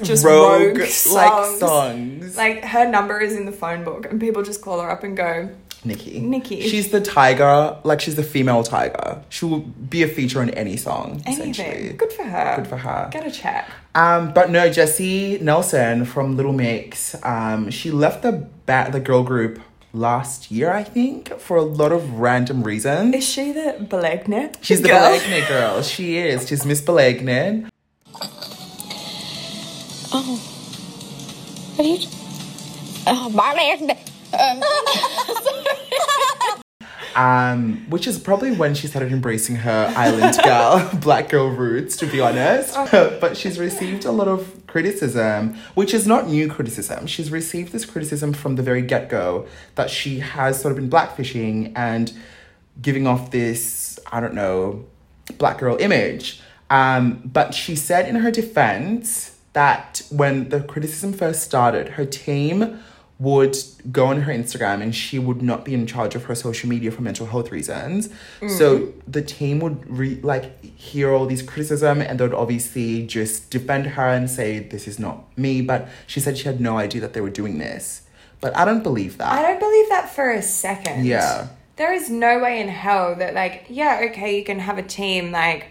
just 0.00 0.24
rogue, 0.24 0.78
Rogue, 0.78 0.86
songs. 0.88 1.12
like 1.14 1.58
songs. 1.58 2.36
Like 2.36 2.64
her 2.66 2.88
number 2.88 3.20
is 3.20 3.34
in 3.34 3.46
the 3.46 3.52
phone 3.52 3.82
book, 3.82 4.06
and 4.06 4.20
people 4.20 4.44
just 4.44 4.62
call 4.62 4.80
her 4.80 4.88
up 4.88 5.02
and 5.02 5.16
go, 5.16 5.50
Nicki. 5.84 6.20
Nicki. 6.20 6.60
She's 6.68 6.90
the 6.90 7.00
tiger, 7.00 7.76
like 7.82 8.00
she's 8.00 8.14
the 8.14 8.22
female 8.22 8.62
tiger. 8.62 9.22
She 9.28 9.44
will 9.44 9.60
be 9.60 10.02
a 10.02 10.08
feature 10.08 10.42
in 10.42 10.50
any 10.50 10.76
song, 10.76 11.22
anything. 11.26 11.96
Good 11.96 12.12
for 12.12 12.22
her. 12.22 12.56
Good 12.56 12.68
for 12.68 12.76
her. 12.76 13.08
Get 13.10 13.26
a 13.26 13.30
check. 13.30 13.68
Um, 13.94 14.32
but 14.32 14.50
no, 14.50 14.70
Jesy 14.70 15.38
Nelson 15.40 16.04
from 16.04 16.36
Little 16.36 16.52
Mix, 16.52 17.16
um, 17.24 17.70
she 17.70 17.90
left 17.90 18.22
the 18.22 18.46
ba- 18.66 18.88
the 18.92 19.00
girl 19.00 19.22
group 19.22 19.60
last 19.92 20.50
year, 20.50 20.72
I 20.72 20.84
think, 20.84 21.38
for 21.38 21.56
a 21.56 21.62
lot 21.62 21.92
of 21.92 22.18
random 22.20 22.62
reasons. 22.62 23.14
Is 23.14 23.28
she 23.28 23.52
the 23.52 23.76
Belegnet? 23.80 24.56
She's 24.62 24.80
the 24.82 24.88
girl? 24.88 25.18
Belegnet 25.18 25.48
girl. 25.48 25.82
She 25.82 26.16
is. 26.16 26.48
She's 26.48 26.64
Miss 26.64 26.80
Belegnet. 26.80 27.68
What 31.76 31.86
are 31.86 31.88
you? 31.88 32.06
Oh, 33.06 33.28
my 33.30 33.52
man. 34.60 34.62
Um, 37.14 37.90
which 37.90 38.06
is 38.06 38.18
probably 38.18 38.52
when 38.52 38.74
she 38.74 38.86
started 38.86 39.12
embracing 39.12 39.56
her 39.56 39.92
island 39.96 40.38
girl, 40.42 40.90
black 41.00 41.28
girl 41.28 41.48
roots, 41.48 41.96
to 41.98 42.06
be 42.06 42.20
honest. 42.20 42.74
but 43.20 43.36
she's 43.36 43.58
received 43.58 44.04
a 44.04 44.12
lot 44.12 44.28
of 44.28 44.66
criticism, 44.66 45.54
which 45.74 45.92
is 45.92 46.06
not 46.06 46.28
new 46.28 46.48
criticism. 46.48 47.06
She's 47.06 47.30
received 47.30 47.72
this 47.72 47.84
criticism 47.84 48.32
from 48.32 48.56
the 48.56 48.62
very 48.62 48.82
get 48.82 49.08
go 49.08 49.46
that 49.74 49.90
she 49.90 50.20
has 50.20 50.60
sort 50.60 50.72
of 50.72 50.76
been 50.76 50.88
blackfishing 50.88 51.72
and 51.76 52.12
giving 52.80 53.06
off 53.06 53.30
this, 53.30 53.98
I 54.10 54.20
don't 54.20 54.34
know, 54.34 54.86
black 55.38 55.58
girl 55.58 55.76
image. 55.78 56.40
Um, 56.70 57.20
but 57.24 57.52
she 57.52 57.76
said 57.76 58.08
in 58.08 58.16
her 58.16 58.30
defense 58.30 59.36
that 59.52 60.00
when 60.10 60.48
the 60.48 60.62
criticism 60.62 61.12
first 61.12 61.42
started, 61.42 61.90
her 61.90 62.06
team 62.06 62.80
would 63.22 63.56
go 63.92 64.06
on 64.06 64.22
her 64.22 64.32
Instagram 64.32 64.82
and 64.82 64.92
she 64.92 65.16
would 65.16 65.42
not 65.42 65.64
be 65.64 65.74
in 65.74 65.86
charge 65.86 66.16
of 66.16 66.24
her 66.24 66.34
social 66.34 66.68
media 66.68 66.90
for 66.90 67.02
mental 67.02 67.26
health 67.26 67.52
reasons. 67.52 68.08
So 68.58 68.78
mm. 68.78 68.92
the 69.06 69.22
team 69.22 69.60
would 69.60 69.88
re- 69.88 70.20
like 70.22 70.64
hear 70.64 71.12
all 71.12 71.26
these 71.26 71.40
criticism 71.40 72.00
and 72.00 72.18
they 72.18 72.24
would 72.24 72.34
obviously 72.34 73.06
just 73.06 73.48
defend 73.48 73.86
her 73.86 74.08
and 74.08 74.28
say 74.28 74.58
this 74.58 74.88
is 74.88 74.98
not 74.98 75.16
me. 75.38 75.62
But 75.62 75.88
she 76.08 76.18
said 76.18 76.36
she 76.36 76.44
had 76.44 76.60
no 76.60 76.78
idea 76.78 77.00
that 77.00 77.12
they 77.12 77.20
were 77.20 77.30
doing 77.30 77.58
this. 77.58 78.02
But 78.40 78.56
I 78.56 78.64
don't 78.64 78.82
believe 78.82 79.18
that. 79.18 79.30
I 79.30 79.40
don't 79.40 79.60
believe 79.60 79.88
that 79.90 80.10
for 80.10 80.28
a 80.32 80.42
second. 80.42 81.06
Yeah. 81.06 81.48
There 81.76 81.92
is 81.92 82.10
no 82.10 82.40
way 82.40 82.60
in 82.60 82.66
hell 82.66 83.14
that 83.14 83.34
like, 83.34 83.66
yeah, 83.68 84.08
okay, 84.10 84.36
you 84.36 84.44
can 84.44 84.58
have 84.58 84.78
a 84.78 84.82
team 84.82 85.30
like 85.30 85.66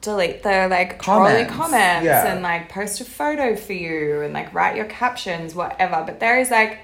delete 0.00 0.42
the 0.42 0.68
like 0.70 0.98
Comments, 0.98 1.50
comments 1.52 2.04
yeah. 2.04 2.32
and 2.32 2.42
like 2.42 2.68
post 2.68 3.00
a 3.00 3.04
photo 3.04 3.56
for 3.56 3.72
you 3.72 4.20
and 4.22 4.32
like 4.32 4.52
write 4.54 4.76
your 4.76 4.86
captions, 4.86 5.54
whatever. 5.54 6.02
But 6.06 6.20
there 6.20 6.38
is 6.38 6.50
like, 6.50 6.78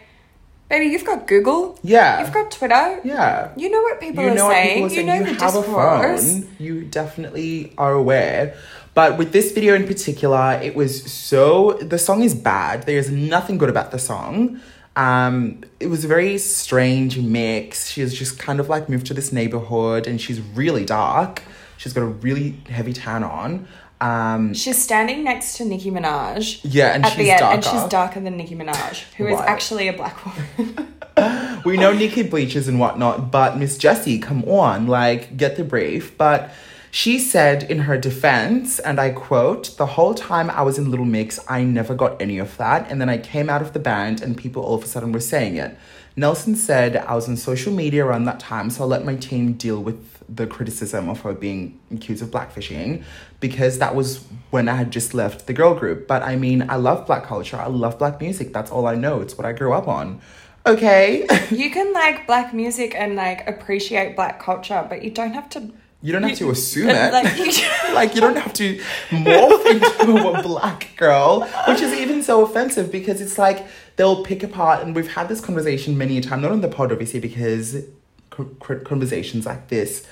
baby, 0.68 0.86
you've 0.86 1.04
got 1.04 1.26
Google. 1.26 1.78
Yeah. 1.82 2.20
You've 2.20 2.32
got 2.32 2.50
Twitter. 2.50 3.00
yeah. 3.04 3.52
You 3.56 3.70
know 3.70 3.82
what 3.82 4.00
people 4.00 4.24
you 4.24 4.30
are 4.30 4.34
what 4.34 4.50
saying. 4.52 4.74
people 4.74 4.86
are 4.86 4.88
saying. 4.90 5.00
You 5.00 5.06
know 5.06 5.18
You 5.18 5.34
the 5.36 5.40
have 5.44 5.54
discourse. 5.54 6.36
a 6.36 6.40
phone. 6.42 6.56
You 6.58 6.82
definitely 6.84 7.72
are 7.78 7.92
aware. 7.92 8.56
But 8.94 9.16
with 9.16 9.32
this 9.32 9.52
video 9.52 9.74
in 9.74 9.86
particular, 9.86 10.60
it 10.62 10.74
was 10.74 11.10
so 11.10 11.72
the 11.80 11.98
song 11.98 12.22
is 12.22 12.34
bad. 12.34 12.82
There's 12.84 13.10
nothing 13.10 13.56
good 13.56 13.70
about 13.70 13.90
the 13.90 13.98
song. 13.98 14.60
Um, 14.96 15.62
it 15.80 15.86
was 15.86 16.04
a 16.04 16.08
very 16.08 16.36
strange 16.36 17.18
mix. 17.18 17.88
She's 17.88 18.12
just 18.12 18.38
kind 18.38 18.60
of 18.60 18.68
like 18.68 18.90
moved 18.90 19.06
to 19.06 19.14
this 19.14 19.32
neighborhood 19.32 20.06
and 20.06 20.20
she's 20.20 20.40
really 20.40 20.84
dark. 20.84 21.42
She's 21.82 21.92
got 21.92 22.02
a 22.02 22.06
really 22.06 22.52
heavy 22.68 22.92
tan 22.92 23.24
on. 23.24 23.66
Um, 24.00 24.54
She's 24.54 24.80
standing 24.80 25.24
next 25.24 25.56
to 25.56 25.64
Nicki 25.64 25.90
Minaj. 25.90 26.60
Yeah, 26.62 26.94
and 26.94 27.04
at 27.04 27.08
she's 27.12 27.18
the 27.24 27.30
end, 27.32 27.42
and 27.42 27.64
she's 27.64 27.82
darker 27.84 28.20
than 28.20 28.36
Nicki 28.36 28.54
Minaj, 28.54 29.02
who 29.16 29.26
is 29.26 29.34
Right. 29.34 29.48
actually 29.48 29.88
a 29.88 29.92
black 29.92 30.16
woman. 30.24 30.94
we 31.64 31.76
know 31.76 31.92
Nicki 31.92 32.22
bleaches 32.22 32.68
and 32.68 32.78
whatnot, 32.78 33.32
but 33.32 33.58
Miss 33.58 33.76
Jesy, 33.78 34.20
come 34.20 34.44
on, 34.44 34.86
like, 34.86 35.36
get 35.36 35.56
the 35.56 35.64
brief. 35.64 36.16
But 36.16 36.52
she 36.92 37.18
said 37.18 37.64
in 37.64 37.80
her 37.80 37.98
defense, 37.98 38.78
and 38.78 39.00
I 39.00 39.10
quote, 39.10 39.76
the 39.76 39.86
whole 39.86 40.14
time 40.14 40.50
I 40.50 40.62
was 40.62 40.78
in 40.78 40.88
Little 40.88 41.04
Mix, 41.04 41.40
I 41.48 41.64
never 41.64 41.96
got 41.96 42.22
any 42.22 42.38
of 42.38 42.56
that. 42.58 42.88
And 42.88 43.00
then 43.00 43.08
I 43.08 43.18
came 43.18 43.50
out 43.50 43.60
of 43.60 43.72
the 43.72 43.80
band 43.80 44.22
and 44.22 44.36
people 44.36 44.62
all 44.62 44.76
of 44.76 44.84
a 44.84 44.86
sudden 44.86 45.10
were 45.10 45.18
saying 45.20 45.56
it. 45.56 45.76
Nelson 46.16 46.54
said 46.56 46.96
I 46.96 47.14
was 47.14 47.28
on 47.28 47.36
social 47.36 47.72
media 47.72 48.04
around 48.04 48.24
that 48.24 48.38
time, 48.40 48.68
so 48.70 48.84
I 48.84 48.86
let 48.86 49.04
my 49.04 49.14
team 49.16 49.54
deal 49.54 49.82
with 49.82 50.22
the 50.28 50.46
criticism 50.46 51.08
of 51.08 51.20
her 51.22 51.32
being 51.32 51.78
accused 51.92 52.22
of 52.22 52.30
blackfishing 52.30 53.02
because 53.40 53.78
that 53.78 53.94
was 53.94 54.24
when 54.50 54.68
I 54.68 54.76
had 54.76 54.90
just 54.90 55.14
left 55.14 55.46
the 55.46 55.52
girl 55.52 55.74
group. 55.74 56.06
But 56.06 56.22
I 56.22 56.36
mean, 56.36 56.68
I 56.68 56.76
love 56.76 57.06
black 57.06 57.24
culture, 57.24 57.56
I 57.56 57.66
love 57.66 57.98
black 57.98 58.20
music. 58.20 58.52
That's 58.52 58.70
all 58.70 58.86
I 58.86 58.94
know. 58.94 59.20
It's 59.20 59.36
what 59.36 59.46
I 59.46 59.52
grew 59.52 59.72
up 59.72 59.88
on. 59.88 60.20
Okay. 60.66 61.26
you 61.50 61.70
can 61.70 61.92
like 61.92 62.26
black 62.26 62.54
music 62.54 62.94
and 62.94 63.16
like 63.16 63.46
appreciate 63.48 64.14
black 64.14 64.40
culture, 64.40 64.86
but 64.88 65.02
you 65.02 65.10
don't 65.10 65.32
have 65.32 65.48
to. 65.50 65.70
You 66.04 66.12
don't 66.12 66.24
have 66.24 66.36
to 66.38 66.50
assume 66.50 66.90
it. 66.90 67.12
like, 67.12 67.36
you- 67.38 67.94
like 67.94 68.14
you 68.16 68.20
don't 68.20 68.36
have 68.36 68.52
to 68.54 68.76
morph 69.10 69.66
into 69.66 70.28
a 70.28 70.42
black 70.42 70.90
girl, 70.96 71.48
which 71.68 71.80
is 71.80 71.92
even 71.92 72.24
so 72.24 72.44
offensive 72.44 72.90
because 72.90 73.20
it's 73.20 73.38
like 73.38 73.64
they'll 73.96 74.24
pick 74.24 74.42
apart, 74.42 74.82
and 74.82 74.94
we've 74.96 75.12
had 75.12 75.28
this 75.28 75.40
conversation 75.40 75.96
many 75.98 76.18
a 76.18 76.20
time, 76.20 76.40
not 76.42 76.50
on 76.52 76.60
the 76.60 76.68
pod 76.68 76.92
obviously, 76.92 77.20
because 77.20 77.84
co- 78.30 78.50
co- 78.60 78.80
conversations 78.80 79.46
like 79.46 79.68
this, 79.68 80.06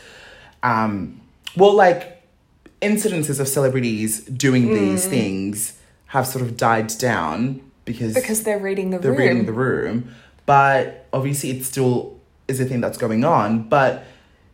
um, 0.62 1.20
well, 1.56 1.74
like 1.74 2.22
incidences 2.82 3.40
of 3.40 3.48
celebrities 3.48 4.20
doing 4.24 4.72
these 4.72 5.06
Mm. 5.06 5.10
things 5.10 5.72
have 6.06 6.26
sort 6.26 6.42
of 6.42 6.56
died 6.56 6.88
down 6.98 7.60
because 7.84 8.14
because 8.14 8.42
they're 8.42 8.58
reading 8.58 8.90
the 8.90 8.98
they're 8.98 9.12
room. 9.12 9.20
reading 9.20 9.46
the 9.46 9.52
room. 9.52 10.14
But 10.46 11.06
obviously, 11.12 11.50
it 11.50 11.64
still 11.64 12.16
is 12.48 12.58
a 12.60 12.64
thing 12.64 12.80
that's 12.80 12.98
going 12.98 13.24
on. 13.24 13.68
But 13.68 14.04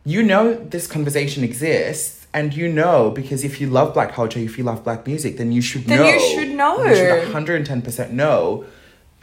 you 0.05 0.23
know, 0.23 0.53
this 0.53 0.87
conversation 0.87 1.43
exists, 1.43 2.27
and 2.33 2.53
you 2.53 2.67
know 2.69 3.09
because 3.11 3.43
if 3.43 3.59
you 3.59 3.67
love 3.69 3.93
black 3.93 4.13
culture, 4.13 4.39
if 4.39 4.57
you 4.57 4.63
love 4.63 4.83
black 4.83 5.05
music, 5.07 5.37
then 5.37 5.51
you 5.51 5.61
should 5.61 5.85
Then 5.85 5.99
know. 5.99 6.07
you 6.13 6.19
should 6.19 6.51
know. 6.55 6.83
You 6.85 6.95
should 6.95 7.33
110% 7.33 8.11
know. 8.11 8.65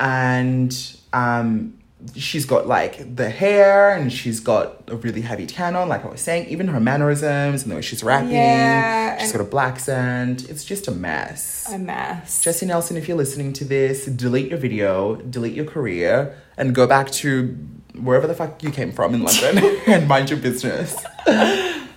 And 0.01 0.77
um, 1.13 1.79
she's 2.17 2.45
got 2.45 2.67
like 2.67 3.17
the 3.17 3.31
hair, 3.31 3.91
and 3.97 4.13
she's 4.13 4.41
got 4.41 4.83
a 4.89 4.97
really 4.97 5.21
heavy 5.23 5.47
tan 5.47 5.77
on, 5.77 5.89
like 5.89 6.05
I 6.05 6.09
was 6.09 6.21
saying. 6.21 6.49
Even 6.49 6.69
her 6.69 6.81
mannerisms 6.81 7.63
and 7.63 7.71
the 7.71 7.77
way 7.77 7.83
she's 7.83 8.03
rapping, 8.03 8.31
Yeah, 8.31 9.19
she's 9.19 9.33
got 9.33 9.41
a 9.41 9.45
black 9.45 9.75
accent. 9.75 10.49
It's 10.51 10.65
just 10.65 10.89
a 10.89 10.93
mess. 10.93 11.71
a 11.73 11.79
mess. 11.79 12.43
Jesy 12.43 12.67
Nelson, 12.67 12.97
if 12.97 13.09
you're 13.09 13.17
listening 13.17 13.53
to 13.55 13.65
this, 13.65 14.07
delete 14.07 14.49
your 14.51 14.59
video, 14.59 15.17
delete 15.17 15.55
your 15.55 15.65
career, 15.65 16.37
and 16.57 16.75
go 16.75 16.87
back 16.87 17.11
to 17.13 17.57
wherever 18.01 18.27
the 18.27 18.35
fuck 18.35 18.63
you 18.63 18.71
came 18.71 18.91
from 18.93 19.15
in 19.15 19.23
London 19.23 19.59
and 19.87 20.09
mind 20.09 20.29
your 20.31 20.39
business. 20.39 20.97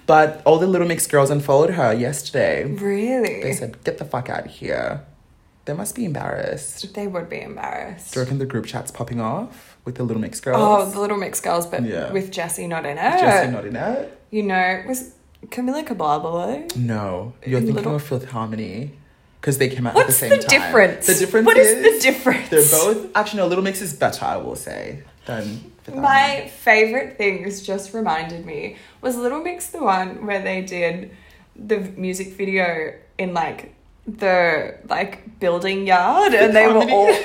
But 0.06 0.42
all 0.46 0.58
the 0.58 0.68
Little 0.68 0.88
Mix 0.88 1.06
girls 1.06 1.30
unfollowed 1.30 1.72
her 1.72 1.94
yesterday. 1.94 2.64
really? 2.64 3.42
They 3.42 3.52
said, 3.54 3.84
get 3.84 3.98
the 3.98 4.06
fuck 4.06 4.30
out 4.30 4.46
of 4.46 4.52
here. 4.52 5.04
They 5.68 5.74
must 5.74 5.96
be 5.96 6.06
embarrassed. 6.06 6.94
they 6.94 7.08
would 7.08 7.28
be 7.30 7.42
embarrassed. 7.42 8.14
Do 8.14 8.20
you 8.20 8.24
reckon 8.24 8.40
the 8.40 8.46
group 8.46 8.66
chat's 8.66 8.90
popping 8.90 9.20
off 9.20 9.78
with 9.84 9.96
the 9.96 10.04
Little 10.04 10.22
Mix 10.22 10.40
girls? 10.40 10.58
Oh, 10.60 10.90
the 10.90 11.00
Little 11.02 11.18
Mix 11.18 11.42
Girls, 11.42 11.66
but 11.68 11.84
Yeah. 11.84 12.10
with 12.14 12.32
Jesy 12.32 12.68
not 12.68 12.86
in 12.86 12.98
it. 12.98 13.20
Jesy 13.20 13.52
not 13.52 13.66
in 13.66 13.76
it? 13.76 14.18
You 14.32 14.44
know, 14.44 14.84
was 14.88 15.12
Camilla 15.52 15.84
Caballero? 15.84 16.66
No. 16.78 17.34
You're 17.46 17.60
thinking 17.60 17.76
Little- 17.76 17.96
of 17.98 18.04
Fifth 18.04 18.30
Harmony. 18.32 18.94
Because 19.42 19.58
they 19.58 19.68
came 19.68 19.86
out 19.86 19.92
at 19.96 20.00
the 20.00 20.06
What's 20.06 20.18
same 20.18 20.30
the 20.32 20.38
time. 20.38 20.50
difference? 20.50 21.06
The 21.06 21.14
difference 21.16 21.46
What 21.46 21.58
is, 21.58 21.68
is 21.68 21.84
the 22.04 22.12
difference? 22.12 22.50
They're 22.50 22.62
both 22.80 23.08
actually 23.14 23.38
no. 23.42 23.48
Little 23.48 23.64
Mix 23.64 23.82
is 23.82 23.94
better, 23.94 24.24
I 24.26 24.38
will 24.38 24.56
say, 24.56 25.04
than 25.26 25.74
My 25.94 26.50
favorite 26.64 27.18
things 27.18 27.62
just 27.62 27.94
reminded 27.94 28.46
me 28.46 28.78
was 29.02 29.16
Little 29.18 29.42
Mix 29.42 29.68
the 29.68 29.84
one 29.84 30.26
where 30.26 30.42
they 30.42 30.62
did 30.62 31.12
the 31.58 31.80
music 31.98 32.30
video 32.34 32.94
in 33.18 33.34
like 33.34 33.74
the 34.08 34.78
like 34.90 35.40
building 35.40 35.86
yard 35.86 36.34
and 36.34 36.56
they 36.56 36.68
were 36.68 36.78
all 36.90 37.08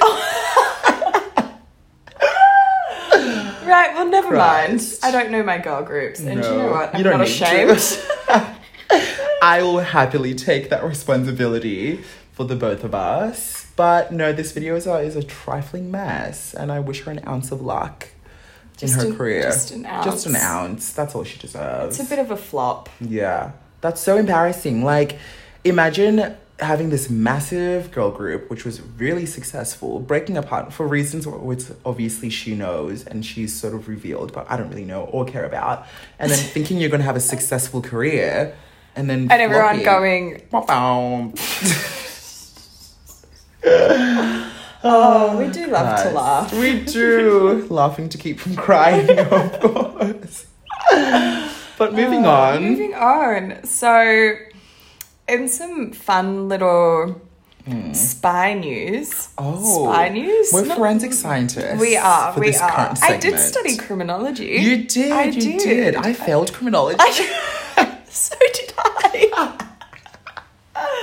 Right, 3.65 3.95
well 3.95 4.09
never 4.09 4.37
mind. 4.37 4.83
I 5.03 5.11
don't 5.11 5.31
know 5.31 5.43
my 5.43 5.59
girl 5.59 5.83
groups 5.83 6.21
and 6.21 6.43
you 6.43 6.51
know 6.51 6.71
what? 6.71 6.93
I'm 6.95 6.99
you 6.99 7.05
don't 7.05 7.19
not 7.19 7.29
ashamed. 7.29 7.99
I 9.43 9.63
will 9.63 9.79
happily 9.79 10.35
take 10.35 10.69
that 10.71 10.85
responsibility 10.85 12.01
for 12.33 12.45
the 12.45 12.57
both 12.57 12.85
of 12.85 12.95
us. 12.95 13.67
But 13.77 14.13
no, 14.13 14.33
this 14.33 14.53
video 14.53 14.77
is 14.77 14.87
a, 14.87 14.99
is 14.99 15.17
a 15.17 15.23
trifling 15.23 15.91
mess, 15.91 16.53
and 16.53 16.71
I 16.71 16.79
wish 16.81 17.03
her 17.05 17.11
an 17.11 17.21
ounce 17.27 17.51
of 17.53 17.63
luck. 17.63 18.09
Just 18.77 19.01
in 19.01 19.07
her 19.07 19.13
a- 19.13 19.17
career. 19.17 19.43
just 19.45 19.71
an 19.71 19.87
ounce. 19.87 20.05
Just 20.05 20.27
an 20.27 20.37
ounce. 20.37 20.93
That's 20.93 21.15
all 21.15 21.25
she 21.25 21.39
deserves. 21.39 21.99
It's 21.99 22.07
a 22.07 22.11
bit 22.11 22.19
of 22.19 22.31
a 22.31 22.37
flop. 22.37 22.89
Yeah. 23.01 23.53
That's 23.81 24.01
so 24.01 24.17
embarrassing. 24.17 24.85
Like, 24.85 25.19
imagine 25.65 26.37
having 26.63 26.91
this 26.91 27.11
massive 27.11 27.91
girl 27.91 28.11
group, 28.11 28.49
which 28.51 28.65
was 28.65 28.81
really 28.81 29.27
successful, 29.27 30.01
breaking 30.01 30.37
apart 30.37 30.73
for 30.73 30.87
reasons 30.87 31.27
which 31.27 31.65
obviously 31.85 32.31
she 32.31 32.55
knows 32.55 33.05
and 33.07 33.25
she's 33.25 33.53
sort 33.59 33.75
of 33.75 33.89
revealed, 33.89 34.33
but 34.33 34.51
I 34.51 34.57
don't 34.57 34.69
really 34.69 34.85
know 34.85 35.05
or 35.05 35.25
care 35.25 35.45
about. 35.45 35.87
And 36.19 36.31
then 36.31 36.39
thinking 36.55 36.79
you're 36.79 36.91
going 36.91 37.01
to 37.01 37.07
have 37.07 37.17
a 37.17 37.21
successful 37.21 37.83
career 37.83 38.57
and 38.97 39.09
then. 39.09 39.31
And 39.31 39.43
everyone 39.43 39.81
flopping. 39.81 40.41
going, 40.45 41.35
oh, 44.85 45.37
we 45.39 45.49
do 45.53 45.67
love 45.69 46.03
to 46.03 46.11
laugh. 46.11 46.53
We 46.53 46.81
do. 46.85 47.67
Laughing 47.69 48.09
to 48.09 48.19
keep 48.19 48.41
from 48.41 48.57
crying, 48.57 49.19
of 49.19 49.61
course. 49.61 50.47
But 51.79 51.95
moving 51.95 52.27
on. 52.27 52.57
Uh, 52.57 52.61
Moving 52.61 52.95
on. 52.95 53.65
So, 53.65 54.37
in 55.33 55.49
some 55.49 55.93
fun 55.93 56.49
little 56.49 57.21
hmm. 57.65 57.93
spy 57.93 58.55
news. 58.55 59.31
Oh. 59.39 59.87
spy 59.87 60.09
news. 60.11 60.51
We're 60.53 60.67
Not- 60.67 60.79
forensic 60.79 61.13
scientists. 61.13 61.81
We 61.81 61.97
are. 61.97 62.39
we 62.39 62.55
are. 62.55 62.95
I 63.03 63.17
did 63.17 63.39
study 63.39 63.77
criminology. 63.77 64.57
You 64.61 64.85
did. 64.85 65.13
I 65.13 65.25
you 65.25 65.41
did. 65.41 65.59
did. 65.61 65.97
I 65.97 66.13
failed 66.13 66.53
criminology. 66.53 66.99
so 68.05 68.37
did 68.55 68.73
I. 68.79 69.69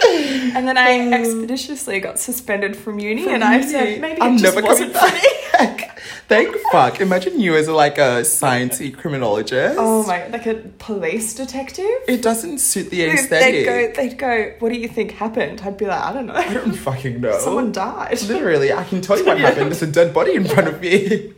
and 0.55 0.67
then 0.67 0.77
I 0.77 1.09
expeditiously 1.11 1.99
got 1.99 2.19
suspended 2.19 2.75
from 2.75 2.99
uni, 2.99 3.29
and 3.29 3.43
I 3.43 3.61
said 3.61 4.01
maybe 4.01 4.21
I'm 4.21 4.35
it 4.35 4.39
just 4.39 4.55
never 4.55 4.65
wasn't 4.65 4.93
for 4.95 5.05
me. 5.07 5.21
back. 5.53 5.99
Thank 6.27 6.55
fuck. 6.71 7.01
Imagine 7.01 7.39
you 7.39 7.55
as 7.55 7.67
a, 7.67 7.73
like 7.73 7.97
a 7.97 8.21
sciencey 8.21 8.95
criminologist. 8.95 9.77
Oh 9.79 10.05
my, 10.05 10.27
like 10.27 10.45
a 10.45 10.55
police 10.77 11.33
detective. 11.33 11.89
It 12.07 12.21
doesn't 12.21 12.59
suit 12.59 12.91
the 12.91 12.97
They'd 12.97 13.13
aesthetic. 13.15 13.65
go, 13.65 13.91
they'd 13.95 14.17
go, 14.17 14.53
what 14.59 14.71
do 14.71 14.77
you 14.77 14.87
think 14.87 15.11
happened? 15.11 15.61
I'd 15.61 15.77
be 15.77 15.85
like, 15.87 15.99
I 15.99 16.13
don't 16.13 16.27
know. 16.27 16.33
I 16.35 16.53
don't 16.53 16.73
fucking 16.73 17.19
know. 17.19 17.37
Someone 17.39 17.71
died. 17.71 18.21
Literally, 18.21 18.71
I 18.71 18.83
can 18.83 19.01
tell 19.01 19.17
you 19.17 19.25
what 19.25 19.39
happened. 19.39 19.71
There's 19.71 19.81
a 19.81 19.87
dead 19.87 20.13
body 20.13 20.35
in 20.35 20.45
front 20.45 20.67
of 20.67 20.79
me. 20.79 21.33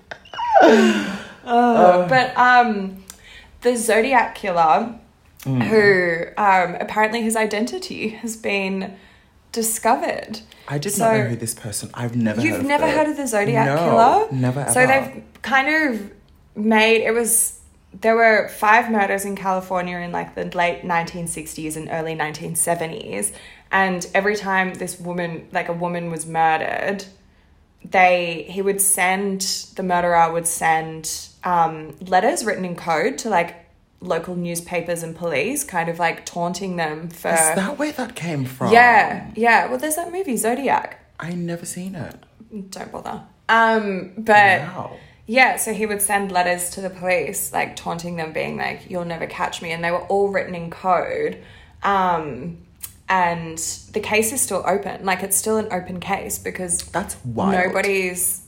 Uh, 0.61 1.17
but 2.09 2.37
um, 2.37 3.01
the 3.61 3.77
Zodiac 3.77 4.35
killer, 4.35 4.93
Mm. 5.43 5.63
who 5.63 6.41
um, 6.41 6.75
apparently 6.79 7.21
his 7.23 7.35
identity 7.35 8.09
has 8.09 8.37
been 8.37 8.95
discovered. 9.51 10.41
I 10.67 10.77
did 10.77 10.91
So- 10.91 11.05
not 11.05 11.17
know 11.17 11.23
who 11.29 11.35
this 11.35 11.55
person. 11.55 11.89
I've 11.95 12.15
never. 12.15 12.41
You've 12.41 12.51
heard 12.57 12.61
of 12.61 12.67
never 12.67 12.85
it. 12.85 12.95
heard 12.95 13.07
of 13.09 13.17
the 13.17 13.27
Zodiac 13.27 13.65
no, 13.65 13.77
killer? 13.77 14.31
Never. 14.31 14.67
So 14.71 14.85
they've 14.85 15.23
kind 15.41 15.67
of 15.89 16.11
made 16.55 17.01
it 17.01 17.11
was 17.13 17.59
there 17.99 18.15
were 18.15 18.47
five 18.49 18.89
murders 18.89 19.25
in 19.25 19.35
California 19.35 19.97
in 19.97 20.11
like 20.11 20.35
the 20.35 20.45
late 20.55 20.83
1960s 20.83 21.75
and 21.75 21.89
early 21.91 22.15
1970s 22.15 23.31
and 23.71 24.07
every 24.13 24.35
time 24.35 24.73
this 24.75 24.99
woman 24.99 25.47
like 25.51 25.67
a 25.69 25.73
woman 25.73 26.09
was 26.11 26.25
murdered 26.25 27.03
they 27.83 28.45
he 28.49 28.61
would 28.61 28.79
send 28.79 29.41
the 29.75 29.83
murderer 29.83 30.31
would 30.31 30.47
send 30.47 31.27
um, 31.43 31.95
letters 32.01 32.45
written 32.45 32.63
in 32.63 32.75
code 32.75 33.17
to 33.17 33.29
like 33.29 33.60
local 34.01 34.35
newspapers 34.35 35.03
and 35.03 35.15
police 35.15 35.63
kind 35.63 35.87
of 35.87 35.99
like 35.99 36.25
taunting 36.25 36.75
them 36.75 37.07
for 37.09 37.29
Is 37.31 37.39
that 37.55 37.77
where 37.77 37.91
that 37.93 38.15
came 38.15 38.45
from? 38.45 38.73
yeah 38.73 39.29
yeah 39.35 39.67
well 39.67 39.77
there's 39.77 39.95
that 39.95 40.11
movie 40.11 40.35
Zodiac 40.37 40.99
I 41.19 41.33
never 41.33 41.65
seen 41.65 41.93
it. 41.95 42.15
don't 42.71 42.91
bother 42.91 43.21
um 43.47 44.11
but 44.17 44.61
Wow. 44.61 44.97
yeah, 45.27 45.55
so 45.57 45.71
he 45.73 45.85
would 45.85 46.01
send 46.01 46.31
letters 46.31 46.71
to 46.71 46.81
the 46.81 46.89
police, 46.89 47.53
like 47.53 47.75
taunting 47.75 48.15
them, 48.17 48.33
being 48.33 48.57
like, 48.57 48.89
"You'll 48.89 49.05
never 49.05 49.27
catch 49.27 49.61
me," 49.61 49.71
and 49.71 49.83
they 49.83 49.91
were 49.91 50.01
all 50.07 50.29
written 50.29 50.55
in 50.55 50.69
code. 50.71 51.37
Um, 51.83 52.57
and 53.07 53.57
the 53.93 53.99
case 53.99 54.31
is 54.33 54.41
still 54.41 54.63
open, 54.65 55.05
like 55.05 55.21
it's 55.23 55.37
still 55.37 55.57
an 55.57 55.67
open 55.71 55.99
case 55.99 56.37
because 56.39 56.83
That's 56.87 57.17
wild. 57.25 57.53
nobody's, 57.53 58.40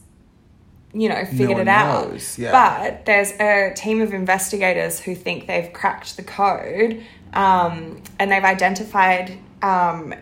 you 0.93 1.09
know, 1.09 1.25
figured 1.25 1.49
one 1.51 1.61
it 1.61 1.67
out. 1.67 2.37
yeah. 2.37 2.51
But 2.51 3.05
there's 3.05 3.31
a 3.39 3.73
team 3.75 4.01
of 4.01 4.13
investigators 4.13 4.99
who 4.99 5.15
think 5.15 5.47
they've 5.47 5.71
cracked 5.73 6.17
the 6.17 6.23
code, 6.23 7.03
um, 7.33 8.01
and 8.19 8.31
they've 8.31 8.43
identified 8.43 9.37
um, 9.61 10.13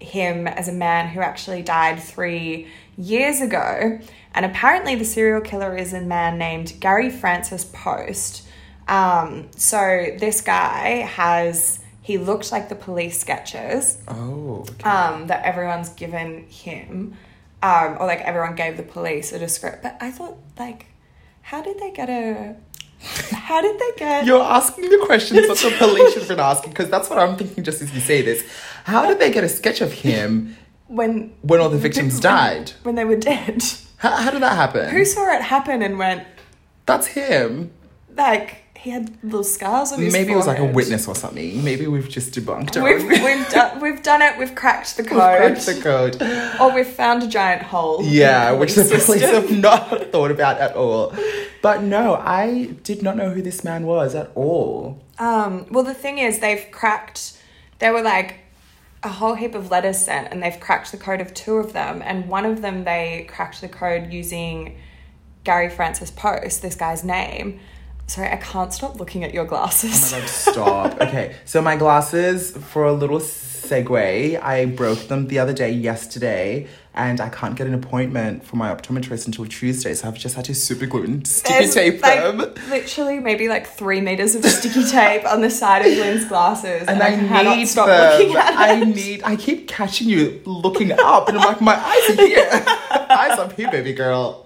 him 0.00 0.46
as 0.46 0.68
a 0.68 0.72
man 0.72 1.08
who 1.08 1.20
actually 1.20 1.62
died 1.62 2.02
three 2.02 2.68
years 2.98 3.40
ago. 3.40 3.98
And 4.34 4.46
apparently, 4.46 4.94
the 4.94 5.04
serial 5.04 5.40
killer 5.40 5.76
is 5.76 5.92
a 5.92 6.00
man 6.00 6.38
named 6.38 6.74
Gary 6.80 7.10
Francis 7.10 7.64
Poste. 7.72 8.46
Um, 8.88 9.48
so, 9.56 10.06
this 10.18 10.40
guy 10.40 11.06
has, 11.06 11.80
he 12.02 12.18
looked 12.18 12.50
like 12.50 12.68
the 12.68 12.74
police 12.74 13.18
sketches 13.20 13.98
Oh. 14.08 14.64
okay. 14.70 14.88
um, 14.88 15.26
that 15.28 15.44
everyone's 15.44 15.90
given 15.90 16.44
him, 16.48 17.14
um, 17.62 17.96
or 18.00 18.06
like 18.06 18.20
everyone 18.20 18.54
gave 18.54 18.76
the 18.76 18.82
police 18.82 19.32
a 19.32 19.38
description. 19.38 19.80
But 19.82 19.96
I 20.00 20.10
thought, 20.10 20.36
like, 20.58 20.86
how 21.42 21.62
did 21.62 21.78
they 21.78 21.90
get 21.90 22.08
a. 22.10 22.56
How 23.32 23.60
did 23.60 23.78
they 23.80 23.90
get. 23.96 24.26
You're 24.26 24.42
asking 24.42 24.88
the 24.88 25.02
questions 25.04 25.40
that 25.48 25.70
the 25.70 25.76
police 25.78 26.12
should 26.12 26.22
have 26.22 26.28
been 26.28 26.38
asking 26.40 26.70
because 26.70 26.88
that's 26.88 27.10
what 27.10 27.18
I'm 27.18 27.36
thinking 27.36 27.64
just 27.64 27.82
as 27.82 27.92
you 27.92 28.00
say 28.00 28.22
this. 28.22 28.44
How 28.84 29.06
did 29.06 29.18
they 29.18 29.32
get 29.32 29.42
a 29.42 29.48
sketch 29.48 29.80
of 29.80 29.92
him 29.92 30.56
when 30.86 31.32
when 31.42 31.60
all 31.60 31.68
the 31.68 31.78
victims 31.78 32.20
died? 32.34 32.72
when 32.84 32.94
they 32.94 33.04
were 33.04 33.16
dead. 33.16 33.62
How, 33.96 34.16
how 34.16 34.30
did 34.30 34.42
that 34.42 34.56
happen? 34.56 34.88
Who 34.90 35.04
saw 35.04 35.32
it 35.34 35.42
happen 35.42 35.82
and 35.82 35.98
went 35.98 36.26
That's 36.86 37.06
him. 37.08 37.72
Like 38.16 38.58
he 38.76 38.90
had 38.90 39.16
little 39.22 39.44
scars 39.44 39.92
on 39.92 40.00
his 40.00 40.12
Maybe 40.12 40.32
it 40.32 40.36
was 40.36 40.46
like 40.48 40.58
a 40.58 40.64
witness 40.64 41.06
or 41.06 41.14
something. 41.14 41.62
Maybe 41.62 41.86
we've 41.86 42.08
just 42.08 42.32
debunked 42.34 42.76
it. 42.76 42.82
We've 42.82 43.04
we've 43.08 43.48
done 43.48 43.80
we've 43.80 44.02
done 44.02 44.22
it. 44.22 44.36
We've 44.38 44.54
cracked 44.54 44.96
the 44.96 45.04
We've 45.04 45.10
code, 45.10 45.38
cracked 45.38 45.66
the 45.66 45.80
code. 45.80 46.22
or 46.60 46.74
we've 46.74 46.86
found 46.86 47.22
a 47.22 47.28
giant 47.28 47.62
hole. 47.62 48.02
Yeah, 48.04 48.52
the 48.52 48.56
which 48.58 48.74
the 48.74 48.82
police 48.84 49.22
have 49.22 49.50
not 49.50 50.10
thought 50.10 50.30
about 50.30 50.58
at 50.58 50.74
all. 50.74 51.14
But 51.62 51.82
no, 51.84 52.16
I 52.16 52.74
did 52.82 53.02
not 53.02 53.16
know 53.16 53.30
who 53.30 53.40
this 53.40 53.62
man 53.62 53.86
was 53.86 54.16
at 54.16 54.32
all. 54.34 55.00
Um, 55.18 55.66
well, 55.70 55.84
the 55.84 55.94
thing 55.94 56.18
is, 56.18 56.40
they've 56.40 56.66
cracked. 56.72 57.38
There 57.78 57.92
were 57.92 58.02
like 58.02 58.40
a 59.04 59.08
whole 59.08 59.34
heap 59.36 59.54
of 59.54 59.70
letters 59.70 59.98
sent, 59.98 60.32
and 60.32 60.42
they've 60.42 60.58
cracked 60.58 60.90
the 60.90 60.98
code 60.98 61.20
of 61.20 61.32
two 61.34 61.54
of 61.58 61.72
them. 61.72 62.02
And 62.04 62.28
one 62.28 62.44
of 62.44 62.62
them, 62.62 62.82
they 62.82 63.28
cracked 63.30 63.60
the 63.60 63.68
code 63.68 64.12
using 64.12 64.76
Gary 65.44 65.70
Francis 65.70 66.10
Poste, 66.10 66.62
this 66.62 66.74
guy's 66.74 67.04
name. 67.04 67.60
Sorry, 68.12 68.28
I 68.28 68.36
can't 68.36 68.70
stop 68.74 69.00
looking 69.00 69.24
at 69.24 69.32
your 69.32 69.46
glasses. 69.46 70.12
Oh 70.12 70.16
my 70.16 70.20
god, 70.20 70.28
stop. 70.28 71.00
okay, 71.00 71.34
so 71.46 71.62
my 71.62 71.76
glasses, 71.76 72.50
for 72.50 72.84
a 72.84 72.92
little 72.92 73.20
segue, 73.20 74.38
I 74.42 74.66
broke 74.66 75.08
them 75.08 75.28
the 75.28 75.38
other 75.38 75.54
day, 75.54 75.70
yesterday, 75.70 76.66
and 76.92 77.22
I 77.22 77.30
can't 77.30 77.56
get 77.56 77.66
an 77.66 77.72
appointment 77.72 78.44
for 78.44 78.56
my 78.56 78.68
optometrist 78.68 79.24
until 79.24 79.46
Tuesday, 79.46 79.94
so 79.94 80.08
I've 80.08 80.18
just 80.18 80.34
had 80.34 80.44
to 80.44 80.54
super 80.54 80.84
glue 80.84 81.04
and 81.04 81.26
sticky 81.26 81.54
There's, 81.60 81.74
tape 81.74 82.02
like, 82.02 82.20
them. 82.20 82.36
literally 82.68 83.18
maybe 83.18 83.48
like 83.48 83.66
three 83.66 84.02
meters 84.02 84.34
of 84.34 84.44
sticky 84.44 84.84
tape 84.90 85.24
on 85.24 85.40
the 85.40 85.48
side 85.48 85.80
of 85.80 85.96
Lynn's 85.96 86.26
glasses, 86.26 86.86
And 86.88 87.02
I, 87.02 87.12
cannot 87.12 87.56
need 87.56 87.66
stop 87.66 87.86
them. 87.86 88.20
looking 88.20 88.36
at 88.36 88.52
I 88.54 88.74
it. 88.74 88.88
need. 88.88 89.22
I 89.24 89.36
keep 89.36 89.68
catching 89.68 90.10
you 90.10 90.42
looking 90.44 90.92
up, 90.92 91.30
and 91.30 91.38
I'm 91.38 91.46
like, 91.46 91.62
my 91.62 91.76
eyes 91.76 92.10
are 92.10 92.26
here. 92.26 92.50
eyes 93.08 93.38
up 93.38 93.52
here, 93.54 93.70
baby 93.70 93.94
girl. 93.94 94.42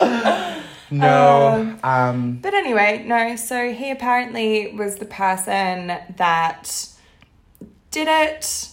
No. 0.90 1.76
Um. 1.82 2.38
But 2.42 2.54
anyway, 2.54 3.04
no, 3.06 3.36
so 3.36 3.72
he 3.72 3.90
apparently 3.90 4.74
was 4.74 4.96
the 4.96 5.04
person 5.04 5.96
that 6.16 6.88
did 7.90 8.08
it. 8.08 8.68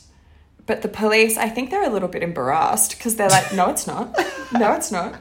But 0.65 0.81
the 0.81 0.87
police, 0.87 1.37
I 1.37 1.49
think 1.49 1.71
they're 1.71 1.83
a 1.83 1.89
little 1.89 2.07
bit 2.07 2.23
embarrassed 2.23 2.97
because 2.97 3.17
they're 3.17 3.29
like, 3.29 3.53
no, 3.53 3.69
it's 3.69 3.87
not. 3.87 4.17
No, 4.53 4.73
it's 4.73 4.91
not. 4.91 5.19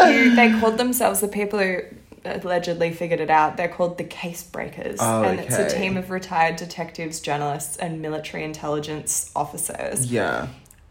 You, 0.00 0.34
they 0.34 0.50
called 0.58 0.78
themselves 0.78 1.20
the 1.20 1.28
people 1.28 1.60
who 1.60 1.78
allegedly 2.24 2.90
figured 2.92 3.20
it 3.20 3.30
out. 3.30 3.56
They're 3.56 3.68
called 3.68 3.98
the 3.98 4.04
case 4.04 4.42
breakers. 4.42 4.98
Oh, 5.00 5.22
and 5.22 5.38
it's 5.38 5.56
a 5.56 5.68
team 5.68 5.96
of 5.96 6.10
retired 6.10 6.56
detectives, 6.56 7.20
journalists, 7.20 7.76
and 7.76 8.02
military 8.02 8.42
intelligence 8.42 9.30
officers. 9.36 10.10
Yeah. 10.10 10.48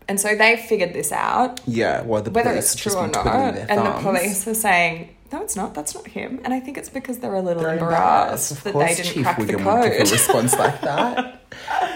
And 0.07 0.19
so 0.19 0.35
they 0.35 0.55
figured 0.55 0.93
this 0.93 1.11
out 1.11 1.59
Yeah. 1.67 2.01
Well, 2.03 2.21
the 2.21 2.31
whether 2.31 2.51
police 2.51 2.73
it's 2.73 2.81
true 2.81 2.95
or 2.95 3.07
not. 3.07 3.27
And 3.27 3.85
the 3.85 3.99
police 4.01 4.47
are 4.47 4.53
saying, 4.53 5.13
no, 5.31 5.41
it's 5.43 5.55
not. 5.55 5.73
That's 5.73 5.93
not 5.95 6.07
him. 6.07 6.39
And 6.43 6.53
I 6.53 6.59
think 6.59 6.77
it's 6.77 6.89
because 6.89 7.19
they're 7.19 7.33
a 7.33 7.41
little 7.41 7.63
They're 7.63 7.73
embarrassed 7.73 8.51
Of 8.51 8.63
that 8.63 8.73
course, 8.73 8.89
they 8.97 9.03
didn't 9.03 9.13
Chief 9.13 9.23
crack 9.23 9.37
the 9.37 9.43
Wiggum 9.43 9.65
would 9.65 9.83
give 9.83 9.93
a 9.93 9.97
code. 10.03 10.11
response 10.11 10.53
like 10.57 10.81
that. 10.91 11.41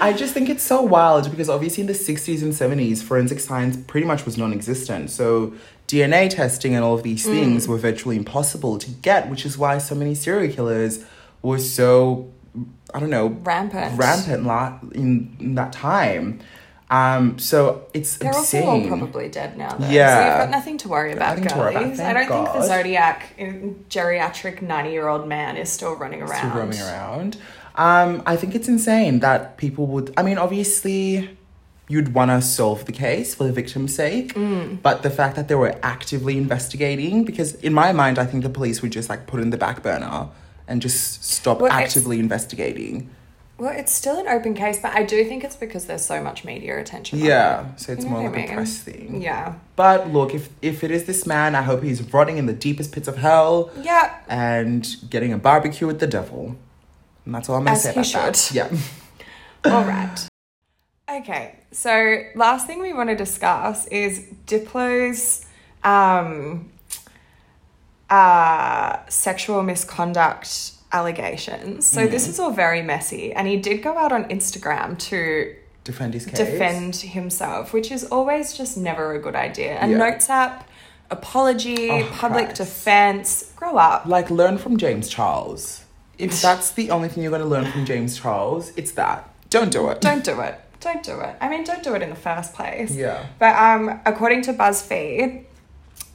I 0.01 0.13
just 0.13 0.33
think 0.33 0.49
it's 0.49 0.63
so 0.63 0.81
wild 0.81 1.29
because 1.29 1.49
obviously 1.49 1.81
in 1.81 1.87
the 1.87 1.93
60s 1.93 2.41
and 2.41 2.51
70s, 2.53 3.01
forensic 3.03 3.39
science 3.39 3.77
pretty 3.77 4.05
much 4.07 4.25
was 4.25 4.37
non 4.37 4.51
existent. 4.53 5.09
So 5.11 5.53
DNA 5.87 6.29
testing 6.29 6.73
and 6.75 6.83
all 6.83 6.93
of 6.95 7.03
these 7.03 7.25
Mm. 7.25 7.31
things 7.31 7.67
were 7.67 7.77
virtually 7.77 8.17
impossible 8.17 8.77
to 8.79 8.89
get, 8.89 9.29
which 9.29 9.45
is 9.45 9.57
why 9.57 9.77
so 9.77 9.93
many 9.95 10.15
serial 10.15 10.51
killers 10.53 11.03
were 11.41 11.59
so, 11.59 12.29
I 12.93 12.99
don't 12.99 13.09
know, 13.09 13.27
Rampant. 13.27 13.97
rampant 13.97 14.93
in, 14.95 15.35
in 15.39 15.55
that 15.55 15.71
time. 15.73 16.39
Um, 16.91 17.39
so 17.39 17.85
it's 17.93 18.17
They're 18.17 18.27
also 18.33 18.39
obscene. 18.57 18.67
all 18.67 18.85
probably 18.99 19.29
dead 19.29 19.57
now, 19.57 19.69
though. 19.77 19.85
So 19.85 19.91
Yeah. 19.91 20.25
you've 20.27 20.37
got 20.43 20.49
nothing 20.51 20.77
to 20.79 20.89
worry 20.89 21.13
about, 21.13 21.37
Nothing 21.37 21.45
to 21.53 21.57
worry 21.57 21.71
about. 21.75 21.99
I 22.01 22.13
don't 22.13 22.27
think 22.27 22.53
the 22.53 22.67
Zodiac 22.67 23.33
uh, 23.39 23.43
geriatric 23.89 24.61
90 24.61 24.91
year 24.91 25.07
old 25.07 25.25
man 25.27 25.55
is 25.55 25.69
still 25.69 25.95
running 25.95 26.21
around. 26.21 26.49
Still 26.49 26.59
roaming 26.61 26.81
around. 26.81 27.37
Um, 27.75 28.21
I 28.25 28.35
think 28.35 28.55
it's 28.55 28.67
insane 28.67 29.21
that 29.21 29.55
people 29.55 29.87
would. 29.87 30.13
I 30.17 30.23
mean, 30.23 30.37
obviously, 30.37 31.29
you'd 31.87 32.13
want 32.13 32.29
to 32.31 32.41
solve 32.41 32.83
the 32.85 32.91
case 32.91 33.35
for 33.35 33.45
the 33.45 33.53
victim's 33.53 33.95
sake, 33.95 34.33
Mm. 34.33 34.81
but 34.81 35.01
the 35.03 35.09
fact 35.09 35.37
that 35.37 35.47
they 35.47 35.55
were 35.55 35.75
actively 35.81 36.37
investigating, 36.37 37.23
because 37.23 37.53
in 37.55 37.73
my 37.73 37.93
mind, 37.93 38.19
I 38.19 38.25
think 38.25 38.43
the 38.43 38.49
police 38.49 38.81
would 38.81 38.91
just 38.91 39.09
like 39.09 39.27
put 39.27 39.39
in 39.39 39.49
the 39.49 39.57
back 39.57 39.81
burner 39.81 40.27
and 40.67 40.81
just 40.81 41.23
stop 41.23 41.61
Well, 41.61 41.71
actively 41.71 42.19
investigating. 42.19 43.09
Well, 43.61 43.77
it's 43.77 43.91
still 43.91 44.17
an 44.17 44.27
open 44.27 44.55
case, 44.55 44.79
but 44.79 44.91
I 44.95 45.03
do 45.03 45.23
think 45.23 45.43
it's 45.43 45.55
because 45.55 45.85
there's 45.85 46.03
so 46.03 46.19
much 46.23 46.43
media 46.43 46.79
attention. 46.79 47.19
Yeah, 47.19 47.67
it. 47.73 47.79
so 47.79 47.91
it's 47.91 48.03
You 48.03 48.09
know 48.09 48.17
more 48.21 48.29
I 48.29 48.31
like 48.31 48.49
a 48.49 48.53
press 48.55 48.79
thing. 48.79 49.21
Yeah. 49.21 49.53
But 49.75 50.09
look, 50.11 50.33
if 50.33 50.49
if 50.63 50.83
it 50.83 50.89
is 50.89 51.03
this 51.05 51.27
man, 51.27 51.53
I 51.53 51.61
hope 51.61 51.83
he's 51.83 52.01
rotting 52.11 52.37
in 52.39 52.47
the 52.47 52.53
deepest 52.53 52.91
pits 52.91 53.07
of 53.07 53.17
hell 53.17 53.69
Yeah. 53.79 54.15
and 54.27 54.87
getting 55.11 55.31
a 55.31 55.37
barbecue 55.37 55.85
with 55.85 55.99
the 55.99 56.07
devil. 56.07 56.55
And 57.23 57.35
that's 57.35 57.49
all 57.49 57.57
I'm 57.57 57.65
gonna 57.65 57.75
As 57.75 57.83
say 57.83 57.91
about 57.91 58.05
that. 58.07 58.35
should. 58.35 58.55
Yeah. 58.55 58.69
All 59.65 59.83
right. 59.83 60.27
Okay, 61.07 61.59
so 61.71 62.23
last 62.33 62.65
thing 62.65 62.81
we 62.81 62.93
want 62.93 63.09
to 63.11 63.15
discuss 63.15 63.85
is 63.89 64.25
Diplo's 64.47 65.45
um, 65.83 66.71
uh, 68.09 68.97
sexual 69.07 69.61
misconduct 69.61 70.71
allegations. 70.93 71.85
So 71.85 72.07
this 72.07 72.27
is 72.27 72.39
all 72.39 72.51
very 72.51 72.81
messy, 72.81 73.33
and 73.33 73.47
he 73.47 73.57
did 73.57 73.81
go 73.83 73.97
out 73.97 74.11
on 74.11 74.25
Instagram 74.25 74.97
to 75.09 75.55
Defend 75.83 76.13
his 76.13 76.25
case. 76.25 76.37
defend 76.37 76.95
himself, 76.95 77.73
which 77.73 77.91
is 77.91 78.03
always 78.05 78.53
just 78.53 78.77
never 78.77 79.13
a 79.15 79.19
good 79.19 79.35
idea. 79.35 79.73
And 79.79 79.91
Yeah. 79.91 79.97
notes 79.97 80.29
app, 80.29 80.67
apology, 81.09 81.89
Oh, 81.89 82.07
public 82.13 82.45
Christ. 82.45 82.57
defense, 82.61 83.51
grow 83.55 83.77
up. 83.77 84.05
Like 84.05 84.29
learn 84.29 84.57
from 84.57 84.77
James 84.77 85.09
Charles. 85.09 85.83
If 86.17 86.41
that's 86.47 86.71
the 86.71 86.91
only 86.91 87.09
thing 87.09 87.23
you're 87.23 87.31
gonna 87.31 87.45
learn 87.45 87.71
from 87.71 87.85
James 87.85 88.17
Charles, 88.19 88.71
it's 88.75 88.91
that. 88.91 89.27
Don't 89.49 89.71
do 89.71 89.89
it. 89.89 90.01
Don't 90.01 90.23
do 90.23 90.39
it. 90.41 90.55
Don't 90.79 91.03
do 91.03 91.19
it. 91.19 91.35
I 91.41 91.47
mean, 91.49 91.63
don't 91.63 91.83
do 91.83 91.93
it 91.93 92.01
in 92.01 92.09
the 92.09 92.15
first 92.15 92.53
place. 92.53 92.91
Yeah. 92.95 93.25
But 93.37 93.55
um, 93.55 93.99
according 94.05 94.41
to 94.43 94.53
BuzzFeed, 94.53 95.43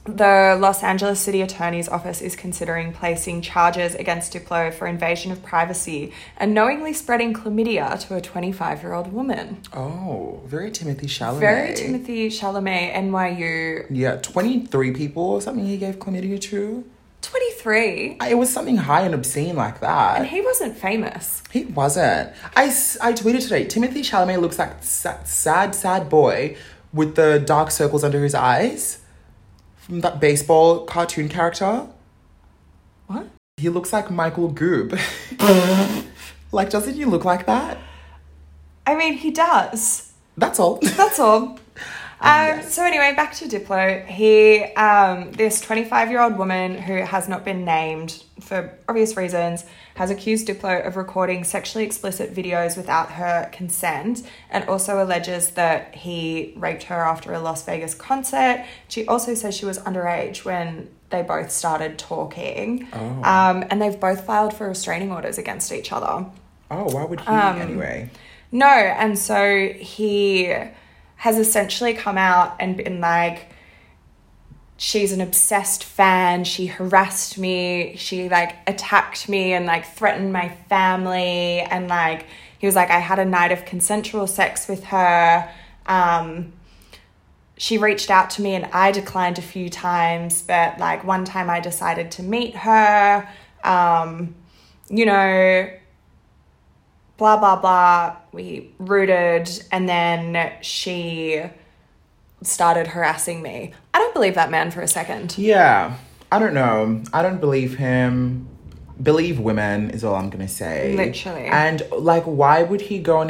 the 0.07 0.57
Los 0.59 0.83
Angeles 0.83 1.19
City 1.19 1.41
Attorney's 1.41 1.89
Office 1.89 2.21
is 2.21 2.35
considering 2.35 2.93
placing 2.93 3.41
charges 3.41 3.93
against 3.95 4.33
Diplo 4.33 4.73
for 4.73 4.87
invasion 4.87 5.31
of 5.31 5.43
privacy 5.43 6.13
and 6.37 6.53
knowingly 6.53 6.93
spreading 6.93 7.33
chlamydia 7.33 7.99
to 8.07 8.15
a 8.15 8.21
25 8.21 8.83
year 8.83 8.93
old 8.93 9.11
woman. 9.11 9.59
Oh, 9.73 10.41
very 10.45 10.71
Timothy 10.71 11.07
Chalamet. 11.07 11.39
Very 11.39 11.75
Timothy 11.75 12.29
Chalamet, 12.29 12.93
NYU, 12.93 13.85
Yeah, 13.89 14.15
23 14.17 14.91
people 14.91 15.23
or 15.23 15.41
something 15.41 15.65
he 15.65 15.77
gave 15.77 15.95
chlamydia 15.95 16.39
to. 16.41 16.85
23. 17.21 18.17
It 18.29 18.37
was 18.37 18.49
something 18.51 18.77
high 18.77 19.01
and 19.01 19.13
obscene 19.13 19.55
like 19.55 19.81
that. 19.81 20.19
And 20.19 20.27
he 20.27 20.39
wasn't 20.39 20.77
famous. 20.77 21.43
He 21.51 21.65
wasn't. 21.65 22.31
I, 22.55 22.65
I 22.65 23.11
tweeted 23.13 23.41
today, 23.41 23.65
Timothy 23.65 24.01
Chalamet 24.01 24.39
looks 24.39 24.57
like 24.57 24.81
sa- 24.81 25.21
sad, 25.23 25.75
sad 25.75 26.09
boy 26.09 26.55
with 26.93 27.15
the 27.15 27.39
dark 27.39 27.71
circles 27.71 28.05
under 28.05 28.23
his 28.23 28.33
eyes 28.33 28.99
from 29.87 30.01
that 30.01 30.19
baseball 30.19 30.85
cartoon 30.85 31.29
character. 31.29 31.87
What? 33.07 33.27
He 33.55 33.69
looks 33.69 33.93
like 33.93 34.11
Michael 34.11 34.51
Goob. 34.51 34.99
like, 36.51 36.69
doesn't 36.69 36.93
he 36.93 37.05
look 37.05 37.23
like 37.23 37.45
that? 37.45 37.77
I 38.85 38.95
mean, 38.95 39.13
he 39.13 39.31
does. 39.31 40.11
That's 40.35 40.59
all. 40.59 40.79
That's 40.81 41.19
all. 41.19 41.57
Um, 42.19 42.61
So 42.63 42.83
anyway, 42.83 43.13
back 43.15 43.33
to 43.35 43.45
Diplo. 43.45 44.05
He, 44.05 44.63
um, 44.75 45.31
this 45.33 45.61
25 45.61 46.09
year 46.09 46.21
old 46.21 46.37
woman 46.37 46.75
who 46.77 46.95
has 46.95 47.29
not 47.29 47.45
been 47.45 47.63
named 47.63 48.23
for 48.39 48.77
obvious 48.87 49.15
reasons, 49.17 49.65
has 49.95 50.09
accused 50.09 50.47
Diplo 50.47 50.85
of 50.85 50.95
recording 50.95 51.43
sexually 51.43 51.85
explicit 51.85 52.33
videos 52.33 52.77
without 52.77 53.11
her 53.13 53.49
consent, 53.51 54.23
and 54.49 54.63
also 54.69 55.03
alleges 55.03 55.51
that 55.51 55.95
he 55.95 56.53
raped 56.55 56.83
her 56.83 56.95
after 57.03 57.33
a 57.33 57.39
Las 57.39 57.63
Vegas 57.65 57.93
concert. 57.95 58.63
She 58.87 59.05
also 59.07 59.33
says 59.33 59.55
she 59.55 59.65
was 59.65 59.79
underage 59.79 60.45
when 60.45 60.89
they 61.09 61.21
both 61.23 61.51
started 61.51 61.97
talking, 61.97 62.87
um, 62.93 63.63
and 63.69 63.81
they've 63.81 63.99
both 63.99 64.25
filed 64.25 64.53
for 64.53 64.67
restraining 64.67 65.11
orders 65.11 65.37
against 65.37 65.71
each 65.71 65.91
other. 65.91 66.25
oh, 66.69 66.83
why 66.93 67.03
would 67.05 67.21
he 67.21 67.27
Um, 67.27 67.61
anyway? 67.61 68.09
No, 68.51 68.67
and 68.67 69.17
so 69.17 69.69
he 69.79 70.53
has 71.17 71.37
essentially 71.37 71.93
come 71.93 72.17
out 72.17 72.55
and 72.59 72.77
been 72.77 73.01
like, 73.01 73.49
she's 74.77 75.11
an 75.11 75.19
obsessed 75.19 75.83
fan. 75.83 76.43
She 76.43 76.67
harassed 76.67 77.37
me. 77.37 77.95
She 77.97 78.29
like 78.29 78.55
attacked 78.67 79.27
me 79.27 79.53
and 79.53 79.65
like 79.65 79.85
threatened 79.85 80.31
my 80.31 80.49
family. 80.69 81.59
And 81.61 81.87
like, 81.87 82.27
he 82.59 82.67
was 82.67 82.75
like, 82.75 82.89
I 82.89 82.99
had 82.99 83.19
a 83.19 83.25
night 83.25 83.51
of 83.51 83.65
consensual 83.65 84.27
sex 84.27 84.67
with 84.67 84.85
her. 84.85 85.51
Um, 85.87 86.53
she 87.57 87.79
reached 87.79 88.11
out 88.11 88.29
to 88.31 88.43
me 88.43 88.53
and 88.53 88.65
I 88.65 88.91
declined 88.91 89.39
a 89.39 89.41
few 89.41 89.69
times, 89.69 90.43
but 90.43 90.77
like 90.77 91.03
one 91.03 91.25
time 91.25 91.49
I 91.49 91.59
decided 91.59 92.11
to 92.11 92.23
meet 92.23 92.55
her. 92.55 93.27
Um, 93.63 94.35
you 94.89 95.05
know, 95.05 95.69
blah 97.17 97.37
blah 97.37 97.55
blah 97.55 98.15
we 98.31 98.71
rooted 98.79 99.49
and 99.71 99.89
then 99.89 100.51
she 100.61 101.41
started 102.43 102.87
harassing 102.87 103.41
me 103.41 103.73
i 103.93 103.97
don't 103.97 104.13
believe 104.13 104.35
that 104.35 104.51
man 104.51 104.69
for 104.71 104.81
a 104.81 104.87
second 104.87 105.35
Yeah, 105.37 105.97
I 106.31 106.39
don't 106.39 106.53
know. 106.53 107.01
I 107.13 107.21
don't 107.21 107.39
believe 107.39 107.77
him. 107.77 108.47
Believe 109.01 109.39
women 109.39 109.91
is 109.91 110.03
all 110.03 110.13
I'm 110.15 110.29
gonna 110.29 110.47
say. 110.49 110.93
Literally. 110.95 111.45
And 111.45 111.81
like, 111.91 112.23
why 112.25 112.63
would 112.63 112.81
he 112.81 112.99
go 112.99 113.19
on 113.19 113.29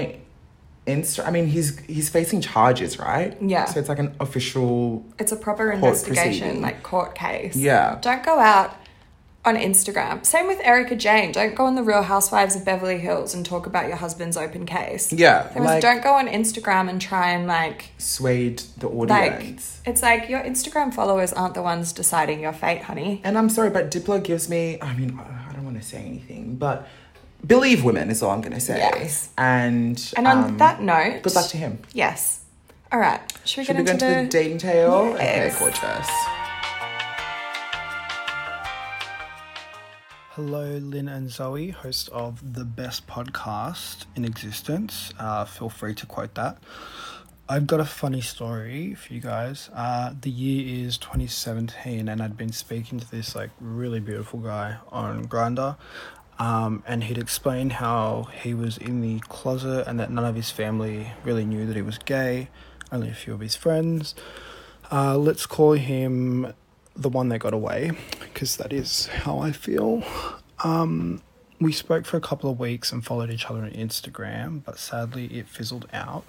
Insta? 0.88 1.24
I 1.28 1.30
mean, 1.30 1.46
he's 1.46 1.78
he's 1.82 2.10
facing 2.10 2.42
charges, 2.42 2.98
right? 2.98 3.38
Yeah. 3.40 3.66
So 3.66 3.80
it's 3.80 3.88
like 3.90 4.00
an 4.00 4.16
official. 4.20 5.06
it's 5.20 5.32
a 5.32 5.36
proper 5.36 5.72
investigation 5.72 6.40
proceeding. 6.40 6.62
like 6.64 6.82
court 6.84 7.14
case 7.16 7.56
Yeah. 7.56 8.00
don't 8.02 8.24
go 8.24 8.40
out 8.40 8.76
on 9.48 9.56
instagram 9.56 10.26
same 10.26 10.48
with 10.48 10.60
Erika 10.62 10.96
Jayne 10.96 11.32
don't 11.32 11.56
go 11.56 11.66
on 11.66 11.76
the 11.76 11.84
real 11.84 12.04
housewives 12.04 12.56
of 12.56 12.66
beverly 12.66 13.00
hills 13.00 13.34
and 13.34 13.46
talk 13.46 13.66
about 13.66 13.88
your 13.88 13.96
husband's 13.98 14.38
open 14.38 14.66
case 14.66 15.12
Yeah, 15.14 15.52
like 15.56 15.82
don't 15.82 16.04
go 16.04 16.14
on 16.14 16.28
instagram 16.28 16.90
and 16.90 17.02
try 17.02 17.32
and 17.32 17.48
like 17.48 17.90
swayed 17.98 18.60
the 18.78 18.88
like 18.90 19.34
audience. 19.34 19.82
it's 19.86 20.02
like 20.02 20.30
your 20.30 20.42
instagram 20.42 20.94
followers 20.94 21.32
aren't 21.34 21.54
the 21.54 21.62
ones 21.62 21.94
deciding 21.94 22.40
your 22.42 22.54
fate 22.54 22.82
honey 22.84 23.22
and 23.24 23.38
I'm 23.38 23.50
sorry, 23.50 23.70
but 23.70 23.90
Diplo 23.92 24.24
gives 24.24 24.50
me. 24.50 24.78
I 24.82 24.94
mean, 24.96 25.20
I 25.20 25.52
don't 25.54 25.66
want 25.66 25.78
to 25.82 25.84
say 25.84 26.00
anything, 26.00 26.56
but 26.56 26.88
believe 27.46 27.84
women 27.84 28.10
is 28.10 28.22
all 28.22 28.32
I'm 28.32 28.42
gonna 28.42 28.60
say. 28.60 28.78
Yes. 28.78 29.30
And 29.38 30.14
and 30.18 30.28
on 30.28 30.38
um, 30.44 30.58
that 30.58 30.82
note 30.82 31.22
good 31.24 31.36
luck 31.36 31.50
to 31.52 31.58
him. 31.58 31.80
yes 31.94 32.42
all 32.92 33.00
right 33.00 33.22
should 33.46 33.62
we 33.62 33.66
Should 33.66 33.76
get 33.78 33.80
we 33.80 33.86
go 33.86 33.92
into 33.94 34.08
into 34.08 34.24
the 34.24 34.30
dating 34.30 34.58
tale? 34.60 35.16
Yes. 35.18 35.56
Okay, 35.56 35.60
gorgeous. 35.60 36.37
Hello, 40.38 40.78
Lynn 40.78 41.10
and 41.10 41.32
Zoe, 41.32 41.72
host 41.72 42.10
of 42.10 42.54
the 42.54 42.64
best 42.64 43.08
podcast 43.08 44.06
in 44.16 44.24
existence. 44.24 45.12
Uh, 45.18 45.46
feel 45.46 45.68
free 45.68 45.96
to 45.96 46.06
quote 46.06 46.36
that. 46.36 46.60
I've 47.50 47.66
got 47.66 47.80
a 47.80 47.86
funny 47.86 48.22
story 48.22 48.94
for 48.94 49.16
you 49.16 49.20
guys. 49.20 49.72
Uh, 49.74 50.14
the 50.22 50.30
year 50.30 50.86
is 50.86 51.00
2017, 51.00 52.08
and 52.08 52.22
I'd 52.22 52.38
been 52.38 52.52
speaking 52.52 53.00
to 53.00 53.10
this 53.10 53.36
like 53.36 53.50
really 53.60 54.00
beautiful 54.00 54.40
guy 54.40 54.78
on 54.90 55.26
Grindr, 55.26 55.76
um, 56.38 56.84
and 56.86 57.06
he'd 57.06 57.18
explained 57.18 57.72
how 57.72 58.28
he 58.44 58.54
was 58.54 58.78
in 58.78 59.02
the 59.02 59.20
closet 59.22 59.88
and 59.88 60.00
that 60.00 60.12
none 60.12 60.24
of 60.24 60.36
his 60.36 60.52
family 60.52 61.14
really 61.24 61.46
knew 61.46 61.66
that 61.66 61.76
he 61.76 61.82
was 61.82 61.98
gay. 61.98 62.50
Only 62.92 63.10
a 63.10 63.16
few 63.16 63.34
of 63.34 63.40
his 63.40 63.56
friends. 63.56 64.14
Uh, 64.92 65.18
let's 65.18 65.48
call 65.48 65.72
him 65.72 66.54
the 66.98 67.10
one 67.10 67.30
that 67.30 67.40
got 67.40 67.54
away, 67.54 67.92
because 68.20 68.58
that 68.58 68.74
is 68.74 69.06
how 69.08 69.40
I 69.40 69.52
feel. 69.52 70.04
Um, 70.64 71.22
we 71.60 71.72
spoke 71.72 72.06
for 72.06 72.18
a 72.18 72.22
couple 72.22 72.50
of 72.50 72.60
weeks 72.60 72.92
and 72.92 73.06
followed 73.06 73.30
each 73.30 73.46
other 73.46 73.62
on 73.62 73.72
Instagram, 73.72 74.64
but 74.66 74.80
sadly 74.80 75.26
it 75.28 75.48
fizzled 75.48 75.88
out. 75.94 76.26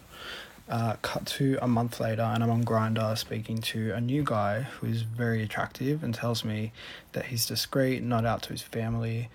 Uh, 0.68 0.96
cut 1.00 1.24
to 1.24 1.58
a 1.62 1.66
month 1.66 1.98
later, 1.98 2.20
and 2.20 2.44
I'm 2.44 2.50
on 2.50 2.62
Grindr 2.62 3.16
speaking 3.16 3.58
to 3.62 3.92
a 3.94 4.00
new 4.02 4.22
guy 4.22 4.62
who 4.62 4.86
is 4.86 5.00
very 5.00 5.42
attractive 5.42 6.04
and 6.04 6.14
tells 6.14 6.44
me 6.44 6.72
that 7.12 7.26
he's 7.26 7.46
discreet, 7.46 8.02
not 8.02 8.26
out 8.26 8.42
to 8.42 8.50
his 8.50 8.60
family. 8.60 9.30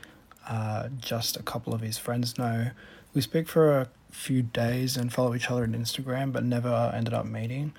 Uh, 0.47 0.89
just 0.99 1.36
a 1.36 1.41
couple 1.41 1.73
of 1.73 1.81
his 1.81 1.97
friends 1.97 2.38
know. 2.38 2.69
We 3.15 3.21
speak 3.21 3.47
for 3.47 3.79
a 3.79 3.89
few 4.11 4.43
days 4.43 4.95
and 4.95 5.11
follow 5.11 5.34
each 5.34 5.49
other 5.49 5.63
on 5.63 5.73
Instagram, 5.73 6.31
but 6.31 6.43
never 6.43 6.91
ended 6.95 7.15
up 7.15 7.25
meeting. 7.25 7.73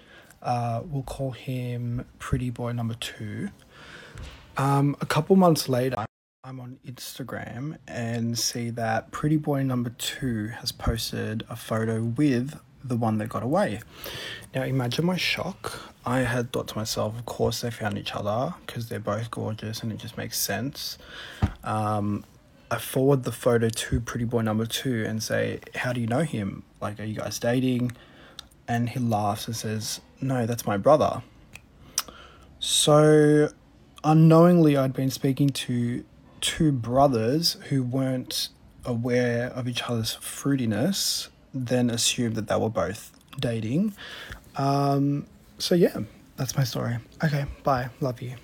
Uh, 0.44 0.82
we'll 0.84 1.02
call 1.02 1.32
him 1.32 2.04
Pretty 2.18 2.50
Boy 2.50 2.72
Number 2.72 2.94
Two. 2.94 3.48
Um, 4.56 4.96
a 5.00 5.06
couple 5.06 5.34
months 5.36 5.68
later, 5.68 6.04
I'm 6.44 6.60
on 6.60 6.78
Instagram 6.86 7.78
and 7.88 8.38
see 8.38 8.70
that 8.70 9.10
Pretty 9.10 9.38
Boy 9.38 9.62
Number 9.62 9.90
Two 9.90 10.48
has 10.48 10.70
posted 10.70 11.44
a 11.48 11.56
photo 11.56 12.02
with 12.02 12.60
the 12.84 12.96
one 12.96 13.16
that 13.18 13.30
got 13.30 13.42
away. 13.42 13.80
Now, 14.54 14.62
imagine 14.62 15.06
my 15.06 15.16
shock. 15.16 15.94
I 16.04 16.20
had 16.20 16.52
thought 16.52 16.68
to 16.68 16.76
myself, 16.76 17.18
of 17.18 17.24
course, 17.24 17.62
they 17.62 17.70
found 17.70 17.96
each 17.96 18.14
other 18.14 18.54
because 18.66 18.90
they're 18.90 19.00
both 19.00 19.30
gorgeous 19.30 19.82
and 19.82 19.90
it 19.90 19.98
just 19.98 20.18
makes 20.18 20.38
sense. 20.38 20.98
Um, 21.64 22.24
I 22.70 22.78
forward 22.78 23.24
the 23.24 23.32
photo 23.32 23.68
to 23.68 24.00
pretty 24.00 24.26
boy 24.26 24.42
number 24.42 24.66
two 24.66 25.04
and 25.06 25.22
say, 25.22 25.60
How 25.74 25.92
do 25.92 26.00
you 26.00 26.06
know 26.06 26.22
him? 26.22 26.64
Like, 26.80 27.00
are 27.00 27.04
you 27.04 27.14
guys 27.14 27.38
dating? 27.38 27.92
And 28.66 28.88
he 28.90 28.98
laughs 29.00 29.46
and 29.46 29.56
says, 29.56 30.00
No, 30.20 30.46
that's 30.46 30.66
my 30.66 30.76
brother. 30.76 31.22
So, 32.58 33.50
unknowingly, 34.02 34.76
I'd 34.76 34.94
been 34.94 35.10
speaking 35.10 35.50
to 35.50 36.04
two 36.40 36.72
brothers 36.72 37.58
who 37.68 37.82
weren't 37.82 38.48
aware 38.84 39.48
of 39.48 39.68
each 39.68 39.82
other's 39.82 40.16
fruitiness, 40.16 41.28
then 41.52 41.90
assumed 41.90 42.36
that 42.36 42.48
they 42.48 42.56
were 42.56 42.70
both 42.70 43.12
dating. 43.38 43.94
Um, 44.56 45.26
so, 45.58 45.74
yeah, 45.74 45.98
that's 46.36 46.56
my 46.56 46.64
story. 46.64 46.96
Okay, 47.22 47.44
bye. 47.62 47.90
Love 48.00 48.22
you. 48.22 48.34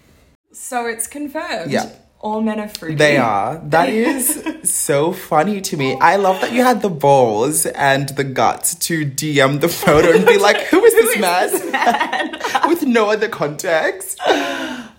So 0.52 0.86
it's 0.86 1.06
confirmed. 1.06 1.70
Yeah. 1.70 1.90
All 2.22 2.42
men 2.42 2.60
are 2.60 2.68
fruity. 2.68 2.96
They 2.96 3.16
are. 3.16 3.58
That 3.64 3.88
is 4.12 4.44
so 4.62 5.12
funny 5.12 5.62
to 5.62 5.76
me. 5.78 5.96
I 6.00 6.16
love 6.16 6.40
that 6.42 6.52
you 6.52 6.62
had 6.62 6.82
the 6.82 6.90
balls 6.90 7.64
and 7.64 8.10
the 8.10 8.24
guts 8.24 8.74
to 8.74 9.06
DM 9.06 9.60
the 9.60 9.68
photo 9.68 10.12
and 10.14 10.26
be 10.26 10.36
like, 10.36 10.58
who 10.66 10.84
is 10.84 10.92
this 11.00 11.18
man? 11.18 12.38
With 12.68 12.82
no 12.86 13.08
other 13.10 13.28
context. 13.28 14.20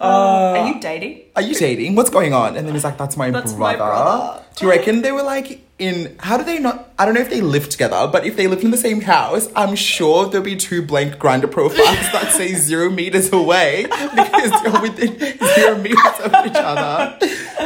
Um, 0.01 0.11
uh, 0.11 0.59
are 0.59 0.67
you 0.67 0.79
dating? 0.81 1.21
Are 1.35 1.41
you 1.41 1.53
dating? 1.55 1.95
What's 1.95 2.09
going 2.09 2.33
on? 2.33 2.57
And 2.57 2.65
then 2.67 2.73
he's 2.73 2.83
like, 2.83 2.97
that's 2.97 3.15
my 3.17 3.29
That's 3.29 3.53
brother. 3.53 3.77
my 3.77 3.85
brother. 3.85 4.43
Do 4.55 4.65
you 4.65 4.71
reckon 4.71 5.01
they 5.01 5.11
were 5.11 5.23
like 5.23 5.61
in, 5.79 6.15
how 6.19 6.37
do 6.37 6.43
they 6.43 6.59
not, 6.59 6.91
I 6.99 7.05
don't 7.05 7.13
know 7.13 7.21
if 7.21 7.29
they 7.29 7.41
live 7.41 7.69
together, 7.69 8.07
but 8.11 8.25
if 8.25 8.35
they 8.35 8.47
lived 8.47 8.63
in 8.63 8.71
the 8.71 8.77
same 8.77 9.01
house, 9.01 9.47
I'm 9.55 9.75
sure 9.75 10.27
there'll 10.27 10.43
be 10.43 10.55
two 10.55 10.81
blank 10.81 11.15
Grindr 11.15 11.49
profiles 11.49 11.79
that 12.11 12.31
say 12.33 12.53
zero 12.55 12.89
meters 12.89 13.31
away 13.31 13.83
because 13.85 14.51
they're 14.63 14.81
within 14.81 15.17
zero 15.55 15.77
meters 15.77 16.19
of 16.23 16.45
each 16.45 16.55
other. 16.55 17.17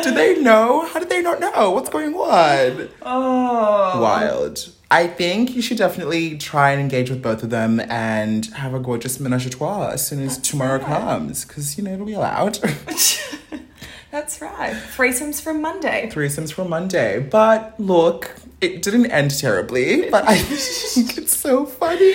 Do 0.04 0.14
they 0.14 0.40
know? 0.42 0.86
How 0.88 1.00
did 1.00 1.10
they 1.10 1.22
not 1.22 1.40
know? 1.40 1.72
What's 1.72 1.90
going 1.90 2.14
on? 2.14 2.90
Oh. 3.02 4.02
Wild. 4.02 4.70
I 4.96 5.08
think 5.08 5.54
you 5.54 5.62
should 5.62 5.78
definitely 5.78 6.38
try 6.38 6.72
and 6.72 6.80
engage 6.80 7.10
with 7.10 7.22
both 7.22 7.44
of 7.44 7.50
them 7.50 7.82
and 7.82 8.46
have 8.46 8.74
a 8.74 8.80
gorgeous 8.80 9.20
menage 9.20 9.46
a 9.46 9.50
trois 9.50 9.90
as 9.90 10.08
soon 10.08 10.24
as 10.24 10.38
tomorrow 10.38 10.80
comes 10.80 11.44
because, 11.44 11.78
you 11.78 11.84
know, 11.84 11.92
it'll 11.92 12.06
be 12.06 12.14
allowed. 12.14 12.56
That's 14.12 14.42
right. 14.42 14.74
Threesomes 14.96 15.42
from 15.42 15.62
Monday. 15.62 16.10
threesomes 16.10 16.54
for 16.54 16.64
Monday. 16.64 17.20
But 17.20 17.78
look, 17.78 18.38
it 18.62 18.82
didn't 18.82 19.08
end 19.08 19.38
terribly, 19.38 20.10
but 20.10 20.26
I 20.30 20.38
think 20.38 21.18
it's 21.18 21.36
so 21.36 21.66
funny. 21.66 22.14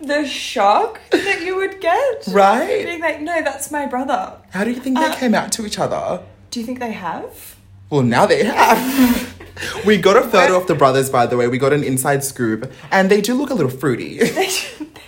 The 0.00 0.28
shock 0.28 1.00
that 1.10 1.42
you 1.42 1.56
would 1.56 1.80
get. 1.80 2.28
Right? 2.28 2.84
Being 2.84 3.00
like, 3.00 3.20
no, 3.20 3.42
that's 3.42 3.72
my 3.72 3.84
brother. 3.86 4.38
How 4.50 4.62
do 4.62 4.70
you 4.70 4.78
think 4.78 4.96
they 4.96 5.06
uh, 5.06 5.16
came 5.16 5.34
out 5.34 5.50
to 5.52 5.66
each 5.66 5.80
other? 5.80 6.22
Do 6.52 6.60
you 6.60 6.66
think 6.66 6.78
they 6.78 6.92
have? 6.92 7.56
Well, 7.90 8.02
now 8.02 8.26
they 8.26 8.44
have. 8.44 9.35
We 9.84 9.96
got 9.98 10.16
a 10.16 10.22
photo 10.22 10.58
of 10.60 10.66
the 10.66 10.74
brothers, 10.74 11.10
by 11.10 11.26
the 11.26 11.36
way. 11.36 11.48
We 11.48 11.58
got 11.58 11.72
an 11.72 11.82
inside 11.84 12.22
scoop, 12.24 12.70
and 12.90 13.10
they 13.10 13.20
do 13.20 13.34
look 13.34 13.50
a 13.50 13.54
little 13.54 13.70
fruity. 13.70 14.18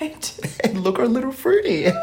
They, 0.01 0.11
they 0.11 0.15
do. 0.21 0.49
they 0.65 0.73
look 0.75 0.99
a 0.99 1.05
little 1.05 1.33
fruity. 1.33 1.87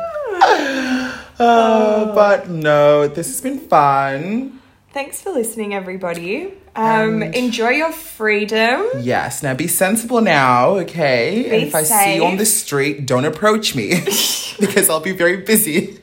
Uh, 1.38 2.16
but 2.16 2.50
no, 2.50 3.08
this 3.10 3.28
has 3.28 3.42
been 3.42 3.60
fun. 3.60 4.60
Thanks 4.94 5.22
for 5.22 5.32
listening, 5.32 5.74
everybody. 5.74 6.54
Um, 6.78 7.22
And- 7.24 7.36
enjoy 7.36 7.72
your 7.72 7.92
freedom. 7.92 8.86
Yes, 9.00 9.44
now 9.44 9.54
be 9.54 9.68
sensible 9.68 10.22
now, 10.22 10.76
okay? 10.80 11.44
and 11.44 11.62
Be 11.64 11.68
if 11.68 11.76
I 11.76 11.84
see 11.84 12.16
you 12.16 12.26
on 12.26 12.38
the 12.38 12.46
street, 12.46 13.06
don't 13.06 13.26
approach 13.26 13.76
me 13.76 13.90
because 14.60 14.90
I'll 14.90 15.02
be 15.02 15.12
very 15.12 15.38
busy. 15.38 16.00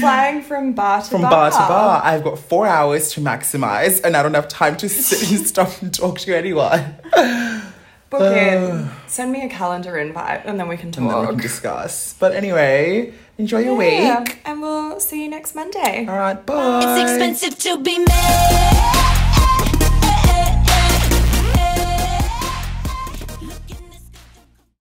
Flying 0.00 0.42
from 0.42 0.72
bar 0.72 1.02
to 1.02 1.10
bar. 1.10 1.10
From 1.10 1.22
bar. 1.22 1.30
bar 1.30 1.50
to 1.50 1.56
bar, 1.58 2.00
I've 2.04 2.24
got 2.24 2.38
four 2.38 2.66
hours 2.66 3.12
to 3.12 3.20
maximize, 3.20 4.02
and 4.04 4.16
I 4.16 4.22
don't 4.22 4.34
have 4.34 4.48
time 4.48 4.76
to 4.78 4.88
sit 4.88 5.30
and 5.30 5.46
stop 5.46 5.80
and 5.82 5.92
talk 5.94 6.18
to 6.20 6.36
anyone. 6.36 6.96
Book 8.10 8.36
in. 8.36 8.90
Send 9.06 9.32
me 9.32 9.44
a 9.44 9.48
calendar 9.48 9.96
invite 9.96 10.42
and 10.44 10.58
then 10.60 10.68
we 10.68 10.76
can 10.76 10.86
And 10.88 10.94
then 10.94 11.04
we 11.06 11.10
talk. 11.12 11.28
can 11.30 11.38
discuss. 11.38 12.14
But 12.18 12.32
anyway, 12.34 13.12
enjoy 13.38 13.60
your 13.60 13.80
Yeah, 13.82 14.20
week. 14.20 14.38
and 14.44 14.60
we'll 14.60 15.00
see 15.00 15.22
you 15.24 15.30
next 15.30 15.54
Monday. 15.54 16.06
All 16.06 16.18
right, 16.18 16.44
bye. 16.44 16.80
It's 16.82 17.10
expensive 17.10 17.58
to 17.60 17.82
be 17.82 17.98
mad. 18.00 18.98